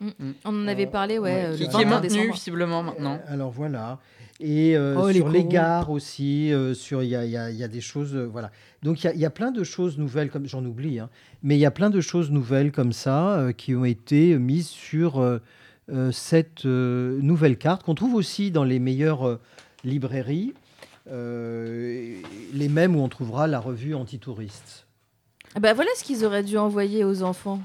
On 0.45 0.55
en 0.65 0.69
avait 0.69 0.87
Euh, 0.87 0.91
parlé, 0.91 1.19
ouais, 1.19 1.33
ouais, 1.35 1.45
euh, 1.47 1.53
Qui, 1.57 1.59
qui 1.69 1.77
est 1.81 1.85
21 1.85 1.89
maintenu, 1.89 2.33
visiblement, 2.33 2.83
maintenant. 2.83 3.15
Euh, 3.27 3.33
alors 3.33 3.51
voilà. 3.51 3.99
Et 4.43 4.75
euh, 4.77 4.97
Oh, 4.99 5.09
les 5.09 5.15
sur 5.19 5.29
les 5.29 5.41
coraux. 5.41 5.51
gares 5.53 5.91
aussi, 5.91 6.51
euh, 6.53 6.73
sur 6.73 7.03
il 7.03 7.11
y 7.11 7.17
a, 7.17 7.25
il 7.27 7.31
y 7.31 7.37
a- 7.37 7.51
il 7.51 7.57
y 7.57 7.63
a 7.65 7.69
des 7.69 7.83
choses, 7.83 8.15
euh, 8.17 8.25
voilà. 8.25 8.51
Donc 8.83 9.03
il 9.03 9.07
y 9.07 9.11
a- 9.11 9.13
il 9.15 9.21
y, 9.21 9.27
a 9.27 9.31
plein 9.31 9.51
de 9.51 9.63
choses 9.65 9.99
nouvelles, 9.99 10.31
comme 10.31 10.47
j'en 10.47 10.65
oublie, 10.65 10.99
hein, 10.99 11.11
mais 11.43 11.57
il 11.57 11.61
y 11.61 11.67
a 11.67 11.71
plein 11.71 11.91
de 11.91 12.01
choses 12.01 12.31
nouvelles 12.31 12.73
comme 12.73 12.93
ça 12.93 13.39
euh, 13.39 13.53
qui 13.53 13.75
ont 13.75 13.85
été 13.85 14.39
mises 14.39 14.69
sur 14.69 15.41
cette 16.13 16.65
euh, 16.67 17.19
nouvelle 17.21 17.59
carte 17.59 17.83
qu'on 17.83 17.97
trouve 17.97 18.15
aussi 18.15 18.51
dans 18.53 18.63
les 18.65 18.79
meilleures 18.79 19.27
euh, 19.27 19.41
librairies, 19.85 20.55
euh, 21.11 22.15
les 22.55 22.69
mêmes 22.69 22.95
où 22.97 23.01
on 23.01 23.09
trouvera 23.09 23.47
la 23.47 23.59
revue 23.61 23.95
antitouriste. 23.95 24.87
Ah 25.55 25.61
Bah 25.61 25.75
voilà 25.75 25.91
ce 25.97 26.05
qu'ils 26.05 26.25
auraient 26.25 26.45
dû 26.45 26.57
envoyer 26.59 27.05
aux 27.05 27.23
enfants. 27.25 27.61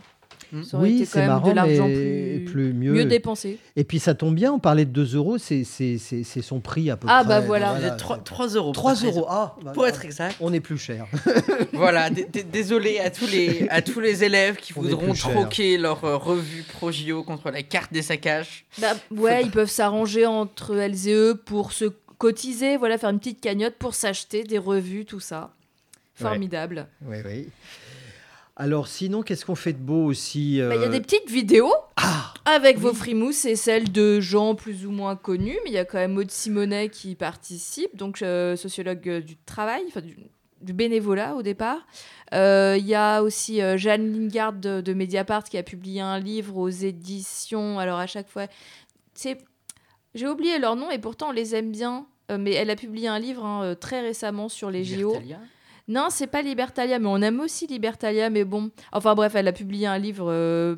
Ça 0.63 0.77
aurait 0.77 0.89
Oui, 0.89 0.95
été 0.95 1.05
quand 1.05 1.11
c'est 1.11 1.19
même 1.19 1.27
marrant, 1.27 1.49
de 1.49 1.55
l'argent 1.55 1.87
mais 1.87 2.39
plus, 2.39 2.45
plus 2.45 2.73
mieux. 2.73 2.91
mieux 2.93 3.05
dépensé. 3.05 3.57
Et 3.75 3.83
puis 3.83 3.99
ça 3.99 4.13
tombe 4.13 4.35
bien, 4.35 4.53
on 4.53 4.59
parlait 4.59 4.85
de 4.85 4.91
2 4.91 5.15
euros, 5.15 5.37
c'est 5.37 5.63
son 5.65 6.59
prix 6.59 6.89
à 6.89 6.97
peu 6.97 7.07
Ah, 7.09 7.19
près. 7.23 7.27
bah 7.27 7.39
voilà. 7.41 7.73
Vous 7.73 7.85
êtes 7.85 7.97
3, 7.97 8.17
3 8.19 8.47
euros. 8.49 8.71
3 8.71 8.93
pour 8.93 9.03
être 9.03 9.05
euros, 9.17 9.25
ah 9.29 9.55
bah, 9.63 9.71
Pour 9.73 9.87
être 9.87 10.05
exact. 10.05 10.35
On 10.39 10.53
est 10.53 10.59
plus 10.59 10.77
cher. 10.77 11.07
voilà, 11.73 12.09
d- 12.09 12.27
d- 12.31 12.43
désolé 12.43 12.99
à 12.99 13.09
tous 13.09 13.27
les 13.27 13.67
à 13.69 13.81
tous 13.81 13.99
les 13.99 14.23
élèves 14.23 14.55
qui 14.57 14.73
On 14.77 14.81
voudront 14.81 15.13
troquer 15.13 15.77
leur 15.77 16.03
euh, 16.05 16.17
revue 16.17 16.63
Progio 16.63 17.23
contre 17.23 17.51
la 17.51 17.63
carte 17.63 17.91
des 17.91 18.01
saccages. 18.01 18.65
Bah, 18.79 18.93
ouais, 19.11 19.43
ils 19.43 19.51
peuvent 19.51 19.69
s'arranger 19.69 20.25
entre 20.25 20.75
elles 20.77 21.07
et 21.07 21.13
eux 21.13 21.35
pour 21.43 21.71
se 21.73 21.85
cotiser, 22.17 22.77
voilà, 22.77 22.97
faire 22.97 23.09
une 23.09 23.19
petite 23.19 23.41
cagnotte 23.41 23.75
pour 23.77 23.93
s'acheter 23.93 24.43
des 24.43 24.57
revues, 24.57 25.03
tout 25.05 25.19
ça. 25.19 25.51
Formidable. 26.15 26.87
Oui, 27.05 27.17
oui. 27.25 27.47
Alors 28.57 28.87
sinon, 28.87 29.21
qu'est-ce 29.21 29.45
qu'on 29.45 29.55
fait 29.55 29.73
de 29.73 29.79
beau 29.79 30.05
aussi 30.05 30.59
Bah, 30.61 30.75
Il 30.75 30.81
y 30.81 30.83
a 30.85 30.87
euh, 30.87 30.89
des 30.89 31.01
petites 31.01 31.29
vidéos 31.29 31.73
Ah 31.97 32.33
avec 32.45 32.77
oui. 32.77 32.83
vos 32.83 32.93
frimousses 32.93 33.43
et 33.45 33.55
celles 33.55 33.91
de 33.91 34.19
gens 34.21 34.55
plus 34.55 34.85
ou 34.85 34.91
moins 34.91 35.15
connus, 35.15 35.57
mais 35.63 35.71
il 35.71 35.73
y 35.73 35.77
a 35.77 35.83
quand 35.85 35.97
même 35.97 36.13
Maud 36.13 36.31
Simonet 36.31 36.89
qui 36.89 37.15
participe, 37.15 37.95
donc 37.97 38.21
euh, 38.21 38.55
sociologue 38.55 39.09
euh, 39.09 39.19
du 39.21 39.35
travail, 39.35 39.83
enfin 39.87 40.01
du, 40.01 40.15
du 40.61 40.71
bénévolat 40.73 41.35
au 41.35 41.41
départ. 41.41 41.79
Euh, 42.33 42.77
Il 42.79 42.85
y 42.85 42.95
a 42.95 43.21
aussi 43.23 43.61
euh, 43.61 43.77
Jeanne 43.77 44.11
Lingard 44.13 44.53
de, 44.53 44.79
de 44.79 44.93
Mediapart 44.93 45.43
qui 45.43 45.57
a 45.57 45.63
publié 45.63 45.99
un 46.01 46.19
livre 46.19 46.55
aux 46.57 46.69
éditions. 46.69 47.77
Alors 47.79 47.99
à 47.99 48.07
chaque 48.07 48.29
fois, 48.29 48.47
c'est 49.15 49.37
j'ai 50.13 50.27
oublié 50.29 50.59
leur 50.59 50.77
nom 50.77 50.89
et 50.91 50.97
pourtant 50.99 51.29
on 51.29 51.33
les 51.33 51.55
aime 51.55 51.71
bien. 51.71 52.05
Euh, 52.31 52.37
mais 52.39 52.53
elle 52.53 52.71
a 52.71 52.75
publié 52.75 53.07
un 53.07 53.19
livre 53.19 53.45
hein, 53.45 53.63
euh, 53.63 53.75
très 53.75 54.01
récemment 54.01 54.49
sur 54.49 54.71
les 54.71 54.83
JO. 54.83 55.13
Non, 55.87 56.07
c'est 56.09 56.25
pas 56.25 56.41
Libertalia, 56.41 56.97
mais 56.97 57.05
on 57.07 57.21
aime 57.21 57.39
aussi 57.39 57.67
Libertalia, 57.67 58.31
mais 58.31 58.43
bon. 58.43 58.71
Enfin 58.91 59.13
bref, 59.13 59.33
elle 59.35 59.47
a 59.47 59.51
publié 59.53 59.85
un 59.85 59.99
livre. 59.99 60.25
euh, 60.31 60.75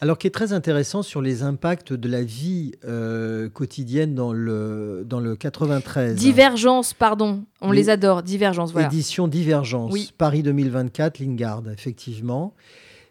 Alors 0.00 0.16
qui 0.16 0.26
est 0.26 0.30
très 0.30 0.54
intéressant 0.54 1.02
sur 1.02 1.20
les 1.20 1.42
impacts 1.42 1.92
de 1.92 2.08
la 2.08 2.22
vie 2.22 2.72
euh, 2.86 3.50
quotidienne 3.50 4.14
dans 4.14 4.32
le, 4.32 5.04
dans 5.06 5.20
le 5.20 5.36
93. 5.36 6.16
Divergence, 6.16 6.94
pardon. 6.94 7.44
On 7.60 7.70
les 7.70 7.90
adore. 7.90 8.22
Divergence, 8.22 8.72
voilà. 8.72 8.86
Édition 8.88 9.28
Divergence, 9.28 9.92
Oui. 9.92 10.12
Paris 10.16 10.42
2024, 10.42 11.18
Lingard, 11.18 11.62
effectivement, 11.70 12.54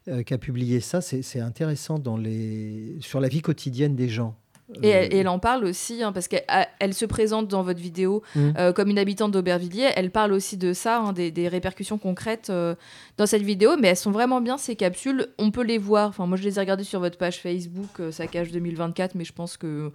euh, 0.08 0.24
qui 0.24 0.34
a 0.34 0.40
publié 0.40 0.80
ça. 0.80 1.00
C'est 1.02 1.22
c'est 1.22 1.42
intéressant 1.42 2.00
dans 2.00 2.18
les... 2.18 2.98
sur 3.02 3.20
la 3.20 3.28
vie 3.28 3.42
quotidienne 3.42 3.96
des 3.96 4.10
gens. 4.10 4.36
Et 4.82 4.90
elle, 4.90 5.04
Euh, 5.06 5.16
et 5.16 5.18
elle 5.20 5.28
en 5.28 5.38
parle 5.40 5.64
aussi, 5.66 6.02
hein, 6.02 6.12
parce 6.12 6.28
qu'elle 6.28 6.44
elle 6.80 6.94
se 6.96 7.06
présente 7.06 7.48
dans 7.48 7.62
votre 7.62 7.80
vidéo 7.80 8.24
Mm. 8.36 8.50
euh, 8.58 8.74
comme 8.74 8.90
une 8.90 8.98
habitante 8.98 9.32
d'Aubervilliers. 9.32 9.90
Elle 9.96 10.10
parle 10.12 10.34
aussi 10.34 10.58
de 10.58 10.74
ça, 10.74 11.00
hein, 11.00 11.14
des, 11.14 11.30
des 11.32 11.48
répercussions 11.48 11.98
concrètes 12.00 12.50
euh, 12.50 12.74
dans 13.18 13.28
cette 13.28 13.44
vidéo, 13.44 13.72
mais 13.80 13.90
elles 13.90 13.96
sont 13.98 14.12
vraiment 14.12 14.42
bien 14.42 14.58
ces 14.58 14.76
capsules. 14.76 15.28
On 15.38 15.52
peut 15.52 15.64
les 15.64 15.78
voir. 15.78 16.10
Enfin, 16.10 16.26
moi, 16.26 16.38
je 16.38 16.44
les 16.44 16.58
ai 16.58 16.60
regardées 16.60 16.84
sur 16.84 17.00
votre 17.00 17.18
page 17.18 17.42
Facebook, 17.42 18.00
euh, 18.00 18.12
Saccage 18.12 18.52
2024, 18.52 19.14
mais 19.16 19.24
je 19.24 19.34
pense 19.34 19.56
que 19.58 19.92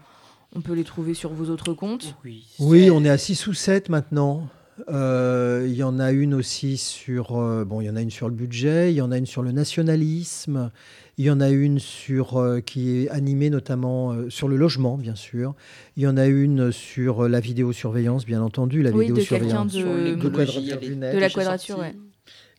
on 0.55 0.61
peut 0.61 0.75
les 0.75 0.85
trouver 0.85 1.15
sur 1.15 1.33
vos 1.33 1.51
autres 1.51 1.75
comptes. 1.75 2.15
Oui, 2.59 2.91
on 2.91 3.05
est 3.05 3.11
à 3.11 3.19
6 3.19 3.47
ou 3.49 3.55
7 3.55 3.89
maintenant. 3.89 4.49
Euh, 4.89 5.65
Il 5.69 5.75
y 5.75 5.83
en 5.83 5.99
a 6.01 6.11
une 6.11 6.33
aussi 6.35 6.77
sur 6.79 7.37
euh, 7.39 7.65
bon, 7.65 7.81
il 7.81 7.87
y 7.87 7.91
en 7.91 7.97
a 7.97 8.01
une 8.01 8.11
sur 8.11 8.29
le 8.29 8.35
budget, 8.35 8.93
il 8.93 8.97
y 8.97 9.03
en 9.03 9.13
a 9.13 9.19
une 9.19 9.27
sur 9.27 9.43
le 9.43 9.53
nationalisme, 9.53 10.71
il 11.21 11.27
y 11.27 11.31
en 11.31 11.39
a 11.43 11.51
une 11.51 11.79
sur 11.79 12.39
euh, 12.39 12.61
qui 12.61 12.97
est 13.05 13.11
animée 13.11 13.51
notamment 13.51 14.13
euh, 14.13 14.31
sur 14.31 14.49
le 14.49 14.57
logement, 14.57 14.97
bien 14.97 15.15
sûr. 15.15 15.55
Il 15.99 16.03
y 16.03 16.07
en 16.07 16.17
a 16.17 16.25
une 16.27 16.73
sur 16.73 17.25
euh, 17.25 17.29
la 17.29 17.41
vidéosurveillance, 17.41 18.25
bien 18.25 18.41
entendu, 18.41 18.81
la 18.83 18.91
Oui, 18.91 19.07
de 19.09 19.13
vidéosurveillance. 19.13 19.73
de- 19.75 20.95
net. 20.95 21.15
De 21.15 21.19
la 21.19 21.29
quadrature, 21.29 21.79
ouais. 21.79 21.95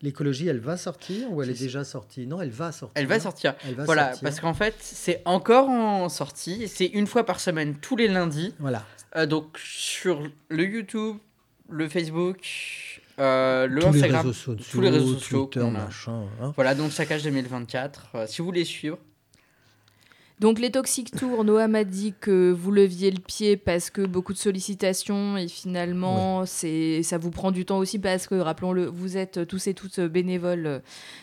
L'écologie, 0.04 0.48
elle 0.48 0.60
va 0.60 0.78
sortir 0.78 1.32
ou 1.34 1.42
elle 1.42 1.50
est 1.50 1.60
déjà 1.60 1.84
sortie? 1.84 2.28
Non, 2.28 2.40
elle 2.40 2.52
va 2.52 2.72
sortir. 2.72 2.94
Elle 3.02 3.08
va 3.08 3.20
sortir. 3.20 3.56
Elle 3.68 3.74
va 3.74 3.86
Voilà, 3.86 4.10
sortir. 4.10 4.22
parce 4.24 4.40
qu'en 4.40 4.54
fait, 4.54 4.76
c'est 4.80 5.24
encore 5.26 5.68
en 5.70 6.08
sortie. 6.10 6.68
C'est 6.68 6.86
une 6.86 7.08
fois 7.08 7.24
par 7.26 7.40
semaine, 7.40 7.76
tous 7.82 7.96
les 7.96 8.08
lundis. 8.08 8.54
Voilà. 8.60 8.86
Euh, 9.16 9.26
donc 9.26 9.58
sur 9.64 10.22
le 10.50 10.64
YouTube, 10.64 11.18
le 11.70 11.90
Facebook, 11.90 12.91
euh, 13.22 13.68
le 13.68 13.82
tous 13.82 13.88
les 13.94 14.00
Instagram. 14.00 14.22
réseaux 14.28 14.34
sociaux, 14.34 14.66
tous 14.72 14.82
les 14.82 14.90
réseaux 14.90 15.14
sociaux 15.14 15.46
Twitter, 15.46 15.60
qu'on 15.66 15.76
a. 15.76 15.86
machin. 15.86 16.24
hein. 16.42 16.52
Voilà, 16.56 16.76
donc 16.76 16.92
Saccage 16.92 17.24
2024. 17.24 18.08
euh, 18.16 18.26
si 18.28 18.40
vous 18.40 18.46
voulez 18.46 18.66
suivre. 18.66 18.98
Donc 20.40 20.58
les 20.58 20.72
Toxic 20.72 21.12
Tours, 21.12 21.44
Noah 21.44 21.68
m'a 21.68 21.84
dit 21.84 22.16
que 22.20 22.52
vous 22.52 22.72
leviez 22.72 23.12
le 23.12 23.20
pied 23.20 23.58
parce 23.58 23.92
que 23.92 24.02
beaucoup 24.02 24.34
de 24.34 24.40
sollicitations 24.40 25.38
et 25.38 25.48
finalement 25.48 26.48
c'est 26.48 27.04
ça 27.04 27.20
vous 27.20 27.30
prend 27.30 27.52
du 27.52 27.64
temps 27.64 27.78
aussi 27.78 28.00
parce 28.00 28.26
que 28.26 28.34
rappelons-le, 28.34 28.86
vous 28.88 29.18
êtes 29.18 29.46
tous 29.48 29.68
et 29.68 29.76
toutes 29.76 30.00
bénévoles 30.00 30.66
euh, 30.66 30.80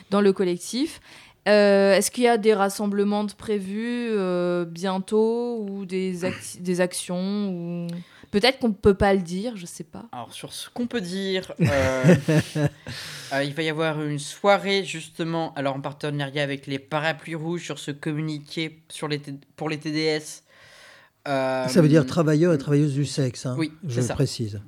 dans 0.09 0.21
le 0.21 0.31
collectif. 0.31 1.01
Euh, 1.49 1.95
Est-ce 1.95 2.11
qu'il 2.11 2.23
y 2.23 2.27
a 2.29 2.37
des 2.37 2.53
rassemblements 2.53 3.25
de 3.25 3.33
prévus 3.33 4.07
euh, 4.11 4.63
bientôt 4.63 5.65
ou 5.67 5.85
des, 5.85 6.23
ac- 6.23 6.61
des 6.61 6.79
actions 6.79 7.49
ou 7.49 7.87
peut-être 8.31 8.59
qu'on 8.59 8.69
ne 8.69 8.73
peut 8.73 8.93
pas 8.93 9.13
le 9.13 9.21
dire, 9.21 9.55
je 9.57 9.65
sais 9.65 9.83
pas. 9.83 10.05
Alors 10.11 10.31
sur 10.33 10.53
ce 10.53 10.69
qu'on 10.69 10.87
peut 10.87 11.01
dire, 11.01 11.51
euh, 11.61 12.15
euh, 13.33 13.43
il 13.43 13.53
va 13.53 13.63
y 13.63 13.69
avoir 13.69 14.01
une 14.01 14.19
soirée 14.19 14.83
justement, 14.83 15.53
alors 15.55 15.75
en 15.75 15.81
partenariat 15.81 16.43
avec 16.43 16.67
les 16.67 16.79
Parapluies 16.79 17.35
Rouges 17.35 17.63
sur 17.63 17.79
ce 17.79 17.91
communiqué 17.91 18.81
sur 18.89 19.07
les 19.07 19.19
T- 19.19 19.35
pour 19.55 19.69
les 19.69 19.77
TDS. 19.79 20.43
Euh, 21.27 21.67
Ça 21.67 21.81
veut 21.81 21.89
dire 21.89 22.05
travailleurs 22.05 22.53
et 22.53 22.57
travailleuses 22.57 22.93
du 22.93 23.05
sexe. 23.05 23.45
hein, 23.45 23.55
Oui, 23.57 23.73
je 23.87 23.95
c'est 24.01 24.07
ça. 24.07 24.13
précise. 24.15 24.61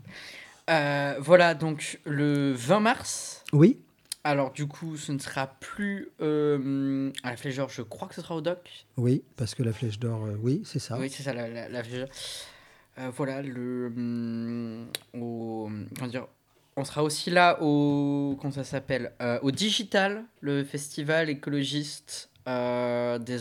euh, 0.69 1.15
voilà, 1.19 1.53
donc 1.55 1.99
le 2.05 2.53
20 2.53 2.79
mars. 2.81 3.43
Oui. 3.53 3.77
Alors 4.23 4.51
du 4.51 4.67
coup, 4.67 4.97
ce 4.97 5.11
ne 5.11 5.17
sera 5.17 5.47
plus 5.47 6.09
euh, 6.21 7.09
à 7.23 7.31
la 7.31 7.37
Flèche 7.37 7.55
d'Or, 7.55 7.69
je 7.69 7.81
crois 7.81 8.07
que 8.07 8.13
ce 8.13 8.21
sera 8.21 8.35
au 8.35 8.41
doc. 8.41 8.85
Oui, 8.97 9.23
parce 9.35 9.55
que 9.55 9.63
la 9.63 9.73
flèche 9.73 9.97
d'or, 9.97 10.25
euh, 10.25 10.35
oui, 10.43 10.61
c'est 10.63 10.77
ça. 10.77 10.99
Oui, 10.99 11.09
c'est 11.09 11.23
ça, 11.23 11.33
la, 11.33 11.47
la, 11.47 11.67
la 11.69 11.83
Flèche 11.83 12.01
d'Or. 12.01 12.09
Euh, 12.97 13.09
voilà, 13.15 13.41
le, 13.41 13.87
hum, 13.87 14.87
au, 15.13 15.69
comment 15.95 16.09
dire, 16.09 16.27
on 16.75 16.83
sera 16.83 17.03
aussi 17.03 17.29
là 17.29 17.61
au, 17.61 18.37
comment 18.39 18.53
ça 18.53 18.63
s'appelle, 18.63 19.13
Euh, 19.21 19.39
au 19.41 19.51
Digital, 19.51 20.25
le 20.41 20.63
festival 20.63 21.29
écologiste 21.29 22.29
euh, 22.47 23.17
des, 23.19 23.39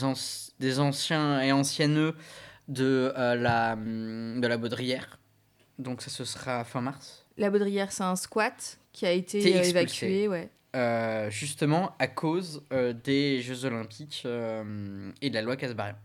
des 0.59 0.81
anciens 0.81 1.41
et 1.41 1.53
anciennes 1.53 2.13
de, 2.69 3.13
la, 3.17 3.73
hum, 3.73 4.41
de 4.41 4.47
la 4.47 4.57
Baudrière. 4.57 5.19
Donc 5.79 6.03
ça, 6.03 6.11
ce 6.11 6.25
sera 6.25 6.65
fin 6.65 6.81
mars. 6.81 7.27
La 7.37 7.51
Baudrière, 7.51 7.91
c'est 7.91 8.03
un 8.03 8.17
squat 8.17 8.79
qui 8.93 9.07
a 9.07 9.13
été 9.13 9.57
euh, 9.57 9.63
évacué, 9.63 10.29
ouais. 10.29 10.51
Euh, 10.77 11.31
justement 11.31 11.97
à 11.99 12.07
cause 12.07 12.63
euh, 12.73 12.93
des 12.93 13.41
Jeux 13.43 13.65
Olympiques 13.65 14.25
et 14.25 15.31
de 15.31 15.35
la 15.35 15.43
loi 15.43 15.57
Casbarian. 15.57 15.97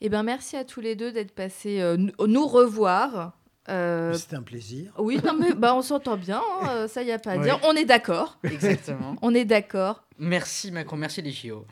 Eh 0.00 0.08
ben 0.08 0.22
merci 0.22 0.56
à 0.56 0.64
tous 0.64 0.80
les 0.80 0.96
deux 0.96 1.12
d'être 1.12 1.32
passés 1.32 1.80
euh, 1.80 1.96
nous- 1.96 2.12
nous 2.26 2.46
revoir. 2.46 3.32
Euh, 3.70 4.12
C'était 4.12 4.36
un 4.36 4.42
plaisir. 4.42 4.92
oui, 4.98 5.18
non 5.24 5.32
mais 5.38 5.54
bah, 5.54 5.74
on 5.74 5.80
s'entend 5.80 6.18
bien, 6.18 6.42
hein, 6.62 6.68
euh, 6.70 6.88
ça 6.88 7.02
y 7.02 7.10
a 7.12 7.18
pas 7.18 7.32
à 7.32 7.36
Ouais. 7.38 7.44
dire. 7.44 7.58
On 7.64 7.72
est 7.74 7.86
d'accord. 7.86 8.36
Exactement. 8.44 9.16
On 9.22 9.34
est 9.34 9.46
d'accord. 9.46 10.02
merci 10.18 10.70
Macron, 10.70 10.96
merci 10.98 11.22
les 11.22 11.32
JO. 11.32 11.64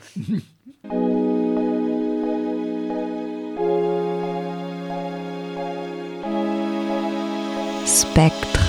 Spectre. 7.86 8.61